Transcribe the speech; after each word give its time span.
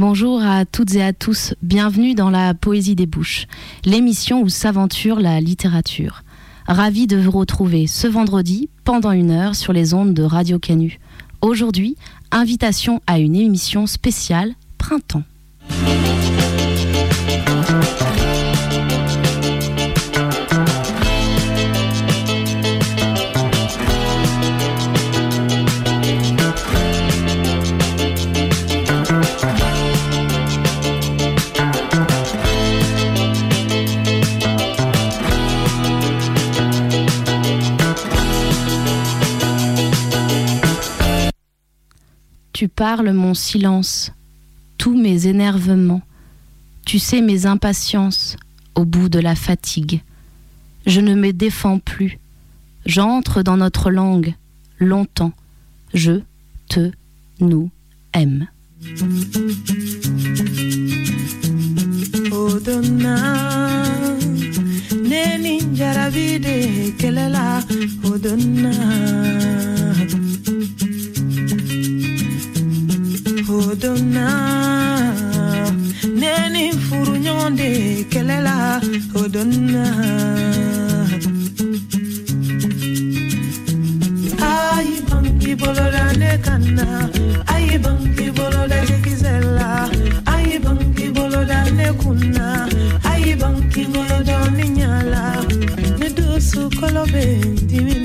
Bonjour 0.00 0.42
à 0.42 0.64
toutes 0.64 0.94
et 0.94 1.02
à 1.02 1.12
tous, 1.12 1.52
bienvenue 1.60 2.14
dans 2.14 2.30
la 2.30 2.54
Poésie 2.54 2.94
des 2.94 3.04
Bouches, 3.04 3.46
l'émission 3.84 4.40
où 4.40 4.48
s'aventure 4.48 5.20
la 5.20 5.42
littérature. 5.42 6.22
Ravi 6.66 7.06
de 7.06 7.18
vous 7.18 7.30
retrouver 7.30 7.86
ce 7.86 8.06
vendredi 8.06 8.70
pendant 8.84 9.10
une 9.10 9.30
heure 9.30 9.54
sur 9.54 9.74
les 9.74 9.92
ondes 9.92 10.14
de 10.14 10.22
Radio 10.22 10.58
Canu. 10.58 11.00
Aujourd'hui, 11.42 11.96
invitation 12.30 13.02
à 13.06 13.18
une 13.18 13.36
émission 13.36 13.86
spéciale 13.86 14.54
Printemps. 14.78 15.24
Tu 42.60 42.68
parles 42.68 43.12
mon 43.12 43.32
silence, 43.32 44.12
tous 44.76 44.94
mes 44.94 45.26
énervements, 45.26 46.02
tu 46.84 46.98
sais 46.98 47.22
mes 47.22 47.46
impatiences 47.46 48.36
au 48.74 48.84
bout 48.84 49.08
de 49.08 49.18
la 49.18 49.34
fatigue. 49.34 50.02
Je 50.84 51.00
ne 51.00 51.14
me 51.14 51.32
défends 51.32 51.78
plus, 51.78 52.18
j'entre 52.84 53.42
dans 53.42 53.56
notre 53.56 53.90
langue 53.90 54.34
longtemps, 54.78 55.32
je 55.94 56.20
te, 56.68 56.90
nous 57.40 57.70
aime. 58.12 58.46
Odonna. 73.90 74.28
Odonna, 74.60 75.70
neni 76.20 76.64
furu 76.84 77.14
ɲɔgɔn 77.24 77.52
de 77.58 77.70
kɛlɛla 78.12 78.56
odonna. 79.20 79.84
Ayi 84.50 84.96
bangi 85.08 85.52
boloda 85.60 86.04
ne 86.20 86.30
kan 86.44 86.62
na, 86.76 86.86
ayi 87.54 87.76
bangi 87.84 88.26
boloda 88.36 88.78
jigikisɛ 88.88 89.34
la, 89.56 89.70
ayi 90.32 90.56
bangi 90.64 91.06
boloda 91.16 91.58
ne 91.78 91.86
kun 92.00 92.20
na, 92.36 92.46
ayi 93.10 93.32
bangi 93.42 93.82
boloda 93.92 94.36
ne 94.56 94.64
ɲa 94.78 94.92
la, 95.12 95.24
ne 95.98 96.08
dusu 96.16 96.62
kɔlɔ 96.78 97.02
bɛ 97.12 97.24
dimi. 97.68 98.00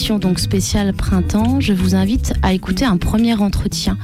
Émission 0.00 0.18
donc 0.18 0.38
spéciale 0.38 0.94
printemps, 0.94 1.60
je 1.60 1.74
vous 1.74 1.94
invite 1.94 2.32
à 2.40 2.54
écouter 2.54 2.86
un 2.86 2.96
premier 2.96 3.34
entretien 3.34 3.98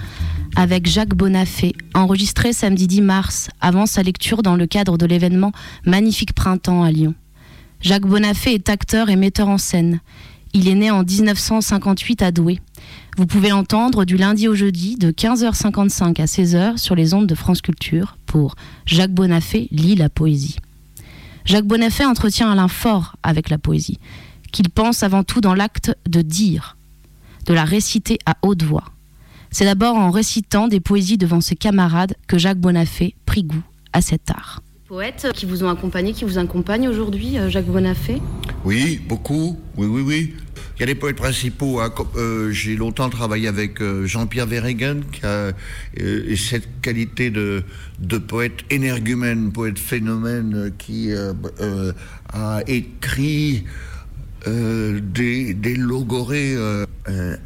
avec 0.54 0.86
Jacques 0.86 1.14
Bonafé, 1.14 1.74
enregistré 1.94 2.52
samedi 2.52 2.86
10 2.86 3.00
mars, 3.00 3.48
avant 3.62 3.86
sa 3.86 4.02
lecture 4.02 4.42
dans 4.42 4.56
le 4.56 4.66
cadre 4.66 4.98
de 4.98 5.06
l'événement 5.06 5.52
Magnifique 5.86 6.34
Printemps 6.34 6.82
à 6.82 6.90
Lyon. 6.90 7.14
Jacques 7.80 8.04
Bonafé 8.04 8.52
est 8.52 8.68
acteur 8.68 9.08
et 9.08 9.16
metteur 9.16 9.48
en 9.48 9.56
scène. 9.56 10.00
Il 10.52 10.68
est 10.68 10.74
né 10.74 10.90
en 10.90 11.02
1958 11.02 12.20
à 12.20 12.30
Douai. 12.30 12.60
Vous 13.16 13.24
pouvez 13.24 13.48
l'entendre 13.48 14.04
du 14.04 14.18
lundi 14.18 14.48
au 14.48 14.54
jeudi 14.54 14.96
de 14.96 15.10
15h55 15.10 16.20
à 16.20 16.26
16h 16.26 16.76
sur 16.76 16.94
les 16.94 17.14
ondes 17.14 17.26
de 17.26 17.34
France 17.34 17.62
Culture 17.62 18.18
pour 18.26 18.54
Jacques 18.84 19.14
Bonafé 19.14 19.66
lit 19.70 19.94
la 19.94 20.10
poésie. 20.10 20.56
Jacques 21.46 21.64
Bonafé 21.64 22.04
entretient 22.04 22.50
un 22.50 22.56
lien 22.56 22.68
fort 22.68 23.16
avec 23.22 23.48
la 23.48 23.56
poésie, 23.56 23.98
qu'il 24.56 24.70
pense 24.70 25.02
avant 25.02 25.22
tout 25.22 25.42
dans 25.42 25.52
l'acte 25.52 25.94
de 26.08 26.22
dire, 26.22 26.78
de 27.44 27.52
la 27.52 27.66
réciter 27.66 28.18
à 28.24 28.38
haute 28.40 28.62
voix. 28.62 28.84
C'est 29.50 29.66
d'abord 29.66 29.96
en 29.96 30.10
récitant 30.10 30.66
des 30.66 30.80
poésies 30.80 31.18
devant 31.18 31.42
ses 31.42 31.56
camarades 31.56 32.14
que 32.26 32.38
Jacques 32.38 32.58
Bonafé 32.58 33.14
prit 33.26 33.44
goût 33.44 33.62
à 33.92 34.00
cet 34.00 34.30
art. 34.30 34.62
Poètes 34.88 35.26
qui 35.34 35.44
vous 35.44 35.62
ont 35.62 35.68
accompagné, 35.68 36.14
qui 36.14 36.24
vous 36.24 36.38
accompagnent 36.38 36.88
aujourd'hui, 36.88 37.36
euh, 37.36 37.50
Jacques 37.50 37.66
Bonafé? 37.66 38.22
Oui, 38.64 38.98
beaucoup. 39.06 39.58
Oui, 39.76 39.86
oui, 39.86 40.00
oui. 40.00 40.34
Il 40.76 40.80
y 40.80 40.82
a 40.84 40.86
des 40.86 40.94
poètes 40.94 41.16
principaux. 41.16 41.80
hein, 41.80 41.90
comme, 41.90 42.08
euh, 42.16 42.50
J'ai 42.50 42.76
longtemps 42.76 43.10
travaillé 43.10 43.48
avec 43.48 43.82
euh, 43.82 44.06
Jean-Pierre 44.06 44.46
Verhaegen, 44.46 45.02
qui 45.12 45.26
a 45.26 45.52
euh, 46.00 46.36
cette 46.36 46.80
qualité 46.80 47.28
de, 47.30 47.62
de 47.98 48.16
poète 48.16 48.60
énergumène, 48.70 49.52
poète 49.52 49.78
phénomène, 49.78 50.72
qui 50.78 51.12
euh, 51.12 51.34
euh, 51.60 51.92
a 52.32 52.60
écrit 52.66 53.64
euh, 54.46 55.00
des, 55.02 55.54
des 55.54 55.74
logorées 55.76 56.54
euh, 56.54 56.86
euh, 57.08 57.36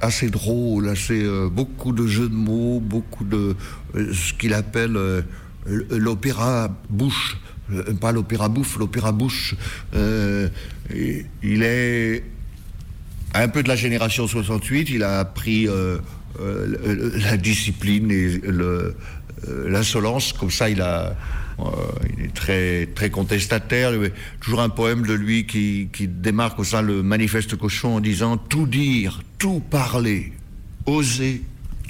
assez 0.00 0.28
drôles, 0.30 0.88
assez, 0.88 1.26
beaucoup 1.50 1.92
de 1.92 2.06
jeux 2.06 2.28
de 2.28 2.34
mots, 2.34 2.80
beaucoup 2.80 3.24
de 3.24 3.54
ce 3.94 4.32
qu'il 4.34 4.52
appelle 4.54 4.98
l'opéra 5.90 6.68
bouche. 6.90 7.36
Pas 8.00 8.12
l'opéra 8.12 8.48
bouffe, 8.48 8.78
l'opéra 8.78 9.10
bouche. 9.12 9.54
Il 9.94 11.62
est 11.62 12.22
un 13.34 13.48
peu 13.48 13.62
de 13.62 13.68
la 13.68 13.76
génération 13.76 14.26
68, 14.26 14.90
il 14.90 15.02
a 15.02 15.18
appris 15.20 15.68
la 16.38 17.36
discipline 17.36 18.10
et 18.10 18.38
le- 18.44 18.94
l'insolence, 19.66 20.32
comme 20.32 20.50
ça 20.50 20.68
il 20.70 20.80
a... 20.80 21.16
euh, 21.58 21.64
il 22.16 22.24
est 22.24 22.34
très, 22.34 22.86
très 22.86 23.10
contestataire. 23.10 23.92
Toujours 24.40 24.60
un 24.60 24.68
poème 24.68 25.06
de 25.06 25.14
lui 25.14 25.46
qui, 25.46 25.88
qui 25.92 26.08
démarque 26.08 26.58
au 26.58 26.64
sein 26.64 26.82
le 26.82 27.02
manifeste 27.02 27.56
cochon 27.56 27.96
en 27.96 28.00
disant 28.00 28.36
tout 28.36 28.66
dire, 28.66 29.22
tout 29.38 29.60
parler, 29.60 30.32
oser, 30.84 31.42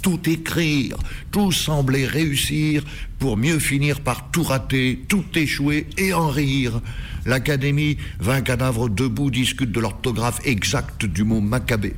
tout 0.02 0.20
écrire, 0.30 0.96
tout 1.32 1.50
sembler 1.50 2.06
réussir 2.06 2.84
pour 3.18 3.36
mieux 3.36 3.58
finir 3.58 4.00
par 4.00 4.30
tout 4.30 4.44
rater, 4.44 5.00
tout 5.08 5.24
échouer 5.34 5.86
et 5.98 6.12
en 6.12 6.28
rire. 6.28 6.80
L'Académie, 7.24 7.96
vingt 8.20 8.42
cadavres 8.42 8.88
debout, 8.88 9.30
discute 9.30 9.72
de 9.72 9.80
l'orthographe 9.80 10.40
exacte 10.44 11.06
du 11.06 11.24
mot 11.24 11.40
macabé. 11.40 11.94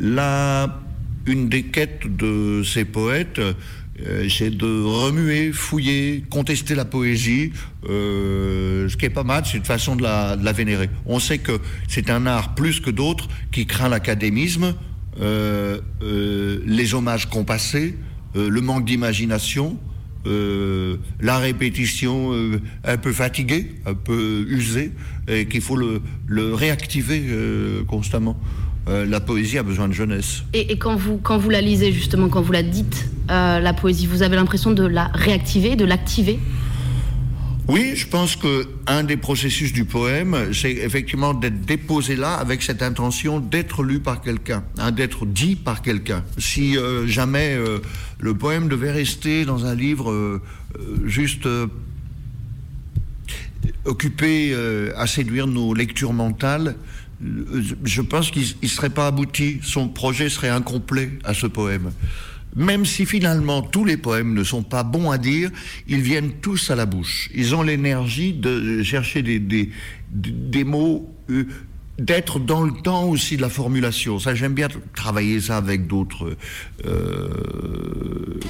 La, 0.00 0.80
une 1.26 1.48
des 1.48 1.62
quêtes 1.64 2.16
de 2.16 2.62
ces 2.64 2.84
poètes, 2.84 3.40
euh, 4.06 4.28
c'est 4.28 4.50
de 4.50 4.82
remuer, 4.82 5.52
fouiller, 5.52 6.24
contester 6.30 6.74
la 6.74 6.84
poésie. 6.84 7.52
Euh, 7.88 8.88
ce 8.88 8.96
qui 8.96 9.06
est 9.06 9.10
pas 9.10 9.24
mal, 9.24 9.44
c'est 9.46 9.58
une 9.58 9.64
façon 9.64 9.96
de 9.96 10.02
la, 10.02 10.52
vénérer. 10.52 10.90
On 11.06 11.18
sait 11.18 11.38
que 11.38 11.60
c'est 11.88 12.10
un 12.10 12.26
art 12.26 12.54
plus 12.54 12.80
que 12.80 12.90
d'autres 12.90 13.28
qui 13.52 13.66
craint 13.66 13.88
l'académisme, 13.88 14.74
euh, 15.20 15.80
euh, 16.02 16.60
les 16.66 16.94
hommages 16.94 17.28
compassés, 17.28 17.96
euh, 18.36 18.48
le 18.48 18.60
manque 18.60 18.84
d'imagination, 18.84 19.78
euh, 20.26 20.98
la 21.20 21.38
répétition 21.38 22.34
euh, 22.34 22.60
un 22.84 22.98
peu 22.98 23.10
fatiguée, 23.10 23.76
un 23.86 23.94
peu 23.94 24.44
usée, 24.48 24.92
et 25.28 25.46
qu'il 25.46 25.62
faut 25.62 25.76
le, 25.76 26.02
réactiver 26.54 27.22
euh, 27.28 27.84
constamment. 27.84 28.38
Euh, 28.88 29.04
la 29.06 29.20
poésie 29.20 29.58
a 29.58 29.62
besoin 29.62 29.88
de 29.88 29.92
jeunesse. 29.92 30.42
Et, 30.52 30.72
et 30.72 30.78
quand, 30.78 30.96
vous, 30.96 31.18
quand 31.18 31.38
vous 31.38 31.50
la 31.50 31.60
lisez, 31.60 31.92
justement, 31.92 32.28
quand 32.28 32.40
vous 32.40 32.52
la 32.52 32.62
dites, 32.62 33.08
euh, 33.30 33.60
la 33.60 33.72
poésie, 33.72 34.06
vous 34.06 34.22
avez 34.22 34.36
l'impression 34.36 34.72
de 34.72 34.84
la 34.84 35.10
réactiver, 35.14 35.76
de 35.76 35.84
l'activer? 35.84 36.40
Oui, 37.72 37.92
je 37.94 38.04
pense 38.08 38.34
que 38.34 38.66
un 38.88 39.04
des 39.04 39.16
processus 39.16 39.72
du 39.72 39.84
poème, 39.84 40.52
c'est 40.52 40.72
effectivement 40.72 41.34
d'être 41.34 41.60
déposé 41.64 42.16
là 42.16 42.34
avec 42.34 42.62
cette 42.62 42.82
intention 42.82 43.38
d'être 43.38 43.84
lu 43.84 44.00
par 44.00 44.22
quelqu'un, 44.22 44.64
hein, 44.76 44.90
d'être 44.90 45.24
dit 45.24 45.54
par 45.54 45.80
quelqu'un. 45.80 46.24
Si 46.36 46.76
euh, 46.76 47.06
jamais 47.06 47.54
euh, 47.54 47.78
le 48.18 48.34
poème 48.34 48.68
devait 48.68 48.90
rester 48.90 49.44
dans 49.44 49.66
un 49.66 49.76
livre 49.76 50.10
euh, 50.10 50.42
juste 51.04 51.46
occupé 53.84 54.52
à 54.96 55.06
séduire 55.06 55.46
nos 55.46 55.72
lectures 55.72 56.12
mentales, 56.12 56.74
je 57.22 58.00
pense 58.02 58.30
qu'il 58.30 58.44
ne 58.62 58.68
serait 58.68 58.90
pas 58.90 59.06
abouti. 59.06 59.58
Son 59.62 59.88
projet 59.88 60.28
serait 60.28 60.48
incomplet 60.48 61.10
à 61.24 61.34
ce 61.34 61.46
poème. 61.46 61.92
Même 62.56 62.84
si 62.84 63.06
finalement 63.06 63.62
tous 63.62 63.84
les 63.84 63.96
poèmes 63.96 64.34
ne 64.34 64.42
sont 64.42 64.62
pas 64.62 64.82
bons 64.82 65.10
à 65.10 65.18
dire, 65.18 65.50
ils 65.86 66.00
viennent 66.00 66.32
tous 66.40 66.70
à 66.70 66.76
la 66.76 66.86
bouche. 66.86 67.30
Ils 67.34 67.54
ont 67.54 67.62
l'énergie 67.62 68.32
de 68.32 68.82
chercher 68.82 69.22
des, 69.22 69.38
des, 69.38 69.70
des 70.10 70.64
mots, 70.64 71.14
euh, 71.30 71.44
d'être 71.98 72.40
dans 72.40 72.62
le 72.62 72.72
temps 72.82 73.04
aussi 73.04 73.36
de 73.36 73.42
la 73.42 73.50
formulation. 73.50 74.18
Ça, 74.18 74.34
j'aime 74.34 74.54
bien 74.54 74.68
travailler 74.96 75.40
ça 75.40 75.58
avec 75.58 75.86
d'autres 75.86 76.36
euh, 76.86 78.40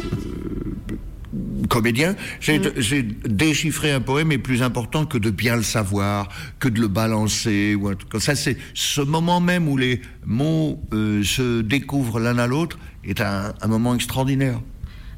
comédien, 1.69 2.17
j'ai 2.41 2.61
j'ai 2.77 3.03
déchiffré 3.03 3.93
un 3.93 4.01
poème 4.01 4.33
est 4.33 4.39
plus 4.39 4.63
important 4.63 5.07
que 5.07 5.19
de 5.19 5.31
bien 5.31 5.57
le 5.57 5.63
savoir, 5.63 6.29
que 6.59 6.69
de 6.69 6.81
le 6.81 6.89
balancer. 6.89 7.75
Ou 7.75 7.89
un 7.89 7.95
truc 7.95 8.09
comme 8.09 8.21
ça, 8.21 8.35
c'est 8.35 8.57
ce 8.75 9.01
moment 9.01 9.41
même 9.41 9.69
où 9.69 9.77
les 9.77 10.01
mots 10.27 10.81
euh, 10.93 11.23
se 11.23 11.61
découvrent 11.61 12.21
l'un 12.21 12.39
à 12.39 12.47
l'autre 12.47 12.79
est 13.05 13.21
un, 13.21 13.55
un 13.61 13.69
moment 13.69 13.95
extraordinaire. 13.95 14.61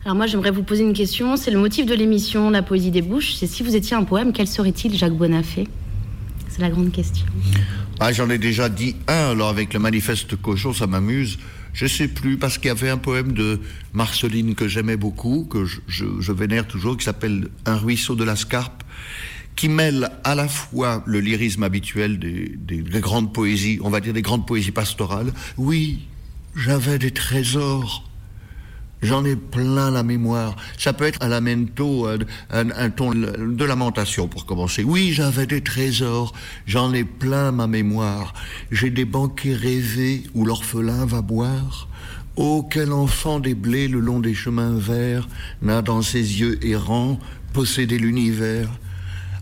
Alors 0.05 0.17
moi, 0.17 0.27
j'aimerais 0.27 0.51
vous 0.51 0.65
poser 0.65 0.83
une 0.83 0.95
question. 0.95 1.37
C'est 1.37 1.51
le 1.51 1.59
motif 1.59 1.87
de 1.87 1.95
l'émission 1.95 2.51
La 2.51 2.63
poésie 2.63 2.91
des 2.91 3.03
bouches. 3.03 3.35
C'est 3.35 3.47
si 3.47 3.63
vous 3.63 3.77
étiez 3.77 3.97
un 3.97 4.03
poème, 4.03 4.33
quel 4.33 4.49
serait-il, 4.49 4.97
Jacques 4.97 5.17
Bonafé? 5.17 5.69
C'est 6.49 6.61
la 6.61 6.71
grande 6.71 6.91
question. 6.93 7.25
Ah, 8.01 8.13
j'en 8.13 8.29
ai 8.29 8.39
déjà 8.39 8.69
dit 8.69 8.97
un, 9.07 9.31
alors 9.31 9.49
avec 9.49 9.73
le 9.73 9.79
manifeste 9.79 10.35
cochon, 10.37 10.73
ça 10.73 10.87
m'amuse. 10.87 11.39
Je 11.73 11.87
sais 11.87 12.09
plus, 12.09 12.37
parce 12.37 12.59
qu'il 12.59 12.67
y 12.67 12.71
avait 12.71 12.91
un 12.91 12.99
poème 12.99 13.33
de 13.33 13.61
Marceline 13.95 14.55
que 14.55 14.69
j'aimais 14.69 14.97
beaucoup, 14.97 15.45
que 15.51 15.65
je, 15.65 16.33
vénère 16.33 16.67
toujours, 16.69 16.97
qui 16.97 17.05
s'appelle 17.05 17.49
Un 17.65 17.77
ruisseau 17.77 18.15
de 18.15 18.25
la 18.25 18.37
Scarpe, 18.37 18.83
qui 19.57 19.69
mêle 19.69 20.11
à 20.25 20.35
la 20.35 20.49
fois 20.49 21.03
le 21.07 21.21
lyrisme 21.21 21.63
habituel 21.63 22.19
des- 22.19 22.57
des 22.59 23.01
grandes 23.01 23.33
poésies, 23.33 23.79
on 23.83 23.91
va 23.91 24.01
dire 24.01 24.13
des 24.13 24.23
grandes 24.23 24.47
poésies 24.47 24.71
pastorales. 24.71 25.33
Oui, 25.57 26.01
j'avais 26.57 26.99
des 26.99 27.11
trésors. 27.11 28.09
J'en 29.03 29.25
ai 29.25 29.35
plein 29.37 29.91
la 29.91 30.03
mémoire. 30.05 30.57
Ça 30.79 30.93
peut 30.93 31.05
être 31.05 31.23
un 31.23 31.29
lamento, 31.29 32.07
un, 32.07 32.19
un- 32.51 32.71
un 32.71 32.91
ton 32.91 33.11
de 33.13 33.65
lamentation 33.65 34.29
pour 34.29 34.47
commencer. 34.47 34.85
Oui, 34.85 35.13
j'avais 35.13 35.47
des 35.47 35.61
trésors. 35.61 36.33
J'en 36.67 36.93
ai 36.95 37.03
plein 37.05 37.51
ma 37.53 37.67
mémoire. 37.67 38.33
J'ai 38.71 38.91
des 38.91 39.05
banquets 39.05 39.55
rêvés 39.55 40.23
où 40.35 40.45
l'orphelin 40.45 41.05
va 41.05 41.21
boire. 41.21 41.89
Oh, 42.37 42.67
quel 42.71 42.93
enfant 42.93 43.41
des 43.41 43.55
blés 43.55 43.89
le 43.89 44.01
long 44.01 44.21
des 44.21 44.35
chemins 44.35 44.75
verts 44.79 45.29
n'a 45.61 45.83
dans 45.83 46.01
ses 46.01 46.41
yeux 46.41 46.59
errants 46.65 47.19
possédé 47.53 47.99
l'univers. 47.99 48.71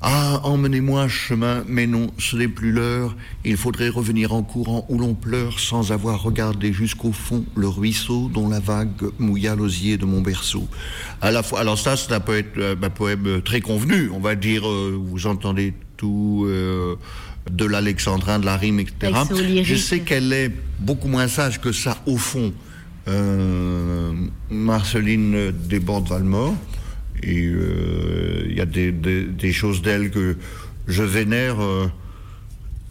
Ah, 0.02 0.40
emmenez-moi 0.44 1.08
chemin, 1.08 1.62
mais 1.68 1.86
non, 1.86 2.10
ce 2.18 2.34
n'est 2.36 2.48
plus 2.48 2.72
l'heure. 2.72 3.14
Il 3.44 3.58
faudrait 3.58 3.90
revenir 3.90 4.32
en 4.32 4.42
courant 4.42 4.86
où 4.88 4.98
l'on 4.98 5.14
pleure 5.14 5.60
sans 5.60 5.92
avoir 5.92 6.22
regardé 6.22 6.72
jusqu'au 6.72 7.12
fond 7.12 7.44
le 7.54 7.68
ruisseau 7.68 8.30
dont 8.32 8.48
la 8.48 8.60
vague 8.60 9.10
mouilla 9.18 9.54
l'osier 9.54 9.98
de 9.98 10.06
mon 10.06 10.22
berceau. 10.22 10.66
À 11.20 11.30
la 11.30 11.42
fois, 11.42 11.60
alors 11.60 11.78
ça, 11.78 11.98
c'est 11.98 12.12
un, 12.12 12.20
poète, 12.20 12.52
euh, 12.56 12.76
un 12.80 12.90
poème 12.90 13.42
très 13.42 13.60
convenu, 13.60 14.10
on 14.10 14.20
va 14.20 14.36
dire, 14.36 14.66
euh, 14.66 14.98
vous 14.98 15.26
entendez 15.26 15.74
tout, 15.98 16.46
euh, 16.46 16.96
de 17.50 17.66
l'alexandrin, 17.66 18.38
de 18.38 18.46
la 18.46 18.56
rime, 18.56 18.80
etc. 18.80 19.12
Je 19.62 19.74
sais 19.74 20.00
qu'elle 20.00 20.32
est 20.32 20.50
beaucoup 20.78 21.08
moins 21.08 21.28
sage 21.28 21.60
que 21.60 21.72
ça, 21.72 21.98
au 22.06 22.16
fond. 22.16 22.52
Euh, 23.08 24.12
Marceline 24.50 25.52
Desbordes-Valmort. 25.68 26.54
Et 27.22 27.46
euh, 27.46 28.46
il 28.48 28.56
y 28.56 28.60
a 28.60 28.66
des, 28.66 29.52
choses 29.52 29.82
d'elle 29.82 30.10
que 30.10 30.36
je 30.86 31.02
vénère, 31.02 31.60
euh, 31.60 31.86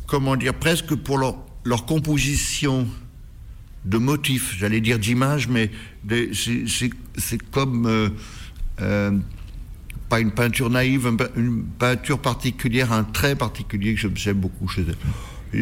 comment 0.08 0.36
dire, 0.36 0.54
presque 0.54 0.96
pour 0.96 1.18
leur, 1.18 1.86
composition 1.86 2.88
de 3.86 3.98
motifs, 3.98 4.56
j'allais 4.58 4.82
dire 4.82 5.00
d'images, 5.00 5.48
mais 5.48 5.72
c'est- 6.34 7.42
comme, 7.52 8.12
euh, 8.82 9.12
pas 10.10 10.20
une 10.20 10.32
peinture 10.32 10.70
naïve, 10.70 11.12
une 11.36 11.64
peinture 11.64 12.20
particulière, 12.20 12.92
un 12.92 13.04
trait 13.04 13.36
particulier 13.36 13.96
que 13.96 14.10
j'aime 14.16 14.38
beaucoup 14.38 14.68
chez 14.68 14.82
elle. 14.88 14.96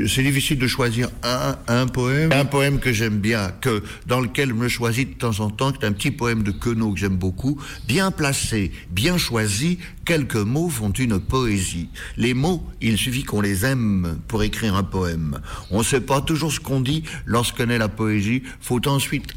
C'est 0.07 0.23
difficile 0.23 0.59
de 0.59 0.67
choisir 0.67 1.09
un, 1.23 1.55
un 1.67 1.87
poème. 1.87 2.31
Un 2.33 2.45
poème 2.45 2.79
que 2.79 2.91
j'aime 2.91 3.19
bien, 3.19 3.51
que, 3.61 3.83
dans 4.05 4.19
lequel 4.19 4.49
je 4.49 4.53
me 4.53 4.67
choisis 4.67 5.05
de 5.05 5.13
temps 5.13 5.39
en 5.39 5.49
temps, 5.49 5.71
qui 5.71 5.83
est 5.83 5.87
un 5.87 5.93
petit 5.93 6.11
poème 6.11 6.43
de 6.43 6.51
Queneau 6.51 6.91
que 6.91 6.99
j'aime 6.99 7.15
beaucoup. 7.15 7.59
Bien 7.87 8.11
placé, 8.11 8.71
bien 8.91 9.17
choisi, 9.17 9.79
quelques 10.05 10.35
mots 10.35 10.69
font 10.69 10.91
une 10.91 11.19
poésie. 11.19 11.89
Les 12.17 12.33
mots, 12.33 12.65
il 12.81 12.97
suffit 12.97 13.23
qu'on 13.23 13.41
les 13.41 13.65
aime 13.65 14.19
pour 14.27 14.43
écrire 14.43 14.75
un 14.75 14.83
poème. 14.83 15.39
On 15.71 15.79
ne 15.79 15.83
sait 15.83 16.01
pas 16.01 16.21
toujours 16.21 16.51
ce 16.51 16.59
qu'on 16.59 16.81
dit 16.81 17.03
lorsqu'on 17.25 17.69
est 17.69 17.77
la 17.77 17.89
poésie. 17.89 18.43
Faut 18.59 18.85
ensuite, 18.87 19.33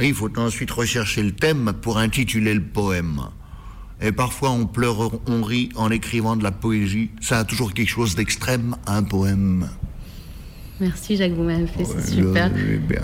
il 0.00 0.14
faut 0.14 0.30
ensuite 0.38 0.70
rechercher 0.70 1.22
le 1.22 1.32
thème 1.32 1.72
pour 1.80 1.98
intituler 1.98 2.54
le 2.54 2.62
poème. 2.62 3.22
Et 4.02 4.12
parfois 4.12 4.50
on 4.50 4.66
pleure, 4.66 5.12
on 5.26 5.42
rit 5.42 5.70
en 5.74 5.90
écrivant 5.90 6.36
de 6.36 6.42
la 6.42 6.52
poésie. 6.52 7.10
Ça 7.20 7.38
a 7.38 7.44
toujours 7.44 7.72
quelque 7.72 7.88
chose 7.88 8.14
d'extrême, 8.14 8.76
un 8.86 9.02
poème. 9.02 9.68
Merci 10.80 11.16
Jacques, 11.16 11.32
vous 11.32 11.44
m'avez 11.44 11.66
fait, 11.66 11.84
c'est 11.84 12.14
super. 12.16 12.50
Euh, 12.54 12.76
bien, 12.78 13.00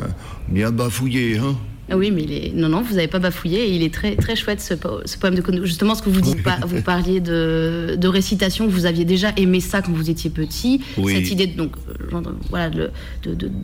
bien 0.48 0.70
bafouillé, 0.70 1.38
hein 1.38 1.56
Ah 1.90 1.96
Oui, 1.96 2.10
mais 2.10 2.22
il 2.24 2.32
est... 2.32 2.52
non, 2.54 2.68
non, 2.68 2.82
vous 2.82 2.96
n'avez 2.96 3.08
pas 3.08 3.18
bafouillé 3.18 3.60
et 3.68 3.74
il 3.74 3.82
est 3.82 3.92
très, 3.94 4.14
très 4.16 4.36
chouette 4.36 4.60
ce, 4.60 4.74
po- 4.74 5.00
ce 5.06 5.16
poème 5.16 5.34
de. 5.36 5.64
Justement, 5.64 5.94
ce 5.94 6.02
que 6.02 6.10
vous 6.10 6.20
dites, 6.20 6.42
pas, 6.42 6.58
vous 6.66 6.82
parliez 6.82 7.20
de, 7.20 7.96
de 7.98 8.08
récitation, 8.08 8.68
vous 8.68 8.84
aviez 8.84 9.06
déjà 9.06 9.32
aimé 9.38 9.60
ça 9.60 9.80
quand 9.80 9.92
vous 9.92 10.10
étiez 10.10 10.28
petit. 10.28 10.82
Oui. 10.98 11.14
Cette 11.14 11.30
idée 11.30 11.46
de, 11.46 11.56
donc, 11.56 11.72
euh, 11.88 12.10
genre 12.10 12.22
voilà, 12.50 12.68
de- 12.68 12.90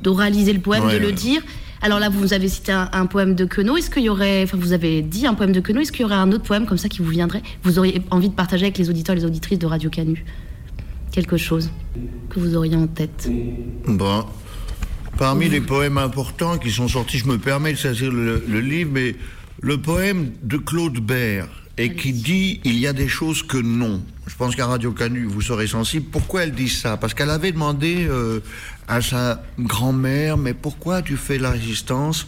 d'oraliser 0.02 0.54
le 0.54 0.60
poème, 0.60 0.84
Ouais, 0.86 0.94
de 0.94 0.98
le 1.04 1.12
dire. 1.12 1.42
Alors 1.82 2.00
là, 2.00 2.08
vous 2.08 2.32
avez 2.32 2.48
cité 2.48 2.72
un, 2.72 2.88
un 2.92 3.06
poème 3.06 3.34
de 3.34 3.44
Queneau. 3.44 3.76
Est-ce 3.76 3.90
qu'il 3.90 4.02
y 4.02 4.08
aurait, 4.08 4.42
enfin, 4.42 4.58
vous 4.58 4.72
avez 4.72 5.02
dit 5.02 5.26
un 5.26 5.34
poème 5.34 5.52
de 5.52 5.60
Queneau. 5.60 5.80
Est-ce 5.80 5.92
qu'il 5.92 6.02
y 6.02 6.04
aurait 6.04 6.16
un 6.16 6.32
autre 6.32 6.44
poème 6.44 6.66
comme 6.66 6.78
ça 6.78 6.88
qui 6.88 7.02
vous 7.02 7.10
viendrait? 7.10 7.42
Vous 7.62 7.78
auriez 7.78 8.02
envie 8.10 8.28
de 8.28 8.34
partager 8.34 8.64
avec 8.64 8.78
les 8.78 8.90
auditeurs 8.90 9.14
et 9.16 9.20
les 9.20 9.24
auditrices 9.24 9.58
de 9.58 9.66
Radio 9.66 9.90
Canu 9.90 10.24
quelque 11.10 11.36
chose 11.36 11.70
que 12.30 12.38
vous 12.38 12.54
auriez 12.54 12.76
en 12.76 12.86
tête? 12.86 13.28
Bon. 13.86 14.24
Parmi 15.16 15.48
les 15.48 15.60
poèmes 15.60 15.98
importants 15.98 16.58
qui 16.58 16.70
sont 16.70 16.86
sortis, 16.86 17.18
je 17.18 17.26
me 17.26 17.38
permets 17.38 17.72
de 17.72 17.78
saisir 17.78 18.12
le, 18.12 18.44
le 18.46 18.60
livre, 18.60 18.90
mais 18.92 19.16
le 19.60 19.80
poème 19.80 20.30
de 20.42 20.58
Claude 20.58 21.00
Bert, 21.00 21.48
et 21.76 21.94
qui 21.94 22.12
dit 22.12 22.60
il 22.62 22.78
y 22.78 22.86
a 22.86 22.92
des 22.92 23.08
choses 23.08 23.42
que 23.42 23.56
non. 23.56 24.02
Je 24.26 24.36
pense 24.36 24.54
qu'à 24.54 24.66
Radio 24.66 24.92
Canu, 24.92 25.24
vous 25.24 25.40
serez 25.40 25.66
sensible. 25.66 26.06
Pourquoi 26.12 26.44
elle 26.44 26.52
dit 26.52 26.68
ça? 26.68 26.96
Parce 26.96 27.14
qu'elle 27.14 27.30
avait 27.30 27.50
demandé 27.50 28.06
euh, 28.08 28.40
à 28.88 29.02
sa 29.02 29.42
grand-mère, 29.58 30.38
mais 30.38 30.54
pourquoi 30.54 31.02
tu 31.02 31.16
fais 31.16 31.38
la 31.38 31.50
résistance? 31.50 32.26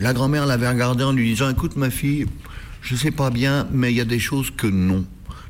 La 0.00 0.12
grand-mère 0.14 0.46
l'avait 0.46 0.68
regardée 0.68 1.04
en 1.04 1.12
lui 1.12 1.28
disant, 1.28 1.50
écoute 1.50 1.76
ma 1.76 1.90
fille, 1.90 2.26
je 2.82 2.96
sais 2.96 3.10
pas 3.10 3.30
bien, 3.30 3.68
mais 3.70 3.92
il 3.92 3.96
y 3.96 4.00
a 4.00 4.06
des 4.06 4.18
choses 4.18 4.50
que 4.50 4.66
non. 4.66 5.04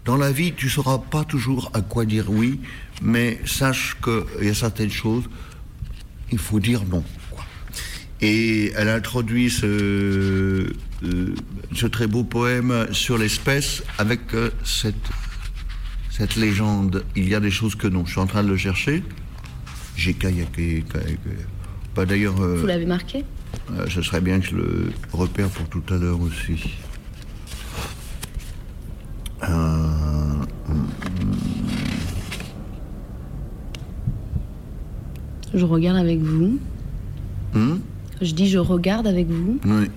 Dans 0.04 0.16
la 0.16 0.32
vie, 0.32 0.52
tu 0.52 0.68
sauras 0.68 0.98
pas 0.98 1.24
toujours 1.24 1.70
à 1.74 1.80
quoi 1.80 2.04
dire 2.04 2.26
oui, 2.28 2.60
mais 3.02 3.40
sache 3.44 3.96
qu'il 4.02 4.46
y 4.46 4.50
a 4.50 4.54
certaines 4.54 4.90
choses, 4.90 5.24
il 6.32 6.38
faut 6.38 6.60
dire 6.60 6.84
non. 6.84 7.04
Et 8.20 8.72
elle 8.74 8.88
introduit 8.88 9.50
ce, 9.50 10.74
euh, 11.04 11.34
ce 11.72 11.86
très 11.86 12.08
beau 12.08 12.24
poème 12.24 12.88
sur 12.90 13.16
l'espèce 13.16 13.84
avec 13.98 14.34
euh, 14.34 14.50
cette, 14.64 14.96
cette 16.10 16.34
légende. 16.34 17.04
Il 17.14 17.28
y 17.28 17.36
a 17.36 17.40
des 17.40 17.52
choses 17.52 17.76
que 17.76 17.86
non. 17.86 18.04
Je 18.04 18.12
suis 18.12 18.20
en 18.20 18.26
train 18.26 18.42
de 18.42 18.48
le 18.48 18.56
chercher. 18.56 19.04
J'ai 19.98 20.14
kayake. 20.14 20.84
kayaké. 20.86 21.34
Pas 21.94 22.06
d'ailleurs. 22.06 22.40
euh, 22.40 22.56
Vous 22.60 22.66
l'avez 22.66 22.86
marqué 22.86 23.24
euh, 23.72 23.86
ce 23.88 24.00
serait 24.02 24.20
bien 24.20 24.38
que 24.40 24.46
je 24.46 24.54
le 24.56 24.92
repère 25.12 25.48
pour 25.48 25.66
tout 25.68 25.82
à 25.92 25.96
l'heure 25.98 26.20
aussi. 26.20 26.74
Euh, 29.42 30.44
Je 35.54 35.64
regarde 35.64 35.96
avec 35.98 36.20
vous. 36.20 36.58
hum, 37.54 37.80
Je 38.20 38.32
dis 38.34 38.48
je 38.48 38.58
regarde 38.58 39.06
avec 39.06 39.28
vous. 39.28 39.58
oui. 39.64 39.88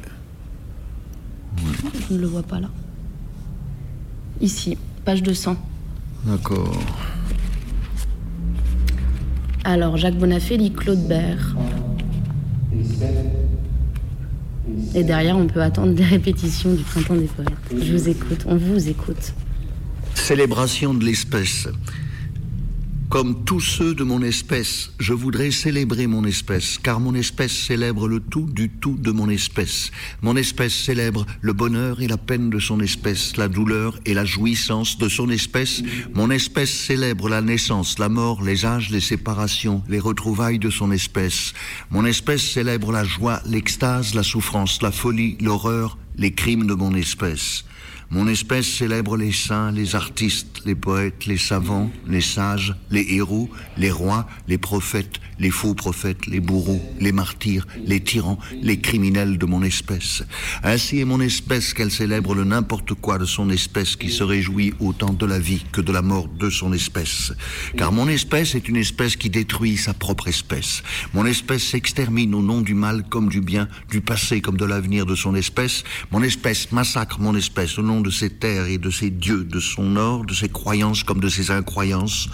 Je 2.10 2.16
ne 2.16 2.20
le 2.22 2.28
vois 2.28 2.44
pas 2.44 2.60
là. 2.60 2.70
Ici, 4.40 4.78
page 5.06 5.22
200. 5.24 5.56
D'accord. 6.26 6.78
Alors, 9.64 9.96
Jacques 9.98 10.18
Bonafé 10.18 10.58
lit 10.58 10.72
Claude 10.72 11.08
Bert. 11.08 11.56
Et 14.96 15.04
derrière, 15.04 15.38
on 15.38 15.48
peut 15.48 15.62
attendre 15.62 15.94
des 15.94 16.04
répétitions 16.04 16.74
du 16.74 16.84
printemps 16.84 17.16
des 17.16 17.28
poètes. 17.28 17.50
Je 17.72 17.92
vous 17.92 18.10
écoute, 18.10 18.44
on 18.48 18.56
vous 18.56 18.90
écoute. 18.90 19.34
Célébration 20.16 20.94
de 20.94 21.06
l'espèce. 21.06 21.68
Comme 23.12 23.44
tous 23.44 23.60
ceux 23.60 23.94
de 23.94 24.06
mon 24.06 24.22
espèce, 24.22 24.94
je 24.98 25.12
voudrais 25.12 25.52
célébrer 25.52 26.08
mon 26.08 26.24
espèce, 26.24 26.78
car 26.82 27.02
mon 27.02 27.14
espèce 27.14 27.52
célèbre 27.52 28.08
le 28.08 28.22
tout 28.22 28.48
du 28.50 28.70
tout 28.70 28.96
de 28.98 29.12
mon 29.12 29.30
espèce. 29.30 29.92
Mon 30.22 30.38
espèce 30.38 30.74
célèbre 30.74 31.26
le 31.42 31.52
bonheur 31.52 32.02
et 32.02 32.08
la 32.08 32.16
peine 32.16 32.50
de 32.50 32.58
son 32.58 32.80
espèce, 32.80 33.36
la 33.36 33.50
douleur 33.50 34.00
et 34.06 34.14
la 34.14 34.24
jouissance 34.24 34.98
de 34.98 35.10
son 35.10 35.30
espèce. 35.30 35.84
Mon 36.14 36.32
espèce 36.32 36.72
célèbre 36.72 37.28
la 37.28 37.42
naissance, 37.42 38.00
la 38.00 38.08
mort, 38.08 38.42
les 38.44 38.66
âges, 38.66 38.92
les 38.92 39.02
séparations, 39.02 39.84
les 39.90 40.00
retrouvailles 40.00 40.60
de 40.60 40.70
son 40.70 40.90
espèce. 40.94 41.52
Mon 41.90 42.06
espèce 42.06 42.44
célèbre 42.44 42.94
la 42.94 43.04
joie, 43.04 43.42
l'extase, 43.46 44.16
la 44.16 44.24
souffrance, 44.24 44.82
la 44.82 44.94
folie, 44.94 45.36
l'horreur, 45.42 45.98
les 46.16 46.32
crimes 46.32 46.66
de 46.66 46.76
mon 46.76 46.96
espèce. 46.96 47.66
Mon 48.14 48.28
espèce 48.28 48.68
célèbre 48.68 49.16
les 49.16 49.32
saints, 49.32 49.72
les 49.72 49.96
artistes, 49.96 50.64
les 50.66 50.76
poètes, 50.76 51.26
les 51.28 51.38
savants, 51.38 51.90
les 52.06 52.20
sages, 52.20 52.76
les 52.90 53.06
héros, 53.14 53.50
les 53.78 53.90
rois, 53.90 54.28
les 54.50 54.58
prophètes, 54.58 55.22
les 55.40 55.50
faux 55.50 55.74
prophètes, 55.76 56.28
les 56.28 56.42
bourreaux, 56.42 56.82
les 57.00 57.14
martyrs, 57.14 57.66
les 57.86 58.02
tyrans, 58.02 58.38
les 58.62 58.82
criminels 58.82 59.38
de 59.38 59.46
mon 59.46 59.64
espèce. 59.64 60.24
Ainsi 60.62 61.00
est 61.00 61.06
mon 61.06 61.22
espèce 61.22 61.74
qu'elle 61.74 61.90
célèbre 61.90 62.36
le 62.36 62.44
n'importe 62.44 62.96
quoi 62.96 63.18
de 63.18 63.24
son 63.24 63.50
espèce 63.50 63.96
qui 63.96 64.12
se 64.12 64.24
réjouit 64.24 64.74
autant 64.82 65.14
de 65.14 65.26
la 65.26 65.40
vie 65.40 65.64
que 65.72 65.80
de 65.80 65.94
la 65.94 66.02
mort 66.02 66.28
de 66.28 66.50
son 66.50 66.74
espèce. 66.74 67.32
Car 67.78 67.94
mon 67.94 68.10
espèce 68.10 68.56
est 68.56 68.68
une 68.68 68.76
espèce 68.76 69.16
qui 69.16 69.30
détruit 69.30 69.78
sa 69.78 69.94
propre 69.94 70.28
espèce. 70.28 70.84
Mon 71.14 71.26
espèce 71.26 71.64
s'extermine 71.64 72.36
au 72.36 72.42
nom 72.42 72.60
du 72.60 72.74
mal 72.74 73.06
comme 73.08 73.30
du 73.30 73.40
bien, 73.40 73.70
du 73.90 74.02
passé 74.02 74.42
comme 74.42 74.58
de 74.58 74.66
l'avenir 74.66 75.06
de 75.06 75.16
son 75.16 75.34
espèce. 75.34 75.86
Mon 76.12 76.22
espèce 76.22 76.74
massacre 76.74 77.22
mon 77.22 77.36
espèce 77.36 77.80
au 77.80 77.82
nom 77.84 78.01
de 78.02 78.10
ses 78.10 78.30
terres 78.30 78.66
et 78.66 78.78
de 78.78 78.90
ses 78.90 79.10
dieux, 79.10 79.44
de 79.44 79.60
son 79.60 79.96
or, 79.96 80.26
de 80.26 80.34
ses 80.34 80.50
croyances 80.50 81.04
comme 81.04 81.20
de 81.20 81.30
ses 81.30 81.52
incroyances. 81.52 82.30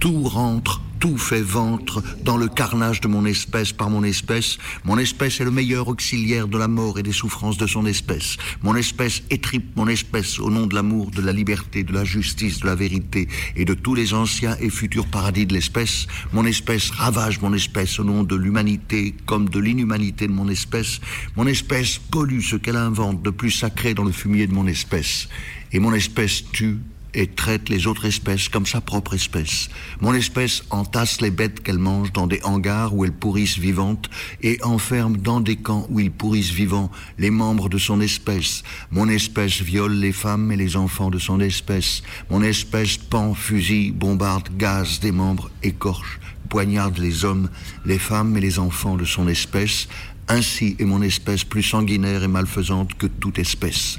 Tout 0.00 0.22
rentre, 0.24 0.80
tout 1.02 1.18
fait 1.18 1.42
ventre 1.42 2.00
dans 2.22 2.36
le 2.36 2.46
carnage 2.46 3.00
de 3.00 3.08
mon 3.08 3.26
espèce 3.26 3.72
par 3.72 3.90
mon 3.90 4.04
espèce. 4.04 4.58
Mon 4.84 4.98
espèce 4.98 5.40
est 5.40 5.44
le 5.44 5.50
meilleur 5.50 5.88
auxiliaire 5.88 6.46
de 6.46 6.56
la 6.56 6.68
mort 6.68 6.96
et 6.96 7.02
des 7.02 7.10
souffrances 7.10 7.56
de 7.56 7.66
son 7.66 7.86
espèce. 7.86 8.36
Mon 8.62 8.76
espèce 8.76 9.24
étripe 9.28 9.74
mon 9.74 9.88
espèce 9.88 10.38
au 10.38 10.48
nom 10.48 10.68
de 10.68 10.76
l'amour, 10.76 11.10
de 11.10 11.20
la 11.20 11.32
liberté, 11.32 11.82
de 11.82 11.92
la 11.92 12.04
justice, 12.04 12.60
de 12.60 12.66
la 12.66 12.76
vérité 12.76 13.26
et 13.56 13.64
de 13.64 13.74
tous 13.74 13.96
les 13.96 14.14
anciens 14.14 14.56
et 14.60 14.70
futurs 14.70 15.08
paradis 15.08 15.44
de 15.44 15.54
l'espèce. 15.54 16.06
Mon 16.32 16.46
espèce 16.46 16.90
ravage 16.90 17.40
mon 17.40 17.52
espèce 17.52 17.98
au 17.98 18.04
nom 18.04 18.22
de 18.22 18.36
l'humanité 18.36 19.12
comme 19.26 19.48
de 19.48 19.58
l'inhumanité 19.58 20.28
de 20.28 20.32
mon 20.32 20.48
espèce. 20.48 21.00
Mon 21.34 21.48
espèce 21.48 21.98
pollue 21.98 22.42
ce 22.42 22.54
qu'elle 22.54 22.76
invente 22.76 23.22
de 23.22 23.30
plus 23.30 23.50
sacré 23.50 23.94
dans 23.94 24.04
le 24.04 24.12
fumier 24.12 24.46
de 24.46 24.54
mon 24.54 24.68
espèce. 24.68 25.28
Et 25.72 25.80
mon 25.80 25.94
espèce 25.94 26.44
tue 26.52 26.78
et 27.14 27.26
traite 27.26 27.68
les 27.68 27.86
autres 27.86 28.06
espèces 28.06 28.48
comme 28.48 28.66
sa 28.66 28.80
propre 28.80 29.14
espèce. 29.14 29.68
Mon 30.00 30.14
espèce 30.14 30.62
entasse 30.70 31.20
les 31.20 31.30
bêtes 31.30 31.62
qu'elle 31.62 31.78
mange 31.78 32.12
dans 32.12 32.26
des 32.26 32.40
hangars 32.42 32.94
où 32.94 33.04
elles 33.04 33.12
pourrissent 33.12 33.58
vivantes 33.58 34.08
et 34.42 34.62
enferme 34.62 35.16
dans 35.16 35.40
des 35.40 35.56
camps 35.56 35.86
où 35.90 36.00
ils 36.00 36.10
pourrissent 36.10 36.52
vivants 36.52 36.90
les 37.18 37.30
membres 37.30 37.68
de 37.68 37.78
son 37.78 38.00
espèce. 38.00 38.62
Mon 38.90 39.08
espèce 39.08 39.60
viole 39.60 39.94
les 39.94 40.12
femmes 40.12 40.50
et 40.52 40.56
les 40.56 40.76
enfants 40.76 41.10
de 41.10 41.18
son 41.18 41.40
espèce. 41.40 42.02
Mon 42.30 42.42
espèce 42.42 42.96
pend, 42.96 43.34
fusille, 43.34 43.92
bombarde, 43.92 44.48
gaz 44.56 45.00
des 45.00 45.12
membres, 45.12 45.50
écorche, 45.62 46.18
poignarde 46.48 46.98
les 46.98 47.24
hommes, 47.24 47.48
les 47.84 47.98
femmes 47.98 48.36
et 48.36 48.40
les 48.40 48.58
enfants 48.58 48.96
de 48.96 49.04
son 49.04 49.28
espèce. 49.28 49.88
Ainsi 50.28 50.76
est 50.78 50.84
mon 50.84 51.02
espèce 51.02 51.44
plus 51.44 51.62
sanguinaire 51.62 52.22
et 52.22 52.28
malfaisante 52.28 52.94
que 52.94 53.06
toute 53.06 53.38
espèce. 53.38 53.98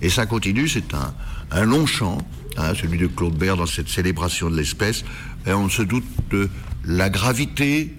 Et 0.00 0.08
ça 0.08 0.26
continue, 0.26 0.68
c'est 0.68 0.94
un, 0.94 1.14
un 1.50 1.64
long 1.64 1.86
chant, 1.86 2.18
hein, 2.58 2.74
celui 2.74 2.98
de 2.98 3.06
Claude 3.06 3.36
Bert 3.36 3.56
dans 3.56 3.66
cette 3.66 3.88
célébration 3.88 4.50
de 4.50 4.56
l'espèce. 4.56 5.04
On 5.46 5.68
se 5.68 5.82
doute 5.82 6.04
de 6.30 6.50
la 6.84 7.08
gravité 7.08 7.94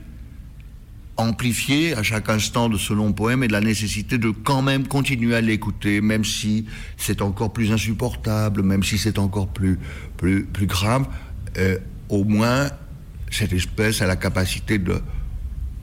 amplifiée 1.20 1.96
à 1.96 2.04
chaque 2.04 2.30
instant 2.30 2.70
de 2.70 2.78
ce 2.78 2.94
long 2.94 3.12
poème 3.12 3.44
et 3.44 3.48
de 3.48 3.52
la 3.52 3.62
nécessité 3.62 4.18
de 4.18 4.30
quand 4.30 4.62
même 4.62 4.88
continuer 4.88 5.36
à 5.36 5.42
l'écouter, 5.42 6.02
même 6.02 6.24
si 6.24 6.66
c'est 6.98 7.22
encore 7.22 7.52
plus 7.52 7.72
insupportable, 7.72 8.64
même 8.64 8.84
si 8.84 8.98
c'est 8.98 9.20
encore 9.20 9.50
plus, 9.50 9.80
plus, 10.18 10.46
plus 10.46 10.66
grave. 10.66 11.08
Euh, 11.58 11.78
au 12.08 12.24
moins, 12.24 12.70
cette 13.30 13.54
espèce 13.54 14.02
a 14.02 14.08
la 14.08 14.16
capacité 14.16 14.78
de 14.78 15.02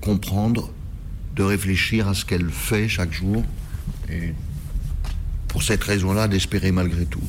comprendre, 0.00 0.72
de 1.34 1.42
réfléchir 1.42 2.08
à 2.08 2.14
ce 2.14 2.24
qu'elle 2.24 2.50
fait 2.50 2.88
chaque 2.88 3.12
jour. 3.12 3.44
Et 4.10 4.32
pour 5.48 5.62
cette 5.62 5.84
raison-là, 5.84 6.28
d'espérer 6.28 6.72
malgré 6.72 7.04
tout. 7.04 7.22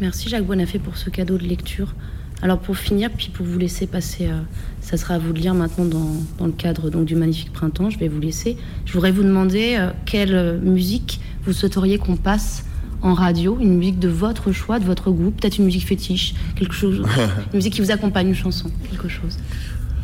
Merci 0.00 0.28
Jacques 0.28 0.44
Bonafé 0.44 0.78
pour 0.78 0.96
ce 0.96 1.10
cadeau 1.10 1.38
de 1.38 1.44
lecture. 1.44 1.94
Alors 2.40 2.60
pour 2.60 2.76
finir, 2.76 3.10
puis 3.10 3.30
pour 3.30 3.44
vous 3.44 3.58
laisser 3.58 3.88
passer, 3.88 4.28
euh, 4.28 4.40
ça 4.80 4.96
sera 4.96 5.14
à 5.14 5.18
vous 5.18 5.32
de 5.32 5.40
lire 5.40 5.54
maintenant 5.54 5.86
dans, 5.86 6.12
dans 6.38 6.46
le 6.46 6.52
cadre 6.52 6.88
donc, 6.88 7.04
du 7.04 7.16
magnifique 7.16 7.52
printemps, 7.52 7.90
je 7.90 7.98
vais 7.98 8.06
vous 8.06 8.20
laisser. 8.20 8.56
Je 8.86 8.92
voudrais 8.92 9.10
vous 9.10 9.24
demander 9.24 9.74
euh, 9.76 9.90
quelle 10.06 10.34
euh, 10.34 10.60
musique 10.60 11.20
vous 11.44 11.52
souhaiteriez 11.52 11.98
qu'on 11.98 12.16
passe 12.16 12.64
en 13.02 13.14
radio, 13.14 13.58
une 13.60 13.76
musique 13.78 13.98
de 13.98 14.08
votre 14.08 14.52
choix, 14.52 14.78
de 14.78 14.84
votre 14.84 15.10
groupe, 15.10 15.40
peut-être 15.40 15.58
une 15.58 15.64
musique 15.64 15.86
fétiche, 15.86 16.34
quelque 16.54 16.74
chose, 16.74 17.04
une 17.52 17.56
musique 17.56 17.74
qui 17.74 17.80
vous 17.80 17.90
accompagne, 17.90 18.28
une 18.28 18.34
chanson, 18.34 18.70
quelque 18.88 19.08
chose. 19.08 19.36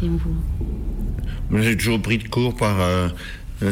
Et 0.02 0.08
on 0.08 0.16
vous... 0.16 1.62
J'ai 1.62 1.76
toujours 1.76 2.02
pris 2.02 2.18
de 2.18 2.26
court 2.26 2.56
par 2.56 2.80
euh, 2.80 3.08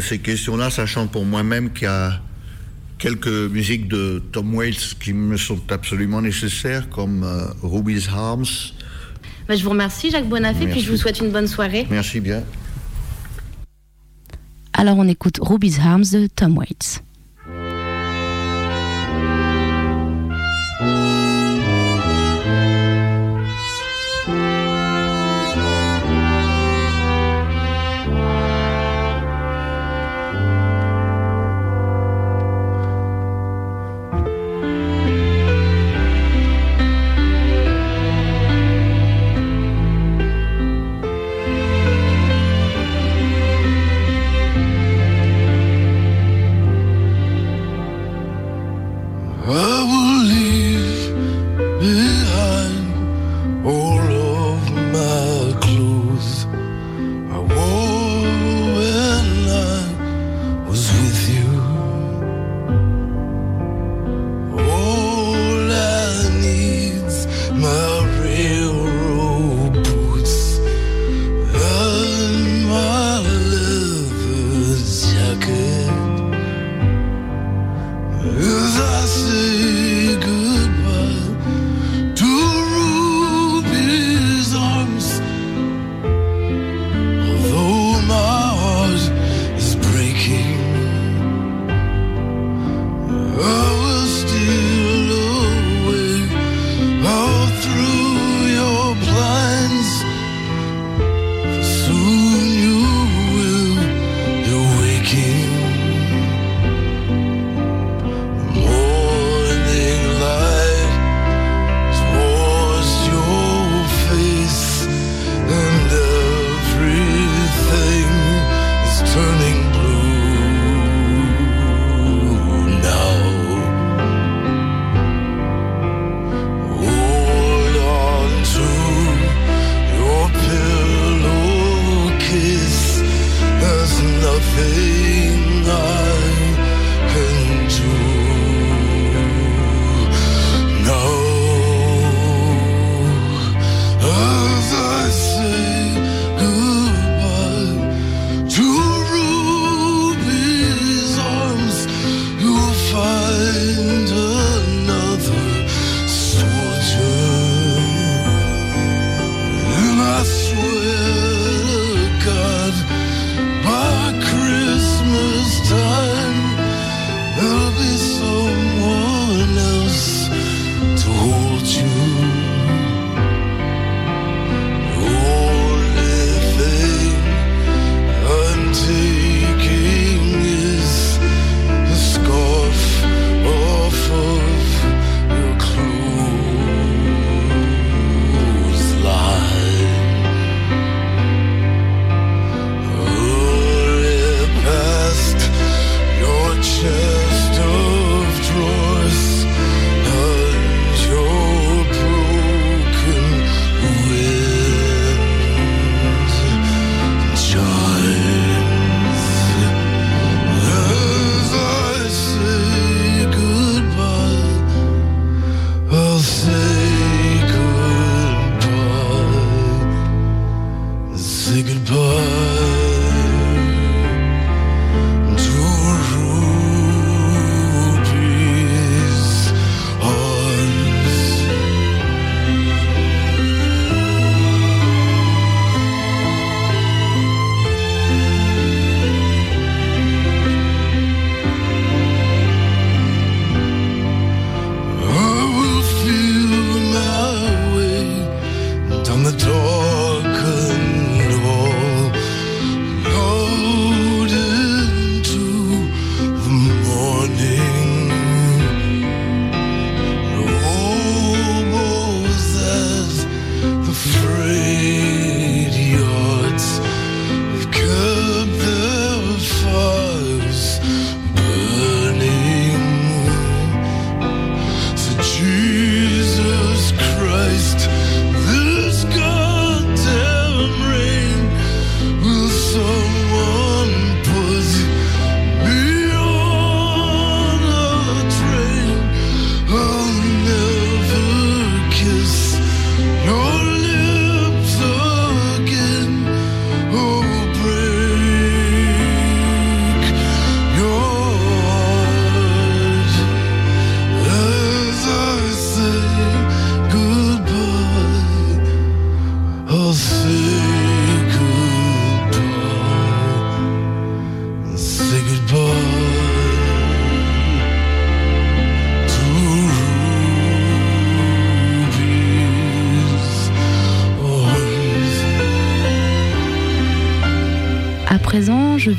ces 0.01 0.19
questions-là, 0.19 0.71
sachant 0.71 1.09
pour 1.09 1.25
moi-même 1.25 1.73
qu'il 1.73 1.85
y 1.85 1.87
a 1.87 2.21
quelques 3.03 3.27
musiques 3.27 3.89
de 3.89 4.23
Tom 4.31 4.55
Waits 4.55 4.95
qui 5.01 5.13
me 5.13 5.37
sont 5.37 5.61
absolument 5.71 6.23
nécessaires, 6.23 6.89
comme 6.89 7.25
euh, 7.25 7.47
Ruby's 7.61 8.09
Arms. 8.09 8.47
Bah, 9.49 9.57
je 9.57 9.65
vous 9.65 9.71
remercie 9.71 10.11
Jacques 10.13 10.29
Bonafé, 10.29 10.59
puis 10.61 10.67
Merci. 10.67 10.85
je 10.85 10.91
vous 10.93 10.97
souhaite 10.97 11.19
une 11.19 11.33
bonne 11.33 11.49
soirée. 11.49 11.85
Merci 11.91 12.21
bien. 12.21 12.45
Alors 14.73 14.99
on 14.99 15.09
écoute 15.09 15.41
Ruby's 15.43 15.81
Arms 15.81 16.05
de 16.13 16.29
Tom 16.29 16.57
Waits. 16.57 17.03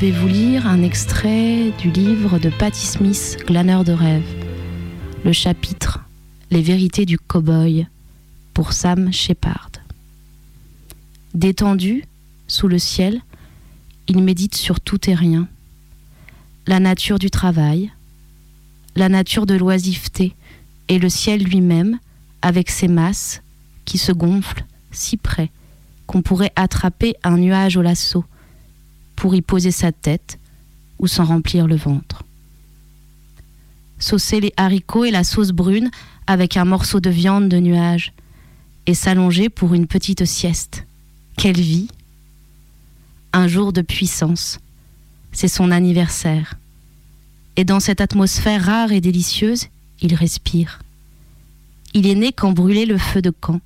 Vais 0.04 0.10
vous 0.10 0.28
lire 0.28 0.66
un 0.66 0.82
extrait 0.82 1.70
du 1.78 1.90
livre 1.90 2.38
de 2.38 2.50
Patti 2.50 2.84
Smith, 2.84 3.38
Glaneur 3.46 3.84
de 3.84 3.92
rêve. 3.92 4.26
Le 5.24 5.32
chapitre 5.32 6.00
Les 6.50 6.60
vérités 6.60 7.06
du 7.06 7.16
cow-boy 7.16 7.86
pour 8.52 8.74
Sam 8.74 9.10
Shepard. 9.14 9.70
Détendu, 11.32 12.04
sous 12.48 12.68
le 12.68 12.78
ciel, 12.78 13.22
il 14.06 14.22
médite 14.22 14.56
sur 14.56 14.78
tout 14.78 15.08
et 15.08 15.14
rien. 15.14 15.48
La 16.66 16.80
nature 16.80 17.18
du 17.18 17.30
travail, 17.30 17.90
la 18.96 19.08
nature 19.08 19.46
de 19.46 19.54
l'oisiveté 19.54 20.34
et 20.88 20.98
le 20.98 21.08
ciel 21.08 21.42
lui-même, 21.42 21.98
avec 22.42 22.68
ses 22.68 22.88
masses 22.88 23.40
qui 23.86 23.96
se 23.96 24.12
gonflent 24.12 24.66
si 24.90 25.16
près 25.16 25.50
qu'on 26.06 26.20
pourrait 26.20 26.52
attraper 26.56 27.14
un 27.24 27.38
nuage 27.38 27.78
au 27.78 27.80
lasso 27.80 28.26
pour 29.16 29.34
y 29.34 29.42
poser 29.42 29.70
sa 29.70 29.92
tête 29.92 30.38
ou 30.98 31.06
s'en 31.06 31.24
remplir 31.24 31.66
le 31.66 31.76
ventre. 31.76 32.24
Saucer 33.98 34.40
les 34.40 34.52
haricots 34.56 35.04
et 35.04 35.10
la 35.10 35.24
sauce 35.24 35.50
brune 35.50 35.90
avec 36.26 36.56
un 36.56 36.64
morceau 36.64 37.00
de 37.00 37.10
viande 37.10 37.48
de 37.48 37.58
nuage 37.58 38.12
et 38.86 38.94
s'allonger 38.94 39.48
pour 39.48 39.74
une 39.74 39.86
petite 39.86 40.24
sieste. 40.24 40.86
Quelle 41.36 41.60
vie 41.60 41.88
Un 43.32 43.48
jour 43.48 43.72
de 43.72 43.82
puissance. 43.82 44.58
C'est 45.32 45.48
son 45.48 45.70
anniversaire. 45.70 46.54
Et 47.56 47.64
dans 47.64 47.80
cette 47.80 48.00
atmosphère 48.00 48.64
rare 48.64 48.92
et 48.92 49.00
délicieuse, 49.00 49.68
il 50.00 50.14
respire. 50.14 50.80
Il 51.92 52.06
est 52.06 52.14
né 52.14 52.32
quand 52.32 52.52
brûlait 52.52 52.86
le 52.86 52.98
feu 52.98 53.22
de 53.22 53.30
camp, 53.30 53.60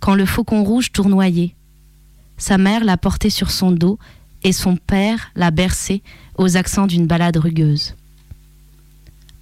quand 0.00 0.14
le 0.14 0.26
faucon 0.26 0.64
rouge 0.64 0.92
tournoyait. 0.92 1.54
Sa 2.36 2.58
mère 2.58 2.84
l'a 2.84 2.96
porté 2.96 3.30
sur 3.30 3.50
son 3.50 3.70
dos 3.70 3.98
et 4.44 4.52
son 4.52 4.76
père 4.76 5.32
l'a 5.34 5.50
bercé 5.50 6.02
aux 6.36 6.56
accents 6.56 6.86
d'une 6.86 7.06
balade 7.06 7.38
rugueuse. 7.38 7.94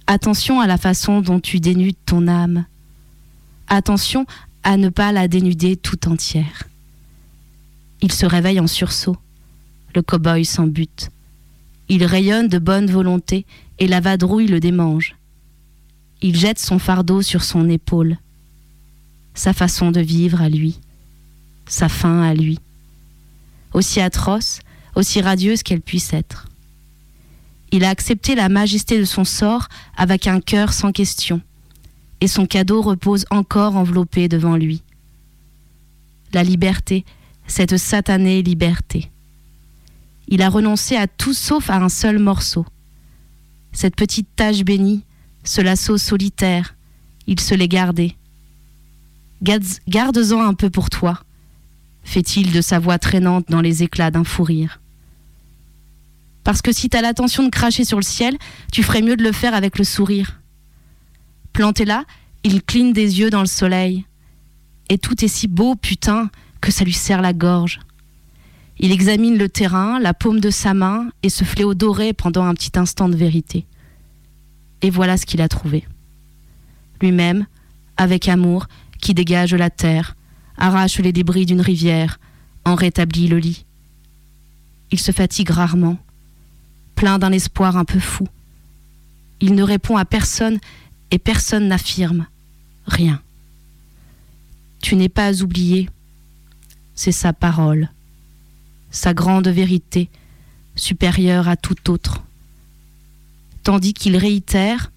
Attention 0.07 0.59
à 0.59 0.67
la 0.67 0.77
façon 0.77 1.21
dont 1.21 1.39
tu 1.39 1.59
dénudes 1.59 1.97
ton 2.05 2.27
âme. 2.27 2.65
Attention 3.67 4.25
à 4.63 4.77
ne 4.77 4.89
pas 4.89 5.11
la 5.11 5.27
dénuder 5.27 5.75
tout 5.75 6.07
entière. 6.07 6.63
Il 8.01 8.11
se 8.11 8.25
réveille 8.25 8.59
en 8.59 8.67
sursaut. 8.67 9.17
Le 9.95 10.01
cow-boy 10.01 10.45
sans 10.45 10.67
but. 10.67 11.09
Il 11.89 12.05
rayonne 12.05 12.47
de 12.47 12.57
bonne 12.57 12.89
volonté 12.89 13.45
et 13.79 13.87
la 13.87 13.99
vadrouille 13.99 14.47
le 14.47 14.59
démange. 14.59 15.15
Il 16.21 16.35
jette 16.35 16.59
son 16.59 16.79
fardeau 16.79 17.21
sur 17.21 17.43
son 17.43 17.69
épaule. 17.69 18.17
Sa 19.33 19.53
façon 19.53 19.91
de 19.91 19.99
vivre 19.99 20.41
à 20.41 20.49
lui. 20.49 20.79
Sa 21.65 21.89
fin 21.89 22.21
à 22.21 22.33
lui. 22.33 22.59
Aussi 23.73 23.99
atroce, 23.99 24.59
aussi 24.95 25.21
radieuse 25.21 25.63
qu'elle 25.63 25.81
puisse 25.81 26.13
être. 26.13 26.47
Il 27.71 27.83
a 27.83 27.89
accepté 27.89 28.35
la 28.35 28.49
majesté 28.49 28.99
de 28.99 29.03
son 29.03 29.23
sort 29.23 29.67
avec 29.97 30.27
un 30.27 30.39
cœur 30.39 30.73
sans 30.73 30.91
question, 30.91 31.41
et 32.21 32.27
son 32.27 32.45
cadeau 32.45 32.81
repose 32.81 33.25
encore 33.31 33.75
enveloppé 33.75 34.27
devant 34.27 34.55
lui. 34.55 34.83
La 36.33 36.43
liberté, 36.43 37.03
cette 37.47 37.77
satanée 37.77 38.41
liberté. 38.41 39.09
Il 40.27 40.41
a 40.41 40.49
renoncé 40.49 40.95
à 40.95 41.07
tout 41.07 41.33
sauf 41.33 41.69
à 41.69 41.77
un 41.77 41.89
seul 41.89 42.19
morceau. 42.19 42.65
Cette 43.71 43.95
petite 43.95 44.29
tache 44.35 44.63
bénie, 44.63 45.03
ce 45.43 45.61
lasso 45.61 45.97
solitaire, 45.97 46.75
il 47.27 47.39
se 47.39 47.55
l'est 47.55 47.67
gardé. 47.67 48.15
Garde-en 49.41 50.41
un 50.41 50.53
peu 50.53 50.69
pour 50.69 50.89
toi, 50.89 51.19
fait-il 52.03 52.51
de 52.51 52.61
sa 52.61 52.79
voix 52.79 52.99
traînante 52.99 53.49
dans 53.49 53.61
les 53.61 53.83
éclats 53.83 54.11
d'un 54.11 54.23
fou 54.23 54.43
rire. 54.43 54.79
Parce 56.43 56.61
que 56.61 56.71
si 56.71 56.89
t'as 56.89 57.01
l'intention 57.01 57.43
de 57.43 57.49
cracher 57.49 57.85
sur 57.85 57.97
le 57.97 58.03
ciel, 58.03 58.37
tu 58.71 58.83
ferais 58.83 59.01
mieux 59.01 59.15
de 59.15 59.23
le 59.23 59.31
faire 59.31 59.53
avec 59.53 59.77
le 59.77 59.83
sourire. 59.83 60.41
Planté 61.53 61.85
là, 61.85 62.05
il 62.43 62.63
cligne 62.63 62.93
des 62.93 63.19
yeux 63.19 63.29
dans 63.29 63.41
le 63.41 63.45
soleil. 63.47 64.05
Et 64.89 64.97
tout 64.97 65.23
est 65.23 65.29
si 65.29 65.47
beau, 65.47 65.75
putain, 65.75 66.29
que 66.59 66.71
ça 66.71 66.83
lui 66.83 66.93
serre 66.93 67.21
la 67.21 67.33
gorge. 67.33 67.79
Il 68.79 68.91
examine 68.91 69.37
le 69.37 69.49
terrain, 69.49 69.99
la 69.99 70.13
paume 70.13 70.39
de 70.39 70.49
sa 70.49 70.73
main 70.73 71.09
et 71.21 71.29
ce 71.29 71.43
fléau 71.43 71.73
doré 71.73 72.11
pendant 72.11 72.43
un 72.43 72.53
petit 72.53 72.77
instant 72.77 73.07
de 73.07 73.15
vérité. 73.15 73.65
Et 74.81 74.89
voilà 74.89 75.15
ce 75.15 75.25
qu'il 75.25 75.41
a 75.41 75.47
trouvé. 75.47 75.85
Lui-même, 77.01 77.45
avec 77.95 78.27
amour, 78.27 78.67
qui 78.99 79.13
dégage 79.13 79.53
la 79.53 79.69
terre, 79.69 80.15
arrache 80.57 80.99
les 80.99 81.13
débris 81.13 81.45
d'une 81.45 81.61
rivière, 81.61 82.19
en 82.65 82.75
rétablit 82.75 83.27
le 83.27 83.37
lit. 83.37 83.65
Il 84.91 84.99
se 84.99 85.11
fatigue 85.11 85.49
rarement, 85.49 85.97
plein 86.95 87.19
d'un 87.19 87.31
espoir 87.31 87.77
un 87.77 87.85
peu 87.85 87.99
fou. 87.99 88.27
Il 89.39 89.55
ne 89.55 89.63
répond 89.63 89.97
à 89.97 90.05
personne 90.05 90.59
et 91.11 91.19
personne 91.19 91.67
n'affirme 91.67 92.27
rien. 92.85 93.21
Tu 94.81 94.95
n'es 94.95 95.09
pas 95.09 95.41
oublié, 95.41 95.89
c'est 96.95 97.11
sa 97.11 97.33
parole, 97.33 97.89
sa 98.91 99.13
grande 99.13 99.47
vérité, 99.47 100.09
supérieure 100.75 101.47
à 101.47 101.55
tout 101.55 101.89
autre. 101.89 102.23
Tandis 103.63 103.93
qu'il 103.93 104.17
réitère 104.17 104.91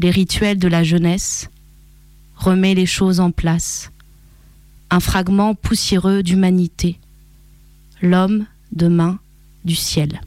les 0.00 0.10
rituels 0.10 0.58
de 0.58 0.68
la 0.68 0.84
jeunesse, 0.84 1.48
remet 2.36 2.74
les 2.74 2.86
choses 2.86 3.20
en 3.20 3.30
place, 3.30 3.90
un 4.90 5.00
fragment 5.00 5.54
poussiéreux 5.54 6.22
d'humanité, 6.22 6.98
l'homme 8.02 8.46
demain 8.72 9.18
du 9.64 9.74
ciel. 9.74 10.20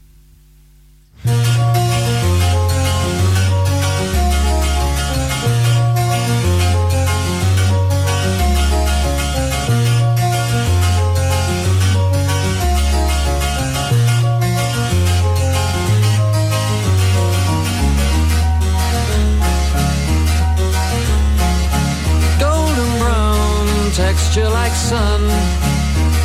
Texture 24.20 24.48
like 24.48 24.72
sun 24.72 25.20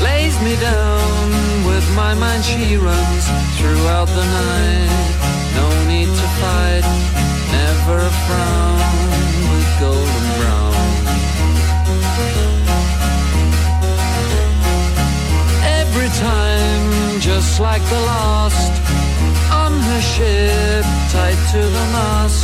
lays 0.01 0.39
me 0.41 0.55
down 0.57 0.94
mind 2.19 2.43
she 2.43 2.77
runs 2.77 3.25
throughout 3.57 4.07
the 4.07 4.25
night. 4.39 4.91
No 5.55 5.67
need 5.87 6.09
to 6.21 6.27
fight 6.41 6.85
never 7.51 7.97
a 8.09 8.13
frown 8.25 8.79
with 9.51 9.69
golden 9.79 10.25
brown. 10.37 10.75
Every 15.81 16.09
time 16.09 17.19
just 17.19 17.59
like 17.59 17.83
the 17.93 18.01
last 18.11 18.73
on 19.51 19.73
her 19.89 20.01
ship 20.01 20.85
tied 21.11 21.39
to 21.53 21.61
the 21.77 21.85
mast 21.95 22.43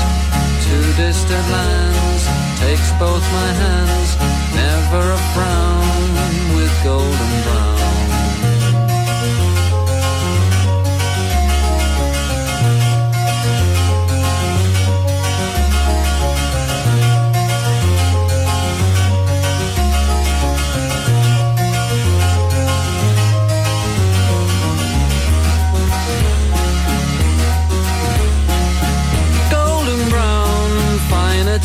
to 0.65 0.75
distant 1.01 1.47
lands 1.55 2.23
takes 2.59 2.89
both 2.99 3.25
my 3.39 3.49
hands 3.63 4.09
never 4.55 5.03
a 5.11 5.21
frown 5.33 6.55
with 6.55 6.73
golden 6.83 7.31
brown 7.43 7.70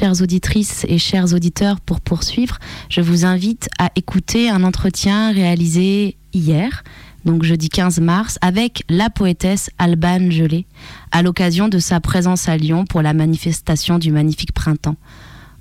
chères 0.00 0.22
auditrices 0.22 0.86
et 0.88 0.96
chers 0.96 1.34
auditeurs, 1.34 1.78
pour 1.78 2.00
poursuivre, 2.00 2.58
je 2.88 3.02
vous 3.02 3.26
invite 3.26 3.68
à 3.78 3.90
écouter 3.96 4.48
un 4.48 4.64
entretien 4.64 5.30
réalisé 5.30 6.16
hier, 6.32 6.84
donc 7.26 7.42
jeudi 7.42 7.68
15 7.68 8.00
mars, 8.00 8.38
avec 8.40 8.82
la 8.88 9.10
poétesse 9.10 9.68
Alban 9.76 10.30
Gelé, 10.30 10.64
à 11.12 11.20
l'occasion 11.20 11.68
de 11.68 11.78
sa 11.78 12.00
présence 12.00 12.48
à 12.48 12.56
Lyon 12.56 12.86
pour 12.86 13.02
la 13.02 13.12
manifestation 13.12 13.98
du 13.98 14.10
magnifique 14.10 14.52
printemps. 14.52 14.96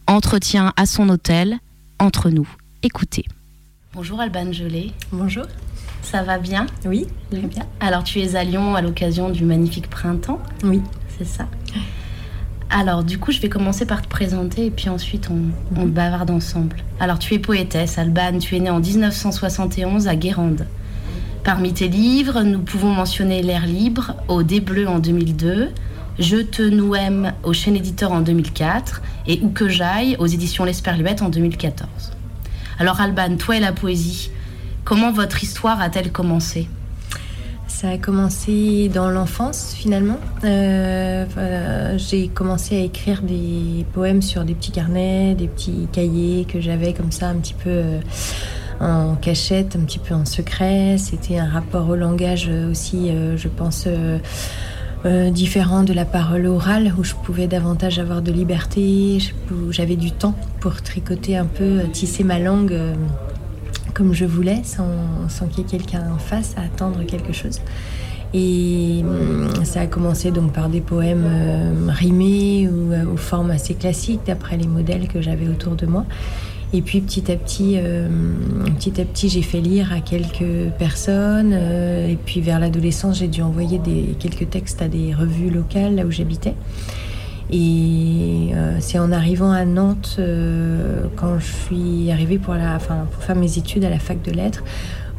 Entretien 0.07 0.71
à 0.77 0.85
son 0.85 1.09
hôtel, 1.09 1.59
entre 1.99 2.29
nous. 2.29 2.47
Écoutez. 2.81 3.25
Bonjour 3.93 4.21
Alban 4.21 4.53
Gelé. 4.53 4.93
Bonjour. 5.11 5.47
Ça 6.01 6.23
va 6.23 6.37
bien? 6.37 6.65
Oui, 6.85 7.07
très 7.29 7.41
bien. 7.41 7.65
Alors 7.81 8.05
tu 8.05 8.21
es 8.21 8.37
à 8.37 8.45
Lyon 8.45 8.73
à 8.73 8.81
l'occasion 8.81 9.31
du 9.31 9.43
magnifique 9.43 9.89
printemps? 9.89 10.39
Oui. 10.63 10.79
C'est 11.17 11.27
ça? 11.27 11.49
Alors 12.71 13.03
du 13.03 13.17
coup 13.17 13.31
je 13.31 13.39
vais 13.39 13.49
commencer 13.49 13.85
par 13.85 14.03
te 14.03 14.07
présenter 14.07 14.67
et 14.67 14.71
puis 14.71 14.89
ensuite 14.89 15.29
on, 15.31 15.79
on 15.79 15.85
bavarde 15.85 16.29
ensemble. 16.29 16.77
Alors 16.99 17.17
tu 17.17 17.33
es 17.33 17.39
poétesse 17.39 17.97
Alban, 17.97 18.37
tu 18.37 18.55
es 18.55 18.59
née 18.59 18.69
en 18.69 18.79
1971 18.79 20.07
à 20.07 20.15
Guérande. 20.15 20.67
Parmi 21.43 21.73
tes 21.73 21.87
livres, 21.87 22.43
nous 22.43 22.59
pouvons 22.59 22.91
mentionner 22.93 23.41
L'air 23.41 23.65
libre 23.65 24.13
au 24.27 24.43
Des 24.43 24.59
Bleus 24.59 24.87
en 24.87 24.99
2002, 24.99 25.69
Je 26.19 26.37
te 26.37 26.61
nous 26.61 26.93
aime 26.93 27.33
au 27.43 27.53
Chêne 27.53 27.75
Éditeur 27.75 28.11
en 28.11 28.21
2004 28.21 29.01
et 29.25 29.39
Où 29.41 29.49
que 29.49 29.67
j'aille 29.67 30.15
aux 30.19 30.27
éditions 30.27 30.63
L'Esperluette 30.63 31.23
en 31.23 31.29
2014. 31.29 31.89
Alors 32.77 33.01
Alban, 33.01 33.35
toi 33.37 33.57
et 33.57 33.59
la 33.59 33.71
poésie, 33.71 34.29
comment 34.83 35.11
votre 35.11 35.41
histoire 35.43 35.81
a-t-elle 35.81 36.11
commencé? 36.11 36.67
Ça 37.81 37.91
a 37.91 37.97
commencé 37.97 38.91
dans 38.93 39.09
l'enfance 39.09 39.73
finalement. 39.73 40.17
Euh, 40.43 41.97
j'ai 41.97 42.27
commencé 42.27 42.75
à 42.75 42.79
écrire 42.81 43.21
des 43.21 43.85
poèmes 43.93 44.21
sur 44.21 44.43
des 44.43 44.53
petits 44.53 44.73
carnets, 44.73 45.33
des 45.33 45.47
petits 45.47 45.87
cahiers 45.89 46.43
que 46.43 46.59
j'avais 46.59 46.91
comme 46.91 47.13
ça 47.13 47.29
un 47.29 47.35
petit 47.35 47.53
peu 47.53 47.69
euh, 47.69 48.01
en 48.81 49.15
cachette, 49.15 49.77
un 49.77 49.85
petit 49.85 49.99
peu 49.99 50.13
en 50.13 50.25
secret. 50.25 50.97
C'était 50.97 51.37
un 51.37 51.47
rapport 51.47 51.87
au 51.87 51.95
langage 51.95 52.49
euh, 52.49 52.69
aussi, 52.69 53.11
je 53.37 53.47
pense. 53.47 53.87
différent 55.31 55.83
de 55.83 55.93
la 55.93 56.03
parole 56.03 56.47
orale 56.47 56.93
où 56.99 57.05
je 57.05 57.13
pouvais 57.13 57.47
davantage 57.47 57.97
avoir 57.97 58.21
de 58.21 58.33
liberté, 58.33 59.19
où 59.53 59.71
j'avais 59.71 59.95
du 59.95 60.11
temps 60.11 60.35
pour 60.59 60.81
tricoter 60.81 61.37
un 61.37 61.45
peu, 61.45 61.83
tisser 61.93 62.25
ma 62.25 62.39
langue 62.39 62.77
comme 63.93 64.13
je 64.13 64.25
voulais 64.25 64.61
sans, 64.63 65.29
sans 65.29 65.47
qu'il 65.47 65.63
y 65.63 65.67
ait 65.67 65.69
quelqu'un 65.69 66.03
en 66.13 66.17
face 66.17 66.53
à 66.57 66.61
attendre 66.61 67.03
quelque 67.05 67.33
chose. 67.33 67.59
Et 68.33 69.03
hum, 69.03 69.65
ça 69.65 69.81
a 69.81 69.87
commencé 69.87 70.31
donc 70.31 70.53
par 70.53 70.69
des 70.69 70.81
poèmes 70.81 71.25
euh, 71.25 71.71
rimés 71.89 72.67
ou 72.67 72.93
euh, 72.93 73.05
aux 73.11 73.17
formes 73.17 73.49
assez 73.51 73.73
classiques 73.73 74.21
d'après 74.27 74.55
les 74.55 74.67
modèles 74.67 75.07
que 75.07 75.21
j'avais 75.21 75.47
autour 75.47 75.75
de 75.75 75.87
moi. 75.87 76.05
Et 76.71 76.83
puis 76.83 77.01
petit 77.01 77.31
à 77.31 77.35
petit, 77.35 77.77
euh, 77.77 78.07
petit 78.77 79.01
à 79.01 79.05
petit, 79.05 79.29
j'ai 79.29 79.41
fait 79.41 79.61
lire 79.61 79.91
à 79.91 80.01
quelques 80.01 80.71
personnes. 80.77 81.51
euh, 81.53 82.07
et 82.07 82.15
puis 82.15 82.41
vers 82.41 82.59
l'adolescence, 82.59 83.17
j'ai 83.17 83.27
dû 83.27 83.41
envoyer 83.41 83.81
quelques 84.19 84.51
textes 84.51 84.81
à 84.83 84.87
des 84.87 85.15
revues 85.15 85.49
locales 85.49 85.95
là 85.95 86.05
où 86.05 86.11
j'habitais. 86.11 86.53
Et 87.51 88.51
euh, 88.53 88.77
c'est 88.79 88.99
en 88.99 89.11
arrivant 89.11 89.51
à 89.51 89.65
Nantes, 89.65 90.17
euh, 90.19 91.05
quand 91.15 91.39
je 91.39 91.45
suis 91.45 92.11
arrivée 92.11 92.37
pour, 92.37 92.55
faire 93.19 93.35
mes 93.35 93.57
études 93.57 93.83
à 93.85 93.89
la 93.89 93.97
fac 93.97 94.21
de 94.21 94.31
lettres, 94.31 94.63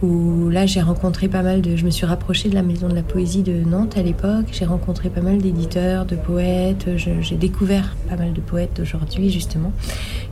où 0.03 0.49
là 0.49 0.65
j'ai 0.65 0.81
rencontré 0.81 1.27
pas 1.29 1.43
mal 1.43 1.61
de... 1.61 1.75
Je 1.75 1.85
me 1.85 1.91
suis 1.91 2.07
rapprochée 2.07 2.49
de 2.49 2.55
la 2.55 2.63
maison 2.63 2.89
de 2.89 2.95
la 2.95 3.03
poésie 3.03 3.43
de 3.43 3.53
Nantes 3.53 3.97
à 3.97 4.03
l'époque. 4.03 4.47
J'ai 4.53 4.65
rencontré 4.65 5.11
pas 5.11 5.21
mal 5.21 5.39
d'éditeurs, 5.39 6.07
de 6.07 6.15
poètes. 6.15 6.87
J'ai 6.97 7.37
découvert 7.37 7.97
pas 8.09 8.17
mal 8.17 8.33
de 8.33 8.41
poètes 8.41 8.77
d'aujourd'hui 8.77 9.31
justement 9.31 9.73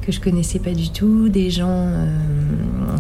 que 0.00 0.12
je 0.12 0.20
connaissais 0.20 0.60
pas 0.60 0.72
du 0.72 0.90
tout. 0.90 1.28
Des 1.28 1.50
gens 1.50 1.88
euh, 1.88 2.06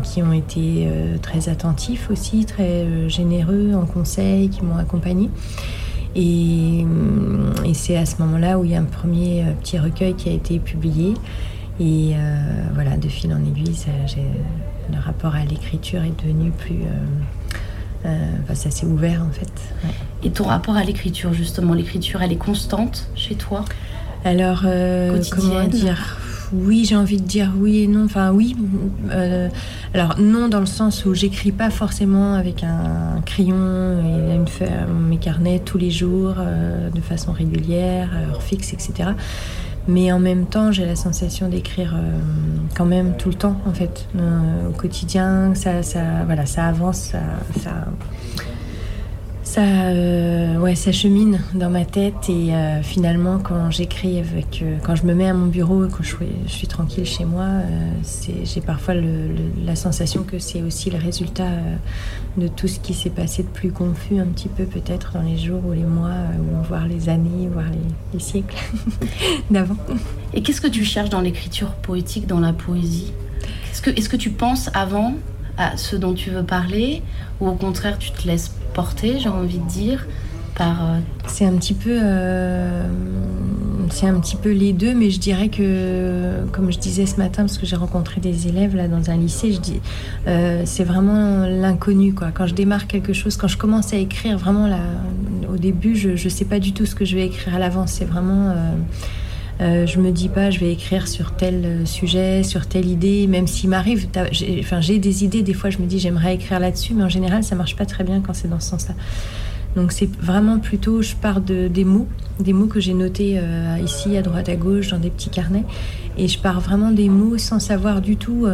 qui 0.02 0.22
ont 0.22 0.32
été 0.32 0.88
très 1.22 1.48
attentifs 1.48 2.10
aussi, 2.10 2.44
très 2.44 3.08
généreux 3.08 3.72
en 3.74 3.86
conseil, 3.86 4.50
qui 4.50 4.62
m'ont 4.62 4.76
accompagnée. 4.76 5.30
Et, 6.20 6.82
hum, 6.82 7.54
et 7.64 7.74
c'est 7.74 7.96
à 7.96 8.04
ce 8.04 8.20
moment-là 8.22 8.58
où 8.58 8.64
il 8.64 8.72
y 8.72 8.74
a 8.74 8.80
un 8.80 8.84
premier 8.84 9.44
euh, 9.44 9.52
petit 9.60 9.78
recueil 9.78 10.14
qui 10.14 10.28
a 10.28 10.32
été 10.32 10.58
publié. 10.58 11.14
Et 11.80 12.14
euh, 12.14 12.18
voilà, 12.74 12.96
de 12.96 13.08
fil 13.08 13.32
en 13.32 13.38
aiguille, 13.38 13.74
ça, 13.74 13.90
le 14.92 14.98
rapport 14.98 15.36
à 15.36 15.44
l'écriture 15.44 16.02
est 16.02 16.20
devenu 16.20 16.50
plus. 16.50 16.82
euh, 16.82 18.06
euh, 18.06 18.30
enfin, 18.42 18.54
ça 18.54 18.70
s'est 18.70 18.86
ouvert 18.86 19.22
en 19.22 19.30
fait. 19.32 19.52
Ouais. 19.84 19.94
Et 20.24 20.30
ton 20.30 20.44
rapport 20.44 20.76
à 20.76 20.82
l'écriture, 20.82 21.32
justement, 21.32 21.74
l'écriture, 21.74 22.20
elle 22.20 22.32
est 22.32 22.36
constante 22.36 23.08
chez 23.14 23.36
toi? 23.36 23.64
Alors, 24.24 24.62
euh, 24.64 25.22
comment 25.30 25.64
dire? 25.64 26.18
Oui, 26.52 26.84
j'ai 26.84 26.96
envie 26.96 27.20
de 27.20 27.26
dire 27.26 27.52
oui 27.58 27.82
et 27.82 27.86
non. 27.86 28.04
Enfin, 28.04 28.30
oui. 28.32 28.56
euh, 29.10 29.48
alors, 29.94 30.18
non, 30.18 30.48
dans 30.48 30.60
le 30.60 30.66
sens 30.66 31.04
où 31.04 31.14
j'écris 31.14 31.52
pas 31.52 31.70
forcément 31.70 32.34
avec 32.34 32.64
un 32.64 33.20
crayon 33.26 33.56
et 34.04 34.34
une 34.34 34.46
mes 35.08 35.18
carnets 35.18 35.60
tous 35.64 35.78
les 35.78 35.90
jours, 35.90 36.34
euh, 36.38 36.90
de 36.90 37.00
façon 37.00 37.32
régulière, 37.32 38.10
à 38.14 38.30
heure 38.30 38.42
fixe, 38.42 38.72
etc. 38.72 39.10
Mais 39.86 40.12
en 40.12 40.18
même 40.18 40.46
temps, 40.46 40.70
j'ai 40.70 40.84
la 40.84 40.96
sensation 40.96 41.48
d'écrire 41.48 41.94
euh, 41.94 42.18
quand 42.76 42.84
même 42.84 43.16
tout 43.16 43.30
le 43.30 43.34
temps, 43.34 43.56
en 43.66 43.72
fait, 43.72 44.06
au 44.68 44.72
quotidien. 44.72 45.54
Ça, 45.54 45.82
ça, 45.82 46.02
ça 46.46 46.66
avance, 46.66 47.12
ça, 47.62 47.70
ça, 49.48 49.62
euh, 49.62 50.58
ouais, 50.58 50.74
ça 50.74 50.92
chemine 50.92 51.40
dans 51.54 51.70
ma 51.70 51.86
tête 51.86 52.28
et 52.28 52.54
euh, 52.54 52.82
finalement 52.82 53.38
quand 53.38 53.70
j'écris 53.70 54.18
avec, 54.18 54.60
euh, 54.60 54.76
quand 54.84 54.94
je 54.94 55.04
me 55.04 55.14
mets 55.14 55.26
à 55.26 55.32
mon 55.32 55.46
bureau 55.46 55.86
et 55.86 55.88
que 55.88 56.02
je 56.02 56.14
suis, 56.46 56.66
tranquille 56.66 57.06
chez 57.06 57.24
moi, 57.24 57.46
j'ai 58.44 58.60
parfois 58.60 58.92
la 58.94 59.74
sensation 59.74 60.22
que 60.22 60.38
c'est 60.38 60.60
aussi 60.60 60.90
le 60.90 60.98
résultat 60.98 61.48
de 62.36 62.46
tout 62.46 62.68
ce 62.68 62.78
qui 62.78 62.92
s'est 62.92 63.08
passé 63.08 63.42
de 63.42 63.48
plus 63.48 63.72
confus 63.72 64.18
un 64.18 64.26
petit 64.26 64.48
peu 64.48 64.64
peut-être 64.64 65.12
dans 65.14 65.22
les 65.22 65.38
jours 65.38 65.64
ou 65.66 65.72
les 65.72 65.82
mois, 65.82 66.10
ou 66.38 66.62
voire 66.64 66.86
les 66.86 67.08
années, 67.08 67.48
voire 67.50 67.70
les, 67.70 67.78
les 68.12 68.20
siècles 68.20 68.58
d'avant. 69.50 69.78
Et 70.34 70.42
qu'est-ce 70.42 70.60
que 70.60 70.68
tu 70.68 70.84
cherches 70.84 71.08
dans 71.08 71.22
l'écriture 71.22 71.70
poétique, 71.70 72.26
dans 72.26 72.40
la 72.40 72.52
poésie? 72.52 73.14
Est-ce 73.72 73.80
que, 73.80 73.90
est-ce 73.90 74.10
que 74.10 74.16
tu 74.16 74.28
penses 74.28 74.68
avant 74.74 75.14
à 75.58 75.76
ce 75.76 75.96
dont 75.96 76.14
tu 76.14 76.30
veux 76.30 76.44
parler 76.44 77.02
ou 77.40 77.48
au 77.48 77.54
contraire 77.54 77.98
tu 77.98 78.10
te 78.12 78.26
laisses 78.26 78.50
porter, 78.74 79.18
j'ai 79.18 79.28
envie 79.28 79.58
de 79.58 79.68
dire, 79.68 80.06
par... 80.56 80.82
euh, 80.84 80.98
C'est 81.26 81.44
un 81.44 81.56
petit 81.56 81.74
peu, 81.74 81.98
euh, 82.00 82.82
c'est 83.90 84.06
un 84.06 84.20
petit 84.20 84.36
peu 84.36 84.52
les 84.52 84.72
deux, 84.72 84.94
mais 84.94 85.10
je 85.10 85.18
dirais 85.18 85.48
que, 85.48 86.44
comme 86.52 86.70
je 86.70 86.78
disais 86.78 87.06
ce 87.06 87.16
matin, 87.16 87.42
parce 87.42 87.58
que 87.58 87.66
j'ai 87.66 87.76
rencontré 87.76 88.20
des 88.20 88.46
élèves 88.46 88.76
là 88.76 88.86
dans 88.86 89.10
un 89.10 89.16
lycée, 89.16 89.52
je 89.52 89.60
dis, 89.60 89.80
euh, 90.26 90.62
c'est 90.64 90.84
vraiment 90.84 91.46
l'inconnu 91.46 92.12
quoi. 92.14 92.28
Quand 92.32 92.46
je 92.46 92.54
démarre 92.54 92.86
quelque 92.86 93.12
chose, 93.12 93.36
quand 93.36 93.48
je 93.48 93.56
commence 93.56 93.92
à 93.92 93.96
écrire, 93.96 94.38
vraiment 94.38 94.66
là, 94.68 94.80
au 95.52 95.56
début, 95.56 95.96
je, 95.96 96.16
je 96.16 96.28
sais 96.28 96.44
pas 96.44 96.58
du 96.58 96.72
tout 96.72 96.86
ce 96.86 96.94
que 96.94 97.04
je 97.04 97.16
vais 97.16 97.26
écrire 97.26 97.54
à 97.54 97.58
l'avance. 97.58 97.92
C'est 97.92 98.04
vraiment 98.04 98.54
euh, 99.60 99.86
je 99.86 99.98
me 99.98 100.12
dis 100.12 100.28
pas, 100.28 100.50
je 100.50 100.60
vais 100.60 100.72
écrire 100.72 101.08
sur 101.08 101.32
tel 101.32 101.62
euh, 101.64 101.84
sujet, 101.84 102.42
sur 102.44 102.66
telle 102.66 102.86
idée, 102.86 103.26
même 103.26 103.46
s'il 103.46 103.70
m'arrive. 103.70 104.06
j'ai- 104.30 104.98
des 104.98 105.24
idées. 105.24 105.42
Des 105.42 105.54
fois, 105.54 105.70
je 105.70 105.78
me 105.78 105.86
dis, 105.86 105.98
j'aimerais 105.98 106.34
écrire 106.36 106.60
là-dessus, 106.60 106.94
mais 106.94 107.02
en 107.02 107.08
général, 107.08 107.42
ça 107.42 107.56
marche 107.56 107.74
pas 107.76 107.86
très 107.86 108.04
bien 108.04 108.20
quand 108.20 108.34
c'est 108.34 108.48
dans 108.48 108.60
ce 108.60 108.70
sens-là. 108.70 108.94
Donc, 109.76 109.92
c'est 109.92 110.08
vraiment 110.20 110.58
plutôt, 110.58 111.02
je 111.02 111.14
pars 111.14 111.40
de, 111.40 111.68
des 111.68 111.84
mots, 111.84 112.06
des 112.40 112.52
mots 112.52 112.66
que 112.66 112.80
j'ai 112.80 112.94
notés 112.94 113.38
euh, 113.38 113.76
ici, 113.84 114.16
à 114.16 114.22
droite, 114.22 114.48
à 114.48 114.56
gauche, 114.56 114.88
dans 114.88 114.98
des 114.98 115.10
petits 115.10 115.30
carnets. 115.30 115.64
Et 116.16 116.26
je 116.28 116.38
pars 116.38 116.60
vraiment 116.60 116.90
des 116.90 117.08
mots 117.08 117.36
sans 117.38 117.58
savoir 117.60 118.00
du 118.00 118.16
tout 118.16 118.46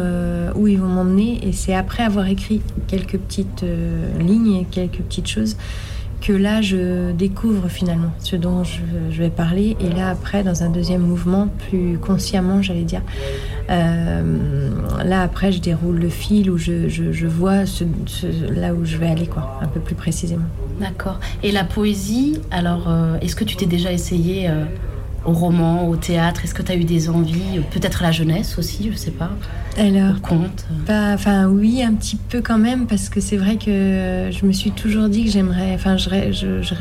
où 0.55 0.67
ils 0.67 0.77
vont 0.79 0.87
m'emmener. 0.87 1.39
Et 1.47 1.51
c'est 1.51 1.73
après 1.73 2.03
avoir 2.03 2.27
écrit 2.27 2.61
quelques 2.87 3.17
petites 3.17 3.65
lignes, 4.19 4.65
quelques 4.69 4.99
petites 4.99 5.27
choses, 5.27 5.57
que 6.21 6.33
là 6.33 6.61
je 6.61 7.11
découvre 7.11 7.67
finalement 7.67 8.11
ce 8.19 8.35
dont 8.35 8.63
je, 8.63 8.79
vais 9.11 9.29
parler 9.29 9.77
et 9.79 9.89
là 9.89 10.09
après 10.09 10.43
dans 10.43 10.63
un 10.63 10.69
deuxième 10.69 11.01
mouvement 11.01 11.47
plus 11.69 11.97
consciemment 11.97 12.61
j'allais 12.61 12.83
dire 12.83 13.01
euh, 13.69 14.69
là 15.03 15.21
après 15.21 15.51
je 15.51 15.59
déroule 15.59 15.99
le 15.99 16.09
fil 16.09 16.49
où 16.51 16.57
je, 16.57 17.27
vois 17.27 17.63
là 18.55 18.73
où 18.73 18.85
je 18.85 18.97
vais 18.97 19.07
aller 19.07 19.27
quoi 19.27 19.59
un 19.61 19.67
peu 19.67 19.79
plus 19.79 19.95
précisément 19.95 20.45
D'accord. 20.79 21.19
Et 21.41 21.51
la 21.51 21.63
poésie, 21.63 22.41
alors, 22.51 22.89
euh, 22.89 23.17
est-ce 23.21 23.35
que 23.35 23.43
tu 23.43 23.55
t'es 23.55 23.65
déjà 23.65 23.91
essayé 23.91 24.49
euh, 24.49 24.65
au 25.25 25.31
roman, 25.31 25.87
au 25.89 25.95
théâtre 25.95 26.41
Est-ce 26.43 26.53
que 26.53 26.61
tu 26.61 26.71
as 26.71 26.75
eu 26.75 26.83
des 26.83 27.09
envies 27.09 27.59
Peut-être 27.71 28.01
à 28.03 28.07
la 28.07 28.11
jeunesse 28.11 28.57
aussi, 28.57 28.89
je 28.91 28.97
sais 28.97 29.11
pas. 29.11 29.31
alors 29.77 30.15
Au 30.17 30.19
conte 30.21 30.65
Pas- 30.85 31.13
Enfin, 31.13 31.47
oui, 31.47 31.81
un 31.83 31.93
petit 31.93 32.15
peu 32.15 32.41
quand 32.41 32.57
même, 32.59 32.85
parce 32.87 33.09
que 33.09 33.19
c'est 33.21 33.37
vrai 33.37 33.57
que 33.57 34.29
je 34.31 34.45
me 34.45 34.51
suis 34.51 34.71
toujours 34.71 35.09
dit 35.09 35.25
que 35.25 35.31
j'aimerais. 35.31 35.73
Enfin, 35.73 35.97
je, 35.97 36.09
rê- 36.09 36.31
je, 36.33 36.61
je 36.61 36.73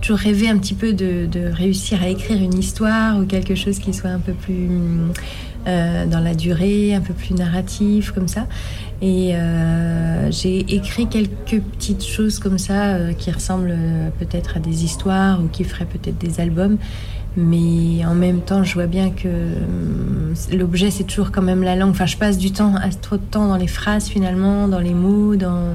toujours 0.00 0.18
rêvé 0.18 0.48
un 0.48 0.58
petit 0.58 0.74
peu 0.74 0.92
de, 0.92 1.26
de 1.26 1.50
réussir 1.52 2.02
à 2.02 2.08
écrire 2.08 2.40
une 2.42 2.58
histoire 2.58 3.18
ou 3.18 3.24
quelque 3.26 3.54
chose 3.54 3.78
qui 3.78 3.92
soit 3.92 4.10
un 4.10 4.18
peu 4.20 4.32
plus 4.32 4.68
euh, 5.68 6.06
dans 6.06 6.20
la 6.20 6.34
durée, 6.34 6.94
un 6.94 7.00
peu 7.00 7.14
plus 7.14 7.34
narratif, 7.34 8.10
comme 8.12 8.28
ça. 8.28 8.46
Et 9.00 9.34
euh, 9.34 10.30
j'ai 10.30 10.58
écrit 10.74 11.08
quelques 11.08 11.60
petites 11.60 12.04
choses 12.04 12.38
comme 12.38 12.58
ça 12.58 12.94
euh, 12.94 13.12
qui 13.12 13.30
ressemblent 13.32 13.74
euh, 13.76 14.08
peut-être 14.18 14.56
à 14.56 14.60
des 14.60 14.84
histoires 14.84 15.42
ou 15.42 15.48
qui 15.48 15.64
feraient 15.64 15.86
peut-être 15.86 16.18
des 16.18 16.40
albums. 16.40 16.78
Mais 17.36 18.04
en 18.04 18.14
même 18.14 18.40
temps, 18.40 18.62
je 18.62 18.74
vois 18.74 18.86
bien 18.86 19.10
que 19.10 19.28
hum, 19.28 20.34
l'objet, 20.52 20.90
c'est 20.90 21.04
toujours 21.04 21.30
quand 21.32 21.42
même 21.42 21.62
la 21.62 21.76
langue. 21.76 21.90
Enfin, 21.90 22.06
je 22.06 22.16
passe 22.16 22.36
du 22.38 22.52
temps, 22.52 22.74
trop 23.00 23.16
de 23.16 23.22
temps 23.22 23.48
dans 23.48 23.56
les 23.56 23.66
phrases 23.66 24.06
finalement, 24.08 24.68
dans 24.68 24.80
les 24.80 24.94
mots, 24.94 25.36
dans... 25.36 25.68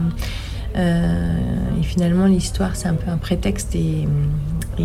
euh, 0.75 1.35
et 1.79 1.83
finalement, 1.83 2.25
l'histoire, 2.25 2.75
c'est 2.75 2.87
un 2.87 2.93
peu 2.93 3.09
un 3.09 3.17
prétexte 3.17 3.73
et, 3.75 4.07
euh, 4.79 4.83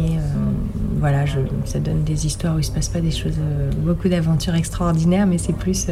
voilà, 0.98 1.26
je- 1.26 1.40
ça 1.66 1.78
donne 1.80 2.04
des 2.04 2.24
histoires 2.26 2.56
où 2.56 2.58
il 2.58 2.64
se 2.64 2.70
passe 2.70 2.88
pas 2.88 3.00
des 3.00 3.10
choses, 3.10 3.34
euh, 3.40 3.70
beaucoup 3.84 4.08
d'aventures 4.08 4.54
extraordinaires, 4.54 5.26
mais 5.26 5.36
c'est 5.38 5.52
plus, 5.56 5.86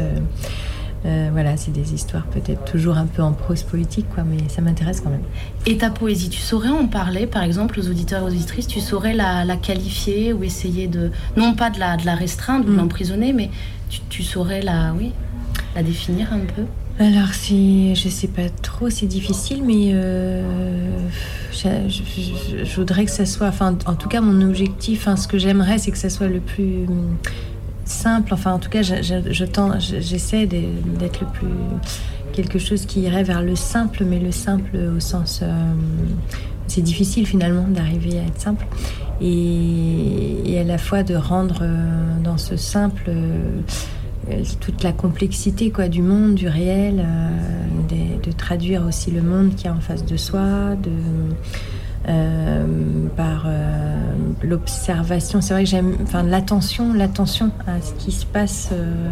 euh, 1.05 1.29
voilà, 1.31 1.57
c'est 1.57 1.71
des 1.71 1.93
histoires 1.93 2.25
peut-être 2.27 2.63
toujours 2.65 2.97
un 2.97 3.07
peu 3.07 3.23
en 3.23 3.31
prose 3.33 3.63
poétique, 3.63 4.05
quoi, 4.13 4.23
mais 4.23 4.37
ça 4.49 4.61
m'intéresse 4.61 5.01
quand 5.01 5.09
même. 5.09 5.23
Et 5.65 5.77
ta 5.77 5.89
poésie, 5.89 6.29
tu 6.29 6.39
saurais 6.39 6.69
en 6.69 6.85
parler, 6.87 7.25
par 7.25 7.41
exemple, 7.43 7.79
aux 7.79 7.87
auditeurs 7.89 8.21
et 8.21 8.25
aux 8.25 8.27
auditrices, 8.35 8.67
tu 8.67 8.79
saurais 8.79 9.13
la, 9.13 9.43
la 9.45 9.55
qualifier 9.57 10.31
ou 10.33 10.43
essayer 10.43 10.87
de, 10.87 11.09
non 11.37 11.53
pas 11.55 11.69
de 11.71 11.79
la, 11.79 11.97
de 11.97 12.05
la 12.05 12.13
restreindre 12.15 12.67
ou 12.67 12.71
de 12.71 12.77
l'emprisonner, 12.77 13.33
mais 13.33 13.49
tu, 13.89 13.99
tu 14.09 14.21
saurais 14.23 14.61
la, 14.61 14.93
oui, 14.97 15.11
la 15.75 15.81
définir 15.83 16.31
un 16.33 16.39
peu? 16.39 16.63
Alors, 16.99 17.33
c'est, 17.33 17.95
je 17.95 18.09
sais 18.09 18.27
pas 18.27 18.49
trop, 18.61 18.89
c'est 18.91 19.07
difficile, 19.07 19.63
mais 19.65 19.91
euh, 19.93 20.43
je, 21.51 21.67
je- 21.87 22.03
je- 22.59 22.63
je 22.63 22.75
voudrais 22.75 23.05
que 23.05 23.11
ça 23.11 23.25
soit, 23.25 23.47
enfin, 23.47 23.75
en 23.87 23.95
tout 23.95 24.07
cas, 24.09 24.21
mon 24.21 24.39
objectif, 24.47 24.99
enfin, 25.07 25.15
ce 25.15 25.27
que 25.27 25.39
j'aimerais, 25.39 25.79
c'est 25.79 25.89
que 25.89 25.97
ça 25.97 26.09
soit 26.11 26.27
le 26.27 26.41
plus 26.41 26.85
simple. 27.91 28.33
Enfin, 28.33 28.53
en 28.53 28.59
tout 28.59 28.69
cas, 28.69 28.81
je- 28.81 29.01
je- 29.01 29.31
je 29.31 29.45
j'essaie 30.01 30.45
d'être 30.47 31.21
le 31.21 31.27
plus 31.27 31.47
quelque 32.33 32.59
chose 32.59 32.85
qui 32.85 33.01
irait 33.01 33.23
vers 33.23 33.41
le 33.41 33.55
simple, 33.55 34.05
mais 34.05 34.17
le 34.19 34.31
simple 34.31 34.77
au 34.97 34.99
sens, 35.01 35.41
euh, 35.43 35.51
c'est 36.67 36.81
difficile 36.81 37.27
finalement 37.27 37.67
d'arriver 37.67 38.19
à 38.19 38.23
être 38.23 38.39
simple, 38.39 38.65
et, 39.21 40.57
à 40.59 40.63
la 40.63 40.77
fois 40.77 41.03
de 41.03 41.15
rendre 41.15 41.59
euh, 41.61 42.23
dans 42.23 42.37
ce 42.37 42.55
simple. 42.57 43.03
euh, 43.09 43.59
toute 44.61 44.83
la 44.83 44.93
complexité 44.93 45.71
quoi 45.71 45.87
du 45.89 46.01
monde, 46.03 46.35
du 46.35 46.47
réel, 46.47 47.03
de, 47.89 48.31
traduire 48.31 48.85
aussi 48.87 49.09
le 49.11 49.21
monde 49.21 49.55
qui 49.55 49.65
est 49.67 49.69
en 49.71 49.79
face 49.81 50.05
de 50.05 50.15
soi, 50.15 50.75
euh, 52.07 52.65
par 53.15 53.43
euh, 53.45 53.95
l'observation. 54.43 55.41
C'est 55.41 55.53
vrai 55.53 55.63
que 55.63 55.69
j'aime, 55.69 55.95
enfin 56.03 56.23
l'attention, 56.23 56.93
l'attention 56.93 57.51
à 57.67 57.81
ce 57.81 57.93
qui 57.93 58.11
se 58.11 58.25
passe 58.25 58.69
euh, 58.73 59.07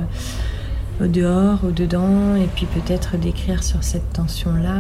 au 1.04 1.08
dehors, 1.08 1.60
au 1.66 1.72
dedans, 1.72 2.36
et 2.36 2.48
puis 2.56 2.66
peut-être 2.66 3.18
d'écrire 3.18 3.64
sur 3.64 3.84
cette 3.84 4.12
tension 4.14 4.54
là, 4.54 4.76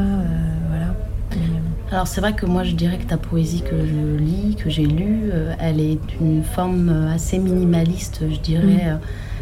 voilà. 0.70 0.93
Et, 1.34 1.93
Alors 1.93 2.07
c'est 2.07 2.22
vrai 2.22 2.34
que 2.34 2.45
moi 2.45 2.64
je 2.64 2.74
dirais 2.76 2.97
que 2.97 3.05
ta 3.05 3.18
poésie 3.18 3.62
que 3.62 3.76
je 3.86 4.18
lis, 4.24 4.55
que 4.55 4.70
j'ai 4.70 4.86
lue, 4.86 5.32
elle 5.60 5.80
est 5.80 5.99
d'une 6.18 6.43
forme 6.43 6.89
assez 7.14 7.38
minimaliste, 7.39 8.24
je 8.30 8.39
dirais. 8.39 8.93
Mm. 8.95 8.99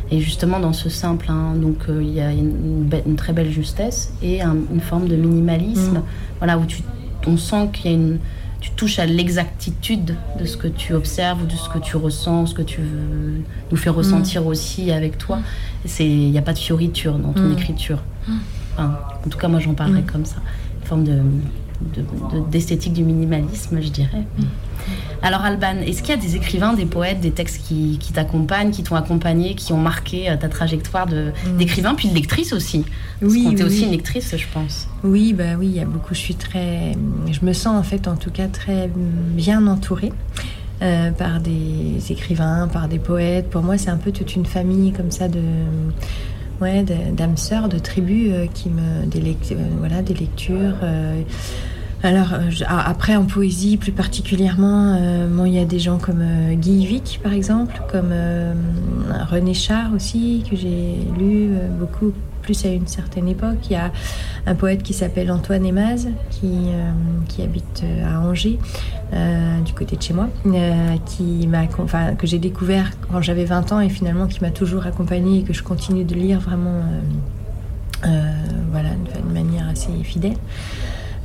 Et 0.09 0.21
justement 0.21 0.59
dans 0.61 0.71
ce 0.71 0.87
simple, 0.89 1.25
hein, 1.29 1.53
donc 1.61 1.79
euh, 1.89 2.01
il 2.01 2.13
y 2.13 2.21
a 2.21 2.31
une, 2.31 2.87
be- 2.89 3.01
une 3.05 3.17
très 3.17 3.33
belle 3.33 3.49
justesse 3.51 4.13
et 4.21 4.41
un- 4.41 4.55
une 4.73 4.79
forme 4.79 5.07
de 5.09 5.15
minimalisme, 5.17 5.97
Mm. 5.97 6.03
voilà 6.39 6.57
où 6.57 6.65
tu, 6.65 6.81
on 7.25 7.35
sent 7.37 7.69
qu'il 7.73 7.91
y 7.91 7.93
a 7.93 7.97
une, 7.97 8.19
tu 8.59 8.71
touches 8.71 8.99
à 8.99 9.05
l'exactitude 9.05 10.15
de 10.39 10.45
ce 10.45 10.57
que 10.57 10.67
tu 10.67 10.93
observes 10.93 11.43
ou 11.43 11.45
de 11.45 11.51
ce 11.55 11.69
que 11.69 11.77
tu 11.79 11.95
ressens, 11.97 12.47
ce 12.47 12.55
que 12.55 12.61
tu 12.63 12.81
veux 12.81 13.41
nous 13.71 13.77
faire 13.77 13.93
ressentir 13.95 14.45
aussi 14.47 14.91
avec 14.91 15.17
toi. 15.17 15.39
C'est, 15.85 16.07
il 16.07 16.31
n'y 16.31 16.37
a 16.37 16.41
pas 16.41 16.53
de 16.53 16.57
fioriture 16.57 17.17
dans 17.19 17.33
ton 17.33 17.43
Mm. 17.49 17.53
écriture. 17.53 17.99
Enfin, 18.73 18.97
en 19.25 19.29
tout 19.29 19.37
cas, 19.37 19.47
moi 19.47 19.59
j'en 19.59 19.73
parlerais 19.73 20.01
Mm. 20.01 20.05
comme 20.11 20.25
ça, 20.25 20.37
une 20.81 20.87
forme 20.87 21.03
de, 21.03 21.11
de- 21.95 22.01
de- 22.01 22.49
d'esthétique 22.51 22.93
du 22.93 23.03
minimalisme, 23.03 23.79
je 23.81 23.89
dirais. 23.89 24.23
Alors 25.21 25.41
Alban, 25.41 25.77
est-ce 25.85 26.01
qu'il 26.03 26.15
y 26.15 26.17
a 26.17 26.21
des 26.21 26.35
écrivains, 26.35 26.73
des 26.73 26.85
poètes, 26.85 27.19
des 27.19 27.31
textes 27.31 27.65
qui, 27.67 27.97
qui 27.99 28.13
t'accompagnent, 28.13 28.71
qui 28.71 28.83
t'ont 28.83 28.95
accompagné, 28.95 29.55
qui 29.55 29.73
ont 29.73 29.77
marqué 29.77 30.29
euh, 30.29 30.37
ta 30.37 30.47
trajectoire 30.47 31.07
de, 31.07 31.31
d'écrivain, 31.57 31.95
puis 31.95 32.07
de 32.09 32.13
lectrice 32.13 32.53
aussi? 32.53 32.85
Parce 33.19 33.33
Oui, 33.33 33.43
t'est 33.55 33.63
oui, 33.63 33.67
aussi 33.67 33.83
une 33.85 33.91
lectrice, 33.91 34.35
je 34.37 34.45
pense. 34.53 34.87
Oui, 35.03 35.33
bah 35.33 35.55
oui, 35.57 35.67
il 35.67 35.75
y 35.75 35.79
a 35.79 35.85
beaucoup. 35.85 36.13
Je 36.13 36.19
suis 36.19 36.35
très, 36.35 36.93
je 37.31 37.45
me 37.45 37.53
sens 37.53 37.75
en 37.77 37.83
fait, 37.83 38.07
en 38.07 38.15
tout 38.15 38.31
cas, 38.31 38.47
très 38.47 38.89
bien 38.95 39.65
entourée 39.67 40.13
euh, 40.83 41.11
par 41.11 41.39
des 41.39 42.11
écrivains, 42.11 42.69
par 42.71 42.87
des 42.87 42.99
poètes. 42.99 43.49
Pour 43.49 43.63
moi, 43.63 43.77
c'est 43.77 43.89
un 43.89 43.97
peu 43.97 44.11
toute 44.11 44.35
une 44.35 44.45
famille 44.45 44.91
comme 44.93 45.09
ça 45.11 45.27
de, 45.27 45.41
ouais, 46.61 46.83
d'âmes 47.13 47.37
sœurs, 47.37 47.69
de 47.69 47.79
tribus 47.79 48.29
euh, 48.31 48.45
qui 48.53 48.69
me, 48.69 49.05
des, 49.07 49.19
lect- 49.19 49.51
euh, 49.51 49.67
voilà, 49.79 50.01
des 50.03 50.13
lectures. 50.13 50.75
Alors 52.03 52.33
euh, 52.33 52.51
ah, 52.67 52.87
après 52.87 53.15
en 53.15 53.25
poésie 53.25 53.77
plus 53.77 53.91
particulièrement, 53.91 54.95
euh, 54.99 55.27
il 55.45 55.53
y 55.53 55.59
a 55.59 55.65
des 55.65 55.79
gens 55.79 55.97
comme 55.97 56.21
euh, 56.21 56.53
Guy 56.53 56.85
Vic 56.85 57.19
par 57.23 57.33
exemple, 57.33 57.81
comme 57.91 58.13
René 59.31 59.53
Char 59.53 59.93
aussi 59.93 60.43
que 60.49 60.55
j'ai 60.55 60.95
lu 61.17 61.49
beaucoup 61.79 62.13
plus 62.43 62.65
à 62.65 62.69
une 62.69 62.87
certaine 62.87 63.27
époque. 63.27 63.57
Il 63.69 63.73
y 63.73 63.75
a 63.75 63.91
un 64.45 64.55
poète 64.55 64.83
qui 64.83 64.93
s'appelle 64.93 65.31
Antoine 65.31 65.65
Emaz 65.65 66.07
qui, 66.29 66.69
qui 67.27 67.41
habite 67.41 67.83
à 68.05 68.21
Angers, 68.21 68.57
du 69.65 69.73
côté 69.73 69.97
de 69.97 70.01
chez 70.01 70.13
moi, 70.13 70.29
qui 71.05 71.47
m'a, 71.47 71.67
que 71.67 72.27
j'ai 72.27 72.39
découvert 72.39 72.91
quand 73.11 73.21
j'avais 73.21 73.45
20 73.45 73.73
ans 73.73 73.79
et 73.81 73.89
finalement 73.89 74.27
qui 74.27 74.41
m'a 74.41 74.51
toujours 74.51 74.85
accompagnée 74.85 75.39
et 75.39 75.43
que 75.43 75.53
je 75.53 75.63
continue 75.63 76.05
de 76.05 76.15
lire 76.15 76.39
vraiment 76.39 76.83
voilà, 78.71 78.89
d'une 78.91 79.33
manière 79.33 79.67
assez 79.67 79.91
fidèle. 80.03 80.37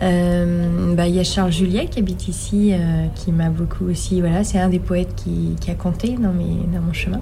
Euh, 0.03 0.94
bah, 0.94 1.07
Il 1.07 1.14
y 1.14 1.20
a 1.20 1.24
Charles 1.24 1.53
Juliet 1.53 1.86
qui 1.86 2.00
habite 2.00 2.28
ici, 2.28 2.72
euh, 2.72 3.07
qui 3.14 3.32
m'a 3.32 3.50
beaucoup 3.50 3.86
aussi. 3.86 4.20
Voilà, 4.20 4.44
c'est 4.44 4.59
un 4.59 4.68
des 4.68 4.78
poètes 4.78 5.14
qui, 5.14 5.57
a 5.70 5.74
compté 5.74 6.16
dans, 6.18 6.32
mon 6.32 6.92
chemin. 6.92 7.20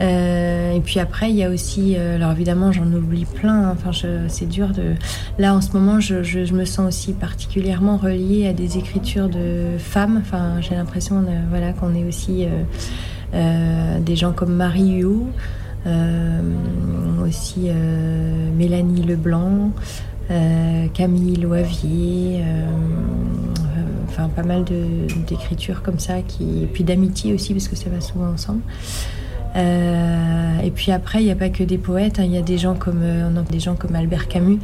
Euh, 0.00 0.74
et 0.74 0.80
puis 0.80 1.00
après, 1.00 1.30
il 1.30 1.36
y 1.36 1.42
a 1.42 1.50
aussi, 1.50 1.96
alors 1.96 2.30
évidemment, 2.30 2.70
j'en 2.70 2.86
oublie 2.92 3.24
plein. 3.24 3.70
hein. 3.70 3.76
Enfin, 3.76 3.90
c'est 4.28 4.48
dur 4.48 4.68
de. 4.68 4.94
Là, 5.38 5.54
en 5.54 5.60
ce 5.60 5.72
moment, 5.72 5.98
je, 5.98 6.54
me 6.54 6.64
sens 6.64 6.86
aussi 6.86 7.12
particulièrement 7.12 7.96
reliée 7.96 8.46
à 8.46 8.52
des 8.52 8.78
écritures 8.78 9.28
de 9.28 9.76
femmes. 9.78 10.18
Enfin, 10.20 10.60
j'ai 10.60 10.76
l'impression, 10.76 11.24
voilà, 11.50 11.72
qu'on 11.72 11.94
est 11.94 12.04
aussi 12.04 12.46
des 13.32 14.16
gens 14.16 14.32
comme 14.32 14.54
Marie 14.54 15.00
Huot, 15.00 15.26
aussi 17.26 17.70
Mélanie 18.56 19.02
Leblanc. 19.02 19.72
Euh, 20.30 20.88
Camille 20.92 21.36
Loavier, 21.36 22.40
euh, 22.42 22.66
euh, 22.66 23.82
enfin 24.08 24.28
pas 24.28 24.42
mal 24.42 24.64
d'écritures 25.26 25.82
comme 25.82 25.98
ça, 25.98 26.20
qui, 26.20 26.64
et 26.64 26.66
puis 26.66 26.84
d'amitié 26.84 27.32
aussi, 27.32 27.54
parce 27.54 27.68
que 27.68 27.76
ça 27.76 27.88
va 27.88 28.00
souvent 28.00 28.28
ensemble. 28.28 28.60
Et 29.56 30.70
puis 30.70 30.92
après, 30.92 31.20
il 31.22 31.24
n'y 31.24 31.32
a 31.32 31.36
pas 31.36 31.48
que 31.48 31.64
des 31.64 31.78
poètes, 31.78 32.20
hein, 32.20 32.24
il 32.24 32.32
y 32.32 32.36
a 32.36 32.42
des 32.42 32.58
gens 32.58 32.74
comme 32.74 33.02
des 33.50 33.58
gens 33.58 33.74
comme 33.74 33.96
Albert 33.96 34.28
Camus 34.28 34.58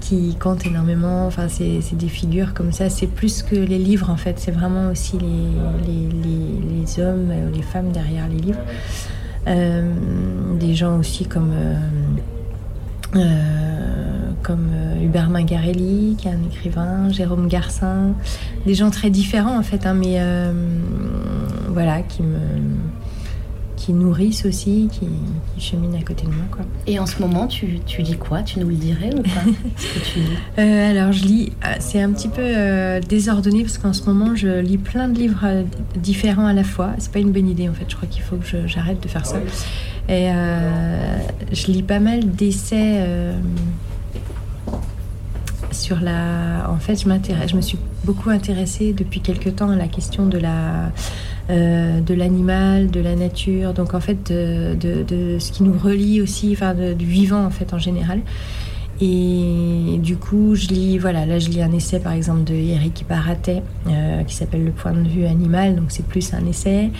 qui 0.00 0.34
comptent 0.36 0.64
énormément. 0.64 1.26
Enfin, 1.26 1.48
c'est 1.48 1.96
des 1.96 2.08
figures 2.08 2.54
comme 2.54 2.72
ça. 2.72 2.88
C'est 2.88 3.06
plus 3.06 3.42
que 3.42 3.56
les 3.56 3.78
livres 3.78 4.08
en 4.08 4.16
fait. 4.16 4.38
C'est 4.38 4.50
vraiment 4.50 4.90
aussi 4.90 5.18
les, 5.18 6.08
les, 6.16 7.02
hommes, 7.02 7.32
les 7.52 7.62
femmes 7.62 7.90
derrière 7.90 8.28
les 8.28 8.38
livres. 8.38 8.60
Des 10.58 10.74
gens 10.74 10.98
aussi 10.98 11.26
comme 11.26 11.52
comme 13.12 14.68
euh, 14.72 15.04
Hubert 15.04 15.30
Mangarelli, 15.30 16.16
qui 16.18 16.28
est 16.28 16.30
un 16.30 16.42
écrivain, 16.44 17.10
Jérôme 17.10 17.48
Garcin, 17.48 18.14
des 18.66 18.74
gens 18.74 18.90
très 18.90 19.10
différents 19.10 19.58
en 19.58 19.62
fait, 19.62 19.86
hein, 19.86 19.94
mais 19.94 20.16
euh, 20.18 20.52
voilà, 21.68 22.02
qui 22.02 22.22
me 22.22 22.38
qui 23.80 23.94
nourrissent 23.94 24.44
aussi, 24.44 24.88
qui, 24.92 25.06
qui 25.54 25.60
cheminent 25.60 25.98
à 25.98 26.02
côté 26.02 26.26
de 26.26 26.30
moi. 26.30 26.44
Quoi. 26.50 26.66
Et 26.86 26.98
en 26.98 27.06
ce 27.06 27.18
moment, 27.20 27.46
tu, 27.46 27.80
tu 27.86 28.02
lis 28.02 28.18
quoi? 28.18 28.42
Tu 28.42 28.60
nous 28.60 28.68
le 28.68 28.74
dirais 28.74 29.10
ou 29.16 29.22
pas? 29.22 29.40
Ce 29.76 29.86
que 29.86 30.04
tu 30.04 30.18
lis? 30.18 30.26
Euh, 30.58 30.90
alors 30.90 31.12
je 31.12 31.24
lis, 31.24 31.52
euh, 31.64 31.72
c'est 31.78 32.02
un 32.02 32.12
petit 32.12 32.28
peu 32.28 32.42
euh, 32.42 33.00
désordonné 33.00 33.62
parce 33.62 33.78
qu'en 33.78 33.94
ce 33.94 34.04
moment 34.04 34.36
je 34.36 34.60
lis 34.60 34.76
plein 34.76 35.08
de 35.08 35.18
livres 35.18 35.44
euh, 35.44 35.62
différents 35.96 36.46
à 36.46 36.52
la 36.52 36.64
fois. 36.64 36.90
C'est 36.98 37.10
pas 37.10 37.20
une 37.20 37.32
bonne 37.32 37.48
idée 37.48 37.70
en 37.70 37.72
fait. 37.72 37.86
Je 37.88 37.96
crois 37.96 38.08
qu'il 38.08 38.22
faut 38.22 38.36
que 38.36 38.66
j'arrête 38.66 39.02
de 39.02 39.08
faire 39.08 39.24
ça. 39.24 39.38
Et 40.08 40.30
euh, 40.30 41.18
je 41.52 41.66
lis 41.66 41.82
pas 41.82 42.00
mal 42.00 42.30
d'essais 42.30 42.96
euh, 42.98 43.38
sur 45.70 46.00
la. 46.00 46.68
En 46.68 46.78
fait, 46.78 47.00
je 47.00 47.08
m'intéresse, 47.08 47.50
je 47.50 47.56
me 47.56 47.60
suis 47.60 47.78
beaucoup 48.04 48.30
intéressée 48.30 48.92
depuis 48.92 49.20
quelque 49.20 49.48
temps 49.50 49.70
à 49.70 49.76
la 49.76 49.88
question 49.88 50.26
de 50.26 50.38
la 50.38 50.90
euh, 51.50 52.00
de 52.00 52.14
l'animal, 52.14 52.90
de 52.90 53.00
la 53.00 53.14
nature. 53.14 53.72
Donc 53.72 53.94
en 53.94 54.00
fait 54.00 54.30
de, 54.32 54.74
de- 54.74 55.02
de 55.04 55.38
ce 55.38 55.52
qui 55.52 55.62
nous 55.62 55.76
relie 55.78 56.20
aussi, 56.20 56.50
enfin 56.52 56.74
du 56.74 57.04
vivant 57.04 57.44
en 57.44 57.50
fait 57.50 57.72
en 57.72 57.78
général. 57.78 58.20
Et 59.02 59.96
du 60.02 60.16
coup, 60.16 60.54
je 60.54 60.66
lis, 60.68 60.98
voilà, 60.98 61.24
là 61.24 61.38
je 61.38 61.48
lis 61.48 61.62
un 61.62 61.72
essai 61.72 62.00
par 62.00 62.12
exemple 62.12 62.44
de 62.44 62.52
Eric 62.52 63.06
Baratet 63.08 63.62
qui 64.26 64.34
s'appelle 64.34 64.62
Le 64.64 64.72
point 64.72 64.92
de 64.92 65.08
vue 65.08 65.24
animal, 65.24 65.74
donc 65.76 65.86
c'est 65.88 66.04
plus 66.04 66.34
un 66.34 66.44
essai. 66.46 66.90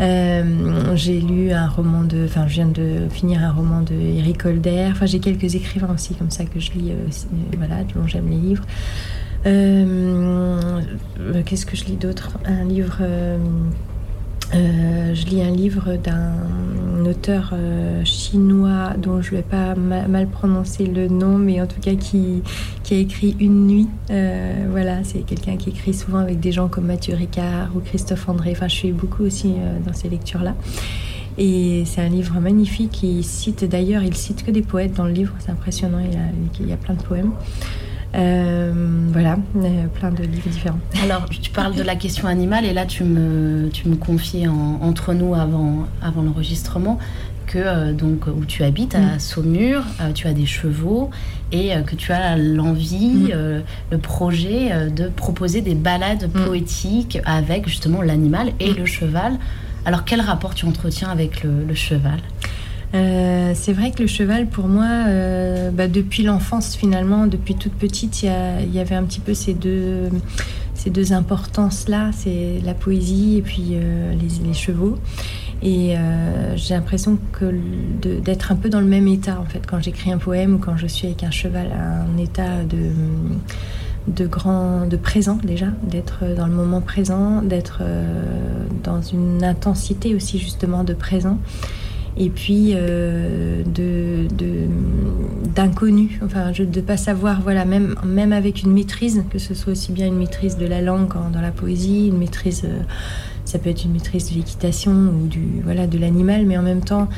Euh, 0.00 0.96
j'ai 0.96 1.20
lu 1.20 1.52
un 1.52 1.68
roman 1.68 2.04
de, 2.04 2.24
enfin 2.24 2.46
je 2.46 2.54
viens 2.54 2.68
de 2.68 3.08
finir 3.10 3.42
un 3.42 3.52
roman 3.52 3.82
de 3.82 3.94
Eric 3.94 4.44
Holder. 4.46 4.88
Enfin 4.90 5.06
j'ai 5.06 5.20
quelques 5.20 5.54
écrivains 5.54 5.92
aussi 5.94 6.14
comme 6.14 6.30
ça 6.30 6.44
que 6.44 6.58
je 6.58 6.72
lis, 6.72 6.92
euh, 6.92 6.94
euh, 6.94 7.56
voilà, 7.58 7.84
dont 7.94 8.06
j'aime 8.06 8.30
les 8.30 8.38
livres. 8.38 8.64
Qu'est-ce 11.44 11.66
que 11.66 11.76
je 11.76 11.84
lis 11.84 11.96
d'autre? 11.96 12.30
Un 12.44 12.64
livre. 12.64 13.02
Euh, 14.54 15.14
je 15.14 15.26
lis 15.26 15.42
un 15.42 15.50
livre 15.50 15.96
d'un 15.96 17.04
auteur 17.06 17.50
euh, 17.52 18.04
chinois 18.04 18.94
dont 18.98 19.22
je 19.22 19.30
ne 19.32 19.36
vais 19.36 19.42
pas 19.42 19.74
ma- 19.74 20.06
mal 20.08 20.26
prononcer 20.26 20.86
le 20.86 21.08
nom, 21.08 21.38
mais 21.38 21.60
en 21.60 21.66
tout 21.66 21.80
cas 21.80 21.94
qui, 21.94 22.42
qui 22.82 22.94
a 22.94 22.98
écrit 22.98 23.36
Une 23.40 23.66
nuit. 23.66 23.88
Euh, 24.10 24.66
voilà, 24.70 25.04
c'est 25.04 25.20
quelqu'un 25.20 25.56
qui 25.56 25.70
écrit 25.70 25.94
souvent 25.94 26.18
avec 26.18 26.40
des 26.40 26.52
gens 26.52 26.68
comme 26.68 26.86
Mathieu 26.86 27.14
Ricard 27.14 27.70
ou 27.74 27.80
Christophe 27.80 28.28
André. 28.28 28.52
Enfin, 28.52 28.68
je 28.68 28.74
suis 28.74 28.92
beaucoup 28.92 29.22
aussi 29.22 29.54
dans 29.86 29.92
ces 29.92 30.08
lectures-là. 30.08 30.54
Et 31.38 31.84
c'est 31.86 32.02
un 32.02 32.08
livre 32.08 32.38
magnifique. 32.40 33.02
Il 33.02 33.24
cite 33.24 33.64
d'ailleurs, 33.64 34.02
il 34.02 34.14
cite 34.14 34.44
que 34.44 34.50
des 34.50 34.62
poètes 34.62 34.94
dans 34.94 35.06
le 35.06 35.12
livre. 35.12 35.32
C'est 35.38 35.50
impressionnant. 35.52 36.00
Il 36.60 36.68
y 36.68 36.72
a 36.72 36.76
plein 36.76 36.94
de 36.94 37.02
poèmes. 37.02 37.30
Euh, 38.14 38.72
voilà, 39.12 39.36
euh, 39.56 39.86
plein 39.94 40.10
de 40.10 40.22
livres 40.24 40.48
différents. 40.48 40.80
Alors, 41.04 41.28
tu 41.28 41.50
parles 41.50 41.74
de 41.76 41.82
la 41.82 41.94
question 41.96 42.26
animale 42.26 42.64
et 42.64 42.72
là, 42.72 42.86
tu 42.86 43.04
me, 43.04 43.68
tu 43.72 43.88
me 43.88 43.94
confies 43.96 44.48
en- 44.48 44.80
entre 44.82 45.14
nous 45.14 45.34
avant, 45.34 45.86
avant 46.02 46.22
l'enregistrement 46.22 46.98
que 47.46 47.58
euh, 47.58 47.92
donc 47.92 48.26
où 48.26 48.44
tu 48.44 48.62
habites 48.64 48.94
à 48.94 49.00
Mm. 49.16 49.18
Saumur, 49.20 49.82
tu 50.14 50.26
as 50.26 50.32
des 50.32 50.46
chevaux 50.46 51.10
et 51.52 51.70
que 51.86 51.94
tu 51.96 52.12
as 52.12 52.36
l'envie, 52.36 53.32
Mm. 53.32 53.62
le 53.92 53.98
projet 53.98 54.90
de 54.90 55.08
proposer 55.08 55.60
des 55.60 55.74
balades 55.74 56.28
Mm. 56.34 56.44
poétiques 56.46 57.18
avec 57.24 57.68
justement 57.68 58.02
l'animal 58.02 58.52
et 58.60 58.72
le 58.72 58.86
cheval. 58.86 59.38
Alors, 59.86 60.04
quel 60.04 60.20
rapport 60.20 60.54
tu 60.54 60.66
entretiens 60.66 61.08
avec 61.08 61.42
le, 61.42 61.64
le 61.66 61.74
cheval? 61.74 62.18
Euh, 62.94 63.52
c'est 63.54 63.72
vrai 63.72 63.92
que 63.92 64.02
le 64.02 64.08
cheval, 64.08 64.46
pour 64.46 64.66
moi, 64.66 64.88
euh, 65.06 65.70
bah, 65.70 65.88
depuis 65.88 66.22
l'enfance, 66.22 66.74
finalement, 66.74 67.26
depuis 67.26 67.54
toute 67.54 67.74
petite, 67.74 68.22
il 68.22 68.74
y, 68.74 68.78
avait 68.80 68.94
un 68.94 69.04
petit 69.04 69.20
peu 69.20 69.34
ces 69.34 69.54
deux, 69.54 70.08
ces 70.74 70.90
deux 70.90 71.12
importances-là. 71.12 72.10
C'est 72.12 72.60
la 72.64 72.74
poésie 72.74 73.36
et 73.36 73.42
puis 73.42 73.70
euh, 73.72 74.12
les, 74.14 74.46
les 74.46 74.54
chevaux. 74.54 74.98
Et 75.62 75.94
j'ai 76.56 76.72
l'impression 76.72 77.18
d'être 78.00 78.50
un 78.50 78.56
peu 78.56 78.70
dans 78.70 78.80
le 78.80 78.86
même 78.86 79.06
état, 79.06 79.38
en 79.38 79.44
fait, 79.44 79.60
quand 79.66 79.78
j'écris 79.78 80.10
un 80.10 80.16
poème 80.16 80.54
ou 80.54 80.58
quand 80.58 80.78
je 80.78 80.86
suis 80.86 81.06
avec 81.06 81.22
un 81.22 81.30
cheval, 81.30 81.68
un 81.72 82.16
état 82.18 82.64
de 82.64 82.90
de 84.08 84.26
grand 84.26 84.86
de 84.86 84.96
présent 84.96 85.38
déjà 85.44 85.66
d'être 85.82 86.24
dans 86.34 86.46
le 86.46 86.54
moment 86.54 86.80
présent 86.80 87.42
d'être 87.42 87.82
dans 88.82 89.02
une 89.02 89.44
intensité 89.44 90.14
aussi 90.14 90.38
justement 90.38 90.84
de 90.84 90.94
présent 90.94 91.38
et 92.20 92.28
puis 92.28 92.74
euh, 92.74 93.62
de 93.64 94.28
d'inconnu. 95.54 96.20
Enfin 96.24 96.52
je, 96.52 96.62
de 96.62 96.80
pas 96.80 96.96
savoir 96.96 97.40
voilà 97.40 97.64
même 97.64 97.96
même 98.04 98.32
avec 98.32 98.62
une 98.62 98.72
maîtrise 98.72 99.24
que 99.30 99.38
ce 99.38 99.54
soit 99.54 99.72
aussi 99.72 99.90
bien 99.90 100.06
une 100.06 100.18
maîtrise 100.18 100.56
de 100.56 100.66
la 100.66 100.80
langue 100.80 101.12
dans 101.32 101.40
la 101.40 101.50
poésie 101.50 102.08
une 102.08 102.18
maîtrise 102.18 102.62
euh, 102.64 102.82
ça 103.44 103.58
peut 103.58 103.70
être 103.70 103.84
une 103.84 103.92
maîtrise 103.92 104.30
de 104.30 104.36
l'équitation 104.36 104.92
ou 104.92 105.26
du 105.26 105.60
voilà 105.64 105.86
de 105.86 105.98
l'animal 105.98 106.46
mais 106.46 106.56
en 106.56 106.62
même 106.62 106.84
temps 106.84 107.08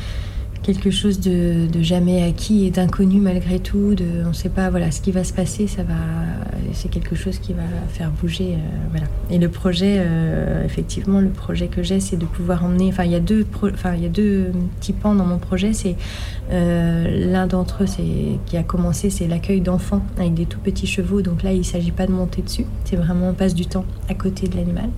quelque 0.62 0.90
chose 0.90 1.20
de, 1.20 1.68
jamais 1.82 2.22
acquis 2.22 2.66
et 2.66 2.70
d'inconnu 2.70 3.20
malgré 3.20 3.58
tout 3.58 3.96
on 4.24 4.32
sait 4.32 4.48
pas 4.48 4.70
voilà 4.70 4.90
ce 4.92 5.00
qui 5.00 5.10
va 5.10 5.24
se 5.24 5.32
passer 5.32 5.66
ça 5.66 5.82
va 5.82 5.94
c'est 6.72 6.88
quelque 6.88 7.16
chose 7.16 7.38
qui 7.38 7.52
va 7.52 7.62
faire 7.88 8.10
bouger 8.10 8.54
euh, 8.54 8.56
voilà. 8.90 9.06
Et 9.30 9.38
le 9.38 9.48
projet 9.48 9.96
euh, 9.98 10.64
effectivement 10.64 11.20
le 11.20 11.30
projet 11.30 11.66
que 11.66 11.82
j'ai 11.82 12.00
c'est 12.00 12.16
de 12.16 12.24
pouvoir 12.24 12.64
emmener 12.64 12.88
enfin 12.88 13.04
il 13.04 13.10
y 13.10 13.16
a 13.16 13.20
deux 13.20 13.44
enfin 13.64 13.96
y 13.96 14.06
a 14.06 14.08
deux 14.08 14.52
petits 14.78 14.92
pans 14.92 15.14
dans 15.14 15.24
mon 15.24 15.38
projet 15.38 15.72
euh, 16.50 17.30
l'un 17.32 17.46
d'entre 17.46 17.84
eux 17.84 17.86
qui 18.46 18.56
a 18.56 18.62
commencé 18.62 19.10
c'est 19.10 19.26
l'accueil 19.26 19.60
d'enfants 19.60 20.02
avec 20.18 20.34
des 20.34 20.46
tout 20.46 20.60
petits 20.60 20.86
chevaux. 20.86 21.22
Donc 21.22 21.42
là 21.42 21.52
il 21.52 21.64
s'agit 21.64 21.92
pas 21.92 22.06
de 22.06 22.12
monter 22.12 22.42
dessus 22.42 22.66
c'est 22.84 22.96
vraiment 22.96 23.30
on 23.30 23.34
passe 23.34 23.54
du 23.54 23.66
temps 23.66 23.84
à 24.08 24.14
côté 24.14 24.46
de 24.46 24.56
l'animal. 24.56 24.90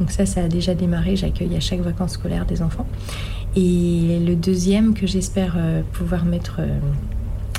Donc 0.00 0.10
ça 0.10 0.24
ça 0.24 0.44
a 0.44 0.48
déjà 0.48 0.74
démarré 0.74 1.16
j'accueille 1.16 1.54
à 1.56 1.60
chaque 1.60 1.80
vacances 1.80 2.12
scolaires 2.12 2.46
des 2.46 2.62
enfants 2.62 2.86
et 3.56 4.18
le 4.24 4.34
deuxième 4.34 4.94
que 4.94 5.06
j'espère 5.06 5.54
euh, 5.56 5.82
pouvoir 5.92 6.24
mettre 6.24 6.56
euh, 6.58 6.78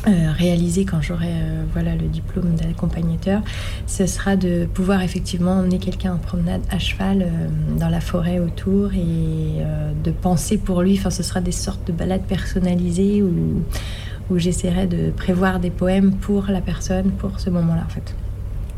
euh, 0.07 0.31
réaliser 0.37 0.85
quand 0.85 1.01
j'aurai 1.01 1.33
voilà 1.73 1.95
le 1.95 2.07
diplôme 2.07 2.53
d'accompagnateur, 2.53 3.41
ce 3.87 4.05
sera 4.05 4.35
de 4.35 4.67
pouvoir 4.71 5.01
effectivement 5.01 5.53
emmener 5.53 5.79
quelqu'un 5.79 6.13
en 6.13 6.17
promenade 6.17 6.61
à 6.69 6.77
cheval 6.77 7.27
dans 7.79 7.89
la 7.89 8.01
forêt 8.01 8.37
autour 8.37 8.93
et 8.93 9.63
de 10.03 10.11
penser 10.11 10.59
pour 10.59 10.83
lui. 10.83 10.95
Enfin, 10.99 11.09
ce 11.09 11.23
sera 11.23 11.41
des 11.41 11.51
sortes 11.51 11.87
de 11.87 11.91
balades 11.91 12.25
personnalisées 12.27 13.23
où 13.23 14.37
j'essaierai 14.37 14.85
de 14.85 15.09
prévoir 15.09 15.59
des 15.59 15.71
poèmes 15.71 16.13
pour 16.13 16.45
la 16.49 16.61
personne 16.61 17.09
pour 17.09 17.39
ce 17.39 17.49
moment-là 17.49 17.83
en 17.83 17.89
fait. 17.89 18.15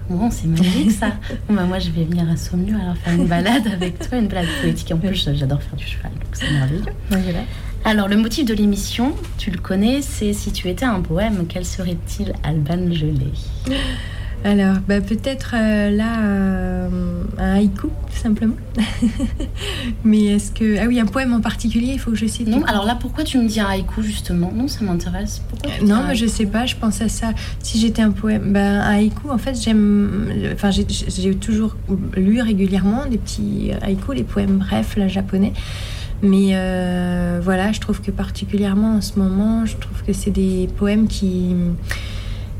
Bon, 0.09 0.31
c'est 0.31 0.47
magique 0.47 0.91
ça. 0.91 1.11
Bon, 1.47 1.55
bah, 1.55 1.63
moi, 1.63 1.79
je 1.79 1.89
vais 1.91 2.05
venir 2.05 2.29
à 2.29 2.37
Saumur 2.37 2.79
alors 2.79 2.95
faire 2.97 3.13
une 3.13 3.27
balade 3.27 3.67
avec 3.73 3.99
toi, 3.99 4.17
une 4.17 4.27
balade 4.27 4.47
poétique. 4.61 4.91
En 4.91 4.97
plus, 4.97 5.29
j'adore 5.33 5.61
faire 5.61 5.75
du 5.75 5.85
cheval, 5.85 6.11
donc 6.11 6.33
c'est 6.33 6.49
merveilleux. 6.49 6.83
Voilà. 7.09 7.39
Alors, 7.83 8.07
le 8.07 8.17
motif 8.17 8.45
de 8.45 8.53
l'émission, 8.53 9.13
tu 9.37 9.51
le 9.51 9.59
connais, 9.59 10.01
c'est 10.01 10.33
si 10.33 10.51
tu 10.51 10.69
étais 10.69 10.85
un 10.85 11.01
poème, 11.01 11.45
quel 11.47 11.65
serait-il, 11.65 12.33
Alban 12.43 12.91
Gelé? 12.91 13.31
Alors, 14.43 14.75
bah, 14.87 15.01
peut-être 15.01 15.55
euh, 15.57 15.89
là, 15.89 16.19
euh, 16.21 16.89
un 17.37 17.55
haïku, 17.55 17.87
tout 17.87 18.17
simplement. 18.21 18.53
Mais 20.03 20.25
est-ce 20.25 20.51
que. 20.51 20.77
Ah 20.79 20.85
oui, 20.87 20.99
un 20.99 21.05
poème 21.05 21.33
en 21.33 21.41
particulier, 21.41 21.93
il 21.93 21.99
faut 21.99 22.11
que 22.11 22.17
je 22.17 22.27
cite. 22.27 22.47
Non, 22.47 22.63
alors 22.65 22.85
là, 22.85 22.95
pourquoi 22.99 23.23
tu 23.23 23.37
me 23.39 23.47
dis 23.47 23.59
un 23.59 23.65
haïku 23.67 24.01
justement? 24.03 24.51
Non, 24.55 24.67
ça 24.67 24.85
m'intéresse. 24.85 25.41
Pourquoi 25.49 25.71
dis 25.79 25.85
Non, 25.85 26.03
mais 26.07 26.15
je 26.15 26.27
sais 26.27 26.45
pas, 26.45 26.65
je 26.65 26.75
pense 26.75 27.01
à 27.01 27.09
ça. 27.09 27.31
Si 27.61 27.79
j'étais 27.79 28.01
un 28.01 28.11
poème, 28.11 28.53
ben, 28.53 28.79
un 28.79 28.95
haïku, 28.95 29.29
en 29.29 29.37
fait, 29.37 29.59
j'aime. 29.61 30.31
Enfin, 30.53 30.69
j'ai- 30.71 31.35
toujours 31.35 31.75
lu 32.15 32.41
régulièrement 32.41 33.05
des 33.05 33.17
petits 33.17 33.71
haïkus, 33.81 34.15
les 34.15 34.23
poèmes 34.23 34.57
brefs, 34.59 34.95
là, 34.97 35.07
japonais. 35.07 35.53
Mais 36.21 36.51
euh, 36.53 37.39
voilà, 37.43 37.71
je 37.71 37.79
trouve 37.79 38.01
que 38.01 38.11
particulièrement 38.11 38.95
en 38.95 39.01
ce 39.01 39.19
moment, 39.19 39.65
je 39.65 39.75
trouve 39.75 40.01
que 40.05 40.13
c'est 40.13 40.31
des 40.31 40.67
poèmes 40.77 41.07
qui 41.07 41.53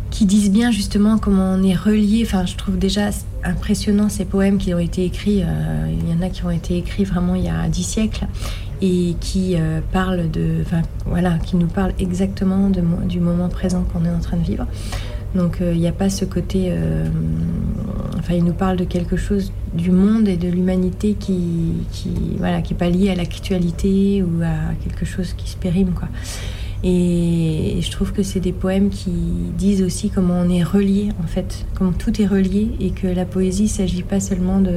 qui 0.10 0.26
disent 0.26 0.52
bien 0.52 0.72
justement 0.72 1.18
comment 1.18 1.54
on 1.54 1.64
est 1.64 1.76
relié. 1.76 2.24
Enfin, 2.26 2.46
je 2.46 2.56
trouve 2.56 2.78
déjà 2.78 3.10
impressionnant 3.44 4.10
ces 4.10 4.26
poèmes 4.26 4.58
qui 4.58 4.74
ont 4.74 4.80
été 4.80 5.06
écrits. 5.06 5.44
euh, 5.44 5.88
il 5.92 6.10
y 6.10 6.14
en 6.14 6.22
a 6.22 6.30
qui 6.30 6.46
ont 6.46 6.52
été 6.52 6.78
écrits 6.78 7.04
vraiment 7.04 7.36
il 7.36 7.44
y 7.44 7.50
a 7.50 7.68
dix 7.68 7.84
siècles 7.84 8.26
et 8.82 9.16
qui 9.20 9.56
euh, 9.56 9.80
parlent 9.92 10.30
de, 10.30 10.62
enfin 10.62 10.82
voilà, 11.06 11.38
qui 11.40 11.56
nous 11.56 11.68
parlent 11.68 11.94
exactement 12.00 12.70
du 12.70 13.20
moment 13.20 13.50
présent 13.50 13.84
qu'on 13.84 14.06
est 14.06 14.10
en 14.10 14.20
train 14.20 14.38
de 14.38 14.44
vivre. 14.44 14.66
Donc 15.36 15.62
euh, 15.62 15.74
il 15.74 15.80
n'y 15.80 15.88
a 15.88 15.92
pas 15.92 16.10
ce 16.10 16.26
côté, 16.26 16.72
enfin 18.18 18.34
il 18.34 18.44
nous 18.44 18.54
parle 18.54 18.78
de 18.78 18.86
quelque 18.86 19.18
chose 19.18 19.52
du 19.74 19.92
monde 19.92 20.28
et 20.28 20.38
de 20.38 20.48
l'humanité 20.48 21.16
qui, 21.20 21.74
qui 21.92 22.12
voilà, 22.38 22.62
qui 22.62 22.74
est 22.74 22.78
pas 22.78 22.90
lié 22.90 23.10
à 23.10 23.16
l'actualité 23.16 24.24
ou 24.24 24.42
à 24.42 24.74
quelque 24.84 25.06
chose 25.06 25.34
qui 25.34 25.50
se 25.50 25.58
périme 25.58 25.92
quoi. 25.92 26.08
Et 26.84 27.80
je 27.82 27.92
trouve 27.92 28.14
que 28.14 28.24
c'est 28.24 28.40
des 28.40 28.52
poèmes 28.52 28.90
qui 28.90 29.12
disent 29.58 29.82
aussi 29.82 30.10
comment 30.10 30.40
on 30.40 30.50
est 30.50 30.64
relié, 30.64 31.10
en 31.24 31.28
fait, 31.28 31.66
comment 31.76 31.92
tout 31.92 32.22
est 32.22 32.28
relié 32.28 32.70
et 32.80 32.92
que 32.92 33.08
la 33.08 33.26
poésie, 33.26 33.64
il 33.64 33.70
s'agit 33.70 34.04
pas 34.04 34.20
seulement 34.20 34.60
de, 34.60 34.76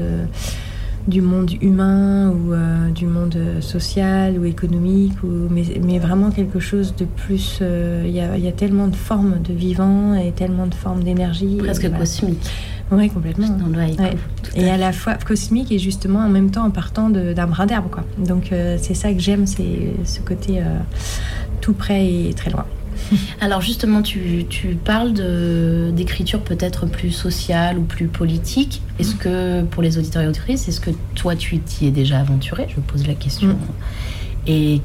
du 1.09 1.23
monde 1.23 1.51
humain 1.63 2.31
ou 2.31 2.53
euh, 2.53 2.91
du 2.91 3.07
monde 3.07 3.37
social 3.61 4.39
ou 4.39 4.45
économique, 4.45 5.15
ou, 5.23 5.29
mais, 5.51 5.65
mais 5.83 5.99
vraiment 5.99 6.31
quelque 6.31 6.61
chose 6.61 6.95
de 6.97 7.05
plus. 7.05 7.59
euh, 7.63 8.05
Il 8.07 8.13
y, 8.13 8.21
a, 8.21 8.37
y 8.39 8.47
a 8.49 8.53
tellement 8.53 8.87
de 8.89 8.97
formes 8.97 9.41
de 9.43 9.53
vivant 9.53 10.15
et 10.15 10.33
tellement 10.33 10.67
de 10.67 10.75
formes 10.75 11.03
d'énergie. 11.03 11.57
Presque 11.59 11.83
voilà. 11.83 11.99
cosmique. 11.99 12.51
Oui, 12.93 13.09
complètement. 13.09 13.47
Ouais. 13.77 13.95
Et 14.57 14.69
à 14.69 14.75
à 14.75 14.77
la 14.77 14.93
fois 14.93 15.15
cosmique 15.15 15.71
et 15.71 15.79
justement 15.79 16.21
en 16.21 16.29
même 16.29 16.51
temps 16.51 16.65
en 16.67 16.71
partant 16.71 17.09
de- 17.09 17.33
d'un 17.33 17.47
brin 17.47 17.67
d'herbe. 17.67 17.89
quoi. 17.91 18.05
Donc 18.19 18.53
euh, 18.53 18.77
c'est 18.81 18.95
ça 18.95 19.13
que 19.13 19.21
j'aime, 19.21 19.47
c'est 19.47 19.93
ce 20.05 20.21
côté 20.21 20.59
euh, 20.59 20.79
tout 21.61 21.73
près 21.73 22.05
et 22.13 22.35
très 22.35 22.51
loin. 22.51 22.67
Alors 23.41 23.61
justement, 23.61 24.03
tu, 24.03 24.47
tu 24.49 24.69
parles 24.75 25.13
d'écriture 25.93 26.41
peut-être 26.41 26.87
plus 26.87 27.11
sociale 27.11 27.79
ou 27.79 27.83
plus 27.83 28.07
politique. 28.07 28.83
Est-ce 28.99 29.15
que, 29.15 29.63
pour 29.63 29.83
les 29.83 29.99
auditeurs 29.99 30.23
et 30.23 30.29
auditrices, 30.29 30.69
est-ce 30.69 30.81
que 30.81 30.91
toi, 31.15 31.37
tu 31.37 31.59
t'y 31.59 31.87
es 31.87 31.91
déjà 31.91 32.21
aventuré? 32.21 32.67
Je 32.75 32.81
pose 32.81 33.07
la 33.07 33.15
question. 33.15 33.49
Mm. 33.49 33.59
Et 34.47 34.81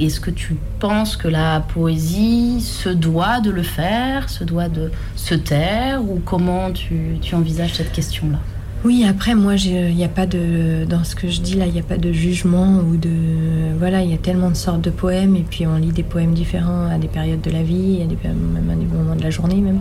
est-ce 0.00 0.20
que 0.20 0.30
tu 0.30 0.56
penses 0.78 1.16
que 1.16 1.28
la 1.28 1.60
poésie 1.60 2.60
se 2.60 2.88
doit 2.88 3.40
de 3.40 3.50
le 3.50 3.62
faire, 3.62 4.28
se 4.28 4.44
doit 4.44 4.68
de 4.68 4.90
se 5.16 5.34
taire? 5.34 6.02
Ou 6.02 6.20
comment 6.24 6.70
tu, 6.70 7.18
tu 7.20 7.34
envisages 7.34 7.74
cette 7.74 7.92
question-là? 7.92 8.38
Oui, 8.84 9.04
après, 9.04 9.34
moi, 9.34 9.56
il 9.56 9.94
n'y 9.96 10.04
a 10.04 10.08
pas 10.08 10.26
de. 10.26 10.84
Dans 10.88 11.02
ce 11.02 11.16
que 11.16 11.28
je 11.28 11.40
dis 11.40 11.54
là, 11.54 11.66
il 11.66 11.72
n'y 11.72 11.80
a 11.80 11.82
pas 11.82 11.96
de 11.96 12.12
jugement 12.12 12.78
ou 12.78 12.96
de. 12.96 13.10
Voilà, 13.76 14.02
il 14.02 14.10
y 14.10 14.14
a 14.14 14.18
tellement 14.18 14.50
de 14.50 14.56
sortes 14.56 14.80
de 14.80 14.90
poèmes 14.90 15.34
et 15.34 15.44
puis 15.48 15.66
on 15.66 15.76
lit 15.76 15.90
des 15.90 16.04
poèmes 16.04 16.32
différents 16.32 16.86
à 16.86 16.96
des 16.96 17.08
périodes 17.08 17.40
de 17.40 17.50
la 17.50 17.64
vie, 17.64 18.00
à 18.02 18.06
des, 18.06 18.16
même 18.28 18.70
à 18.70 18.76
des 18.76 18.86
moments 18.86 19.16
de 19.16 19.22
la 19.22 19.30
journée, 19.30 19.56
même. 19.56 19.80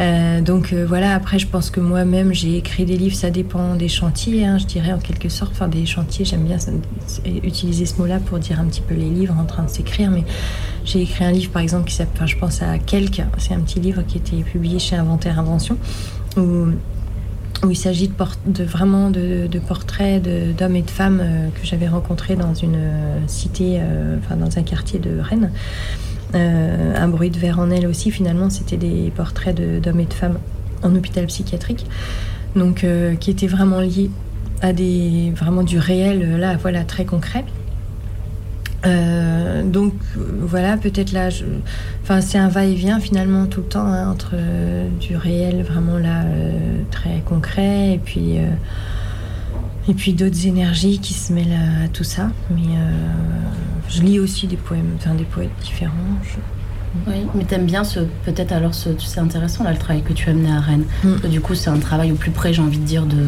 Euh, 0.00 0.40
donc 0.40 0.72
euh, 0.72 0.84
voilà, 0.84 1.14
après, 1.14 1.38
je 1.38 1.46
pense 1.46 1.70
que 1.70 1.78
moi-même, 1.78 2.34
j'ai 2.34 2.56
écrit 2.56 2.84
des 2.84 2.96
livres, 2.96 3.14
ça 3.14 3.30
dépend 3.30 3.76
des 3.76 3.88
chantiers, 3.88 4.44
hein, 4.44 4.58
je 4.58 4.66
dirais 4.66 4.92
en 4.92 4.98
quelque 4.98 5.28
sorte. 5.28 5.52
Enfin, 5.52 5.68
des 5.68 5.86
chantiers, 5.86 6.24
j'aime 6.24 6.44
bien 6.44 6.58
utiliser 7.44 7.86
ce 7.86 7.98
mot-là 8.00 8.18
pour 8.18 8.40
dire 8.40 8.58
un 8.58 8.64
petit 8.64 8.80
peu 8.80 8.96
les 8.96 9.10
livres 9.10 9.36
en 9.38 9.44
train 9.44 9.62
de 9.62 9.70
s'écrire, 9.70 10.10
mais 10.10 10.24
j'ai 10.84 11.02
écrit 11.02 11.24
un 11.24 11.30
livre, 11.30 11.52
par 11.52 11.62
exemple, 11.62 11.88
qui 11.88 11.94
s'appelle. 11.94 12.14
Enfin, 12.16 12.26
je 12.26 12.36
pense 12.36 12.62
à 12.62 12.78
Quelque, 12.78 13.22
c'est 13.38 13.54
un 13.54 13.60
petit 13.60 13.78
livre 13.78 14.02
qui 14.02 14.18
était 14.18 14.42
publié 14.42 14.80
chez 14.80 14.96
Inventaire 14.96 15.38
Invention, 15.38 15.78
où 16.36 16.66
où 17.62 17.70
il 17.70 17.76
s'agit 17.76 18.08
de, 18.08 18.64
vraiment 18.64 19.10
de, 19.10 19.58
portraits 19.66 20.22
d'hommes 20.56 20.76
et 20.76 20.82
de 20.82 20.90
femmes 20.90 21.20
euh, 21.22 21.48
que 21.48 21.64
j'avais 21.64 21.88
rencontrés 21.88 22.36
dans 22.36 22.54
une 22.54 22.76
euh, 22.76 23.18
cité, 23.26 23.78
euh, 23.78 24.16
enfin 24.18 24.36
dans 24.36 24.58
un 24.58 24.62
quartier 24.62 24.98
de 24.98 25.18
Rennes. 25.18 25.50
Un 26.34 27.06
bruit 27.06 27.30
de 27.30 27.38
verre 27.38 27.60
en 27.60 27.70
elle 27.70 27.86
aussi, 27.86 28.10
finalement, 28.10 28.50
c'était 28.50 28.76
des 28.76 29.12
portraits 29.14 29.54
d'hommes 29.80 30.00
et 30.00 30.06
de 30.06 30.12
femmes 30.12 30.38
en 30.82 30.92
hôpital 30.96 31.26
psychiatrique, 31.26 31.86
donc 32.56 32.84
qui 33.20 33.30
étaient 33.30 33.46
vraiment 33.46 33.78
liés 33.78 34.10
à 34.60 34.72
des 34.72 35.32
vraiment 35.36 35.62
du 35.62 35.78
réel, 35.78 36.36
là, 36.40 36.56
voilà, 36.56 36.82
très 36.82 37.04
concret. 37.04 37.44
Euh, 38.86 39.62
donc 39.62 39.94
voilà, 40.40 40.76
peut-être 40.76 41.12
là, 41.12 41.30
je... 41.30 41.44
enfin 42.02 42.20
c'est 42.20 42.38
un 42.38 42.48
va-et-vient 42.48 43.00
finalement 43.00 43.46
tout 43.46 43.60
le 43.60 43.66
temps 43.66 43.86
hein, 43.86 44.10
entre 44.10 44.32
euh, 44.34 44.88
du 45.00 45.16
réel 45.16 45.62
vraiment 45.62 45.98
là 45.98 46.22
euh, 46.24 46.52
très 46.90 47.22
concret 47.24 47.92
et 47.94 47.98
puis 47.98 48.34
et 49.88 49.94
puis 49.94 50.12
d'autres 50.14 50.46
énergies 50.46 50.98
qui 50.98 51.14
se 51.14 51.32
mêlent 51.32 51.52
à, 51.52 51.84
à 51.84 51.88
tout 51.88 52.04
ça. 52.04 52.30
Mais 52.50 52.62
je 53.88 54.02
lis 54.02 54.18
aussi 54.18 54.46
des 54.46 54.56
poèmes, 54.56 54.92
enfin 54.96 55.14
des 55.14 55.24
poètes 55.24 55.50
différents. 55.62 55.92
Je- 56.22 57.10
Oui, 57.10 57.26
mais 57.34 57.44
t'aimes 57.44 57.66
bien 57.66 57.82
ce, 57.84 58.00
peut-être 58.24 58.52
alors 58.52 58.72
ce, 58.74 58.90
c'est 58.98 59.18
intéressant 59.20 59.64
là 59.64 59.72
le 59.72 59.78
travail 59.78 60.02
que 60.02 60.12
tu 60.12 60.30
as 60.30 60.32
mené 60.32 60.50
à 60.52 60.60
Rennes. 60.60 60.84
Que 61.22 61.26
du 61.26 61.40
coup, 61.40 61.54
c'est 61.54 61.68
un 61.70 61.78
travail 61.78 62.12
au 62.12 62.14
plus 62.14 62.30
près, 62.30 62.52
j'ai 62.54 62.62
envie 62.62 62.78
de 62.78 62.84
dire, 62.84 63.04
de, 63.04 63.24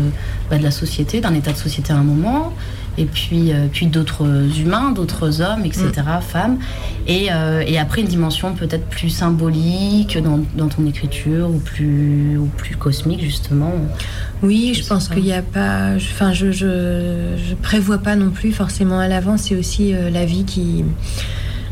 bah, 0.48 0.56
de 0.56 0.62
la 0.62 0.70
société, 0.70 1.20
d'un 1.20 1.34
état 1.34 1.52
de 1.52 1.56
société 1.58 1.92
à 1.92 1.96
un 1.96 2.04
moment, 2.04 2.52
et 2.98 3.04
puis, 3.04 3.52
euh, 3.52 3.66
puis 3.72 3.86
d'autres 3.86 4.24
humains, 4.58 4.92
d'autres 4.92 5.40
hommes, 5.40 5.64
etc., 5.64 5.90
femmes, 6.20 6.58
et, 7.06 7.28
euh, 7.32 7.62
et 7.66 7.78
après 7.78 8.00
une 8.02 8.08
dimension 8.08 8.54
peut-être 8.54 8.86
plus 8.86 9.10
symbolique 9.10 10.18
dans, 10.22 10.40
dans 10.56 10.68
ton 10.68 10.86
écriture 10.86 11.50
ou 11.50 11.58
plus, 11.58 12.38
ou 12.38 12.46
plus 12.56 12.76
cosmique 12.76 13.20
justement. 13.22 13.72
Oui, 14.42 14.74
je 14.74 14.86
pense 14.86 15.08
qu'il 15.08 15.22
n'y 15.24 15.32
a 15.32 15.42
pas. 15.42 15.92
Enfin, 15.96 16.32
je, 16.32 16.52
je, 16.52 17.36
je 17.48 17.54
prévois 17.54 17.98
pas 17.98 18.16
non 18.16 18.30
plus 18.30 18.52
forcément 18.52 18.98
à 18.98 19.08
l'avance. 19.08 19.42
C'est 19.44 19.56
aussi 19.56 19.94
euh, 19.94 20.10
la 20.10 20.24
vie 20.26 20.44
qui. 20.44 20.84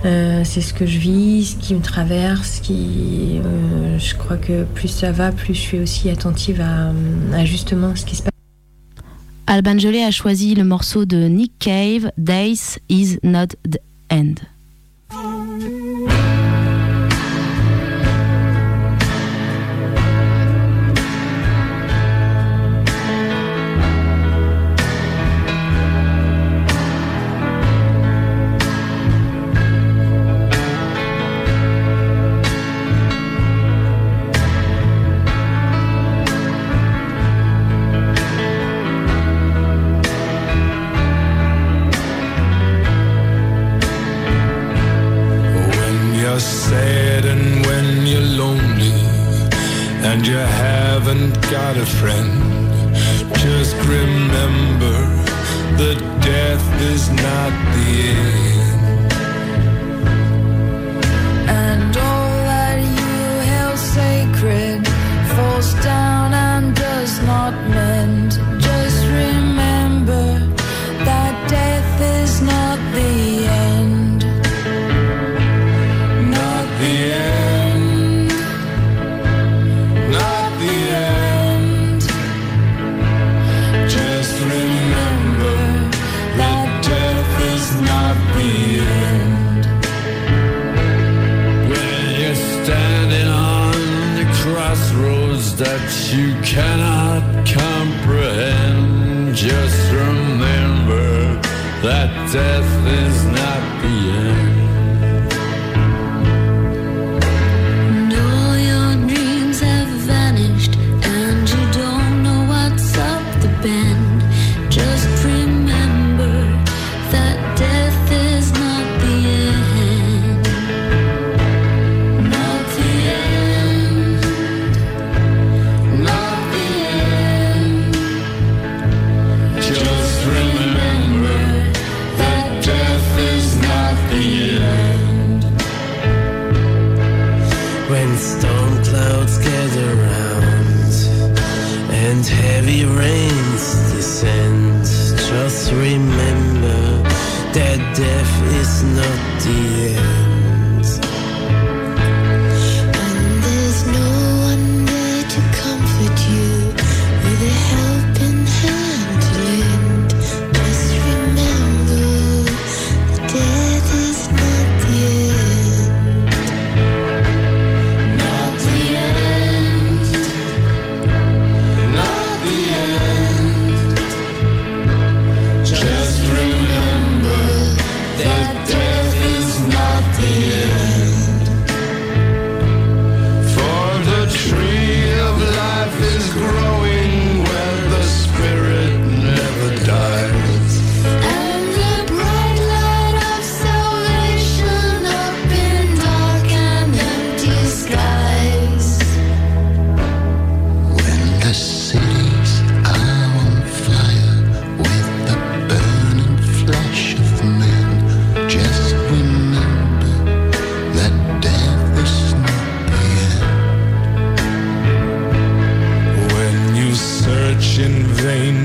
euh, 0.05 0.43
c'est 0.45 0.61
ce 0.61 0.73
que 0.75 0.87
je 0.87 0.99
vis, 0.99 1.53
ce 1.53 1.57
qui 1.57 1.75
me 1.75 1.81
traverse. 1.83 2.61
Qui, 2.61 3.41
euh, 3.45 3.99
je 3.99 4.15
crois 4.15 4.37
que 4.37 4.65
plus 4.65 4.89
ça 4.89 5.13
va, 5.13 5.33
plus 5.33 5.55
je 5.55 5.61
suis 5.61 5.79
aussi 5.81 6.11
attentive 6.11 6.61
à, 6.63 6.93
à 7.37 7.45
justement 7.45 7.95
ce 7.97 8.05
qui 8.05 8.17
se 8.17 8.23
passe. 8.23 8.34
Alban 9.47 9.79
Jolet 9.79 10.05
a 10.05 10.11
choisi 10.11 10.55
le 10.55 10.65
morceau 10.65 11.05
de 11.05 11.29
Nick 11.29 11.53
Cave, 11.59 12.11
Days 12.17 12.79
is 12.89 13.19
not 13.23 13.55
the 13.65 13.79
end. 14.09 14.41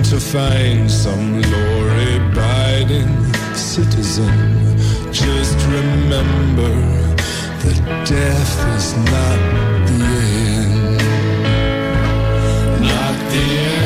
To 0.09 0.19
find 0.19 0.89
some 0.89 1.39
law-abiding 1.39 3.07
citizen, 3.53 4.27
just 5.11 5.55
remember 5.67 6.73
that 7.61 8.07
death 8.07 8.75
is 8.75 8.95
not 9.11 9.39
the 9.85 10.03
end. 10.57 10.97
Not 12.81 13.31
the 13.31 13.37
end. 13.37 13.78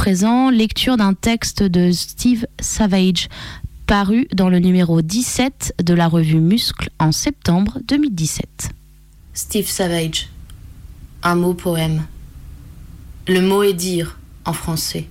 Présent, 0.00 0.48
lecture 0.48 0.96
d'un 0.96 1.12
texte 1.12 1.62
de 1.62 1.92
Steve 1.92 2.46
Savage, 2.58 3.28
paru 3.86 4.26
dans 4.32 4.48
le 4.48 4.58
numéro 4.58 5.02
17 5.02 5.74
de 5.84 5.92
la 5.92 6.08
revue 6.08 6.40
Muscle 6.40 6.88
en 6.98 7.12
septembre 7.12 7.80
2017. 7.86 8.70
Steve 9.34 9.68
Savage. 9.68 10.30
Un 11.22 11.34
mot 11.34 11.52
poème. 11.52 12.06
Le 13.28 13.42
mot 13.42 13.62
est 13.62 13.74
dire 13.74 14.18
en 14.46 14.54
français. 14.54 15.06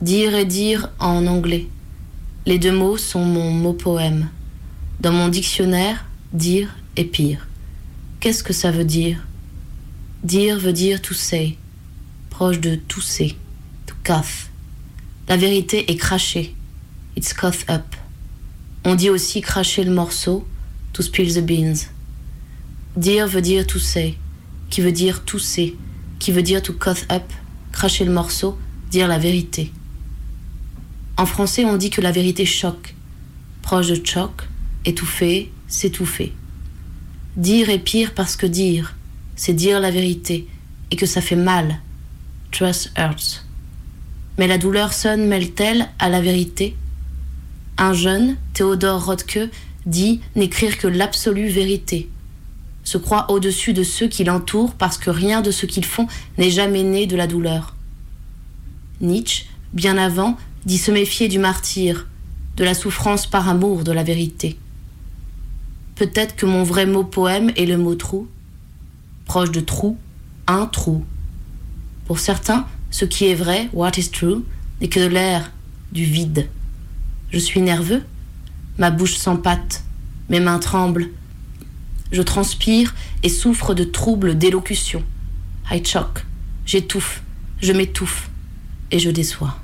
Dire 0.00 0.34
et 0.34 0.44
dire 0.44 0.90
en 0.98 1.28
anglais. 1.28 1.68
Les 2.46 2.58
deux 2.58 2.76
mots 2.76 2.96
sont 2.96 3.24
mon 3.24 3.52
mot 3.52 3.74
poème. 3.74 4.28
Dans 4.98 5.12
mon 5.12 5.28
dictionnaire, 5.28 6.04
dire 6.32 6.74
est 6.96 7.04
pire. 7.04 7.46
Qu'est-ce 8.18 8.42
que 8.42 8.52
ça 8.52 8.72
veut 8.72 8.82
dire? 8.82 9.24
Dire 10.24 10.58
veut 10.58 10.72
dire 10.72 11.00
to 11.00 11.14
say, 11.14 11.56
proche 12.30 12.58
de 12.58 12.74
tousser, 12.74 13.28
to 13.28 13.43
cough. 14.04 14.50
La 15.28 15.36
vérité 15.36 15.90
est 15.90 15.96
cracher, 15.96 16.54
it's 17.16 17.32
cough 17.32 17.64
up. 17.70 17.96
On 18.84 18.94
dit 18.94 19.08
aussi 19.08 19.40
cracher 19.40 19.82
le 19.82 19.92
morceau, 19.92 20.46
to 20.92 21.02
spill 21.02 21.32
the 21.32 21.44
beans. 21.44 21.88
Dire 22.96 23.26
veut 23.26 23.40
dire 23.40 23.66
to 23.66 23.78
say, 23.78 24.16
qui 24.68 24.82
veut 24.82 24.92
dire 24.92 25.24
tousser, 25.24 25.76
qui 26.18 26.32
veut 26.32 26.42
dire 26.42 26.62
to 26.62 26.74
cough 26.74 27.06
up, 27.10 27.24
cracher 27.72 28.04
le 28.04 28.12
morceau, 28.12 28.58
dire 28.90 29.08
la 29.08 29.18
vérité. 29.18 29.72
En 31.16 31.26
français, 31.26 31.64
on 31.64 31.76
dit 31.76 31.90
que 31.90 32.02
la 32.02 32.12
vérité 32.12 32.44
choque, 32.44 32.94
proche 33.62 33.88
de 33.88 34.06
choc, 34.06 34.42
étouffer, 34.84 35.50
s'étouffer. 35.66 36.34
Dire 37.36 37.70
est 37.70 37.78
pire 37.78 38.12
parce 38.14 38.36
que 38.36 38.46
dire, 38.46 38.96
c'est 39.34 39.54
dire 39.54 39.80
la 39.80 39.90
vérité, 39.90 40.46
et 40.90 40.96
que 40.96 41.06
ça 41.06 41.20
fait 41.20 41.36
mal. 41.36 41.80
Trust 42.52 42.92
hurts. 42.96 43.44
Mais 44.38 44.46
la 44.46 44.58
douleur 44.58 44.92
sonne 44.92 45.26
mêle-t-elle 45.26 45.88
à 45.98 46.08
la 46.08 46.20
vérité? 46.20 46.76
Un 47.78 47.92
jeune, 47.92 48.36
Théodore 48.52 49.04
Rothke, 49.04 49.50
dit 49.86 50.20
n'écrire 50.34 50.78
que 50.78 50.88
l'absolue 50.88 51.48
vérité. 51.48 52.08
Se 52.82 52.98
croit 52.98 53.30
au-dessus 53.30 53.72
de 53.72 53.82
ceux 53.82 54.08
qui 54.08 54.24
l'entourent 54.24 54.74
parce 54.74 54.98
que 54.98 55.10
rien 55.10 55.40
de 55.40 55.50
ce 55.50 55.66
qu'ils 55.66 55.84
font 55.84 56.06
n'est 56.38 56.50
jamais 56.50 56.82
né 56.82 57.06
de 57.06 57.16
la 57.16 57.26
douleur. 57.26 57.74
Nietzsche, 59.00 59.46
bien 59.72 59.96
avant, 59.98 60.36
dit 60.66 60.78
se 60.78 60.90
méfier 60.90 61.28
du 61.28 61.38
martyr, 61.38 62.06
de 62.56 62.64
la 62.64 62.74
souffrance 62.74 63.26
par 63.26 63.48
amour 63.48 63.84
de 63.84 63.92
la 63.92 64.02
vérité. 64.02 64.58
Peut-être 65.94 66.36
que 66.36 66.46
mon 66.46 66.62
vrai 66.62 66.86
mot 66.86 67.04
poème 67.04 67.50
est 67.56 67.66
le 67.66 67.78
mot 67.78 67.94
trou, 67.94 68.28
proche 69.26 69.50
de 69.50 69.60
trou, 69.60 69.96
un 70.46 70.66
trou. 70.66 71.04
Pour 72.06 72.18
certains, 72.18 72.66
ce 72.94 73.04
qui 73.04 73.26
est 73.26 73.34
vrai, 73.34 73.68
what 73.72 73.90
is 73.96 74.10
true, 74.10 74.44
n'est 74.80 74.86
que 74.86 75.00
de 75.00 75.06
l'air, 75.06 75.50
du 75.90 76.04
vide. 76.04 76.48
Je 77.32 77.40
suis 77.40 77.60
nerveux, 77.60 78.04
ma 78.78 78.92
bouche 78.92 79.16
s'empâte, 79.16 79.82
mes 80.28 80.38
mains 80.38 80.60
tremblent. 80.60 81.08
Je 82.12 82.22
transpire 82.22 82.94
et 83.24 83.28
souffre 83.28 83.74
de 83.74 83.82
troubles 83.82 84.38
d'élocution. 84.38 85.02
I 85.72 85.84
choque, 85.84 86.24
j'étouffe, 86.66 87.24
je 87.60 87.72
m'étouffe 87.72 88.30
et 88.92 89.00
je 89.00 89.10
déçois. 89.10 89.58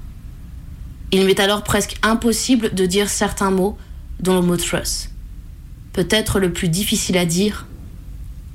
Il 1.12 1.24
m'est 1.24 1.39
alors 1.39 1.62
presque 1.62 1.99
impossible 2.03 2.74
de 2.74 2.85
dire 2.85 3.09
certains 3.09 3.53
mots, 3.53 3.78
dont 4.18 4.35
le 4.35 4.45
mot 4.45 4.57
trust. 4.57 5.12
Peut-être 5.93 6.41
le 6.41 6.53
plus 6.53 6.68
difficile 6.68 7.16
à 7.16 7.26
dire. 7.26 7.68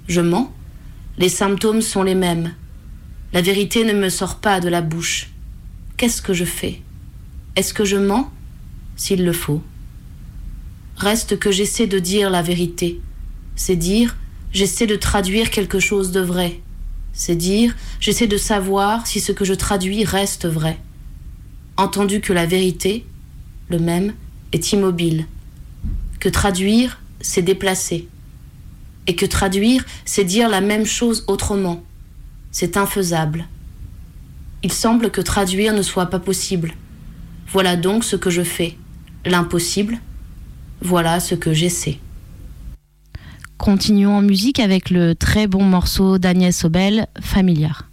Je 0.10 0.20
mens, 0.20 0.54
les 1.18 1.30
symptômes 1.30 1.82
sont 1.82 2.04
les 2.04 2.16
mêmes. 2.16 2.52
La 3.34 3.42
vérité 3.42 3.84
ne 3.84 3.94
me 3.94 4.10
sort 4.10 4.38
pas 4.38 4.60
de 4.60 4.70
la 4.70 4.82
bouche. 4.82 5.30
Qu'est-ce 5.98 6.22
que 6.22 6.34
je 6.34 6.46
fais? 6.46 6.82
Est-ce 7.56 7.74
que 7.74 7.86
je 7.86 7.98
mens? 7.98 8.32
S'il 8.98 9.24
le 9.24 9.34
faut. 9.34 9.62
Reste 10.98 11.40
que 11.40 11.52
j'essaie 11.52 11.88
de 11.88 12.00
dire 12.00 12.30
la 12.30 12.42
vérité. 12.42 13.00
C'est 13.56 13.76
dire, 13.76 14.18
j'essaie 14.52 14.88
de 14.88 14.96
traduire 14.96 15.50
quelque 15.50 15.80
chose 15.80 16.12
de 16.12 16.20
vrai. 16.20 16.60
C'est 17.14 17.36
dire, 17.38 17.76
j'essaie 18.02 18.28
de 18.28 18.38
savoir 18.38 19.08
si 19.08 19.22
ce 19.22 19.32
que 19.32 19.46
je 19.46 19.54
traduis 19.54 20.04
reste 20.04 20.46
vrai. 20.46 20.78
Entendu 21.78 22.20
que 22.20 22.34
la 22.34 22.46
vérité, 22.46 23.06
le 23.70 23.80
même, 23.80 24.14
est 24.52 24.74
immobile. 24.74 25.28
Que 26.20 26.28
traduire, 26.28 27.00
c'est 27.22 27.42
déplacer. 27.42 28.10
Et 29.08 29.16
que 29.16 29.26
traduire, 29.26 29.86
c'est 30.04 30.26
dire 30.26 30.50
la 30.50 30.60
même 30.60 30.86
chose 30.86 31.24
autrement. 31.28 31.85
C'est 32.58 32.78
infaisable. 32.78 33.48
Il 34.64 34.72
semble 34.72 35.12
que 35.12 35.20
traduire 35.20 35.74
ne 35.74 35.82
soit 35.82 36.06
pas 36.06 36.20
possible. 36.20 36.74
Voilà 37.50 37.76
donc 37.76 38.06
ce 38.06 38.16
que 38.16 38.30
je 38.30 38.44
fais. 38.44 38.78
L'impossible, 39.26 39.98
voilà 40.80 41.20
ce 41.20 41.36
que 41.36 41.52
j'essaie. 41.52 42.00
Continuons 43.58 44.16
en 44.16 44.22
musique 44.22 44.62
avec 44.62 44.90
le 44.90 45.16
très 45.16 45.48
bon 45.48 45.64
morceau 45.66 46.18
d'Agnès 46.18 46.64
Obel, 46.64 47.08
Familiar. 47.20 47.85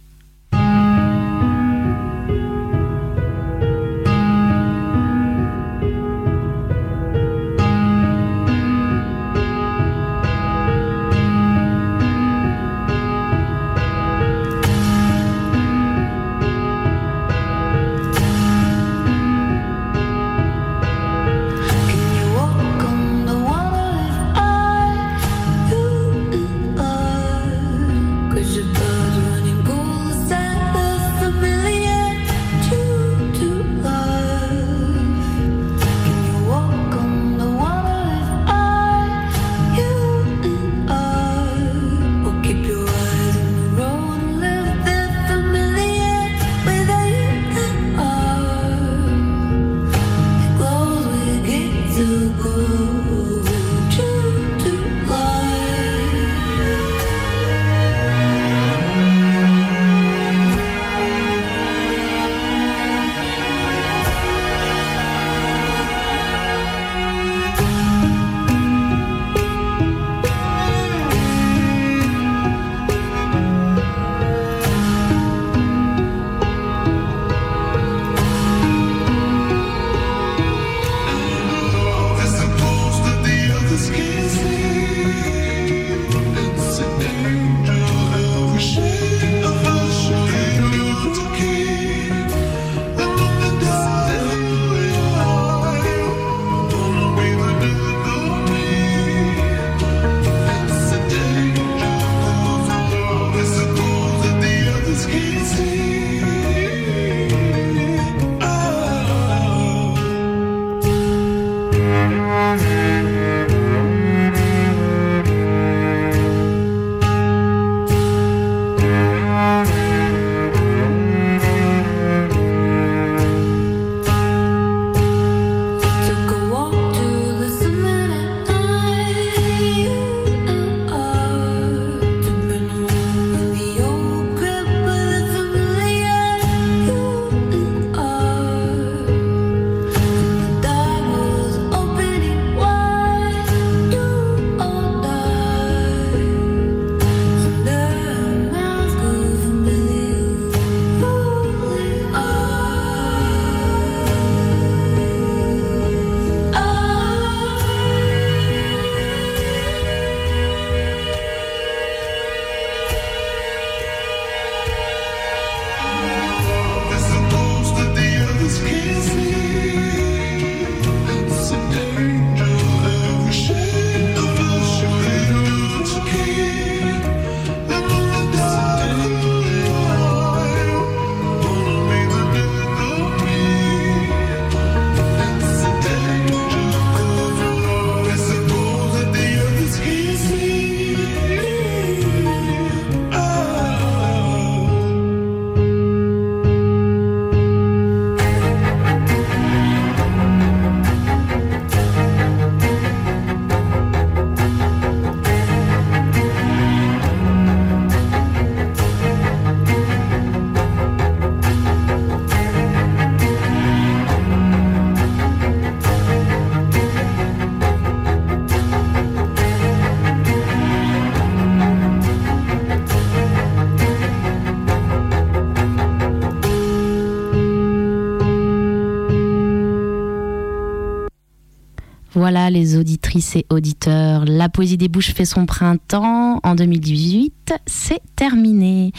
Voilà 232.23 232.49
les 232.49 232.77
auditrices 232.77 233.35
et 233.35 233.45
auditeurs. 233.49 234.23
La 234.23 234.47
poésie 234.47 234.77
des 234.77 234.87
bouches 234.87 235.13
fait 235.13 235.25
son 235.25 235.45
printemps 235.45 236.39
en 236.41 236.55
2018. 236.55 237.53
C'est 237.65 237.99
terminé. 238.15 238.93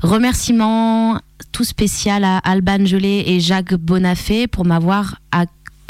Remerciements 0.00 1.18
tout 1.50 1.64
spécial 1.64 2.22
à 2.22 2.38
Alban 2.38 2.84
Gelé 2.84 3.24
et 3.26 3.40
Jacques 3.40 3.74
Bonafé 3.74 4.46
pour 4.46 4.64
m'avoir 4.64 5.16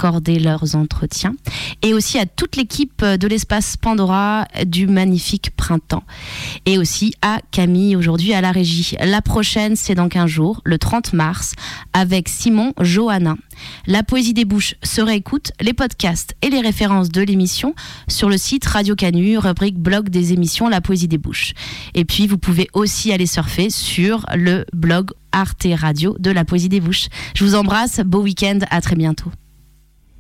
accordé 0.03 0.41
leurs 0.41 0.75
entretiens 0.75 1.33
et 1.81 1.95
aussi 1.95 2.19
à 2.19 2.27
toute 2.27 2.57
l'équipe 2.57 3.05
de 3.05 3.29
l'espace 3.29 3.77
Pandora 3.77 4.49
du 4.67 4.89
magnifique 4.89 5.53
printemps 5.57 6.03
et 6.67 6.77
aussi 6.77 7.15
à 7.23 7.39
Camille 7.53 7.95
aujourd'hui 7.95 8.35
à 8.35 8.41
la 8.41 8.51
régie. 8.51 8.97
La 9.01 9.23
prochaine 9.23 9.77
c'est 9.77 9.95
dans 9.95 10.09
15 10.09 10.29
jours, 10.29 10.61
le 10.65 10.77
30 10.77 11.13
mars 11.13 11.53
avec 11.93 12.29
Simon 12.29 12.73
Johannin. 12.81 13.37
La 13.87 14.03
poésie 14.03 14.35
des 14.35 14.45
bouches 14.45 14.75
se 14.83 15.01
réécoute, 15.01 15.53
les 15.61 15.73
podcasts 15.73 16.35
et 16.43 16.51
les 16.51 16.61
références 16.61 17.11
de 17.11 17.23
l'émission 17.23 17.77
sur 18.09 18.29
le 18.29 18.39
site 18.39 18.67
Radio 18.67 18.97
Canu, 18.97 19.39
rubrique 19.39 19.79
blog 19.79 20.09
des 20.09 20.33
émissions 20.33 20.69
La 20.69 20.81
poésie 20.81 21.07
des 21.07 21.19
bouches. 21.19 21.53
Et 21.95 22.05
puis 22.05 22.27
vous 22.27 22.39
pouvez 22.39 22.67
aussi 22.73 23.13
aller 23.13 23.27
surfer 23.27 23.71
sur 23.71 24.27
le 24.35 24.65
blog 24.73 25.13
Arte 25.31 25.69
Radio 25.77 26.17
de 26.19 26.33
La 26.33 26.45
poésie 26.45 26.69
des 26.69 26.81
bouches. 26.81 27.07
Je 27.37 27.45
vous 27.45 27.55
embrasse, 27.55 28.01
beau 28.01 28.23
week-end, 28.23 28.59
à 28.71 28.81
très 28.81 28.97
bientôt. 28.97 29.31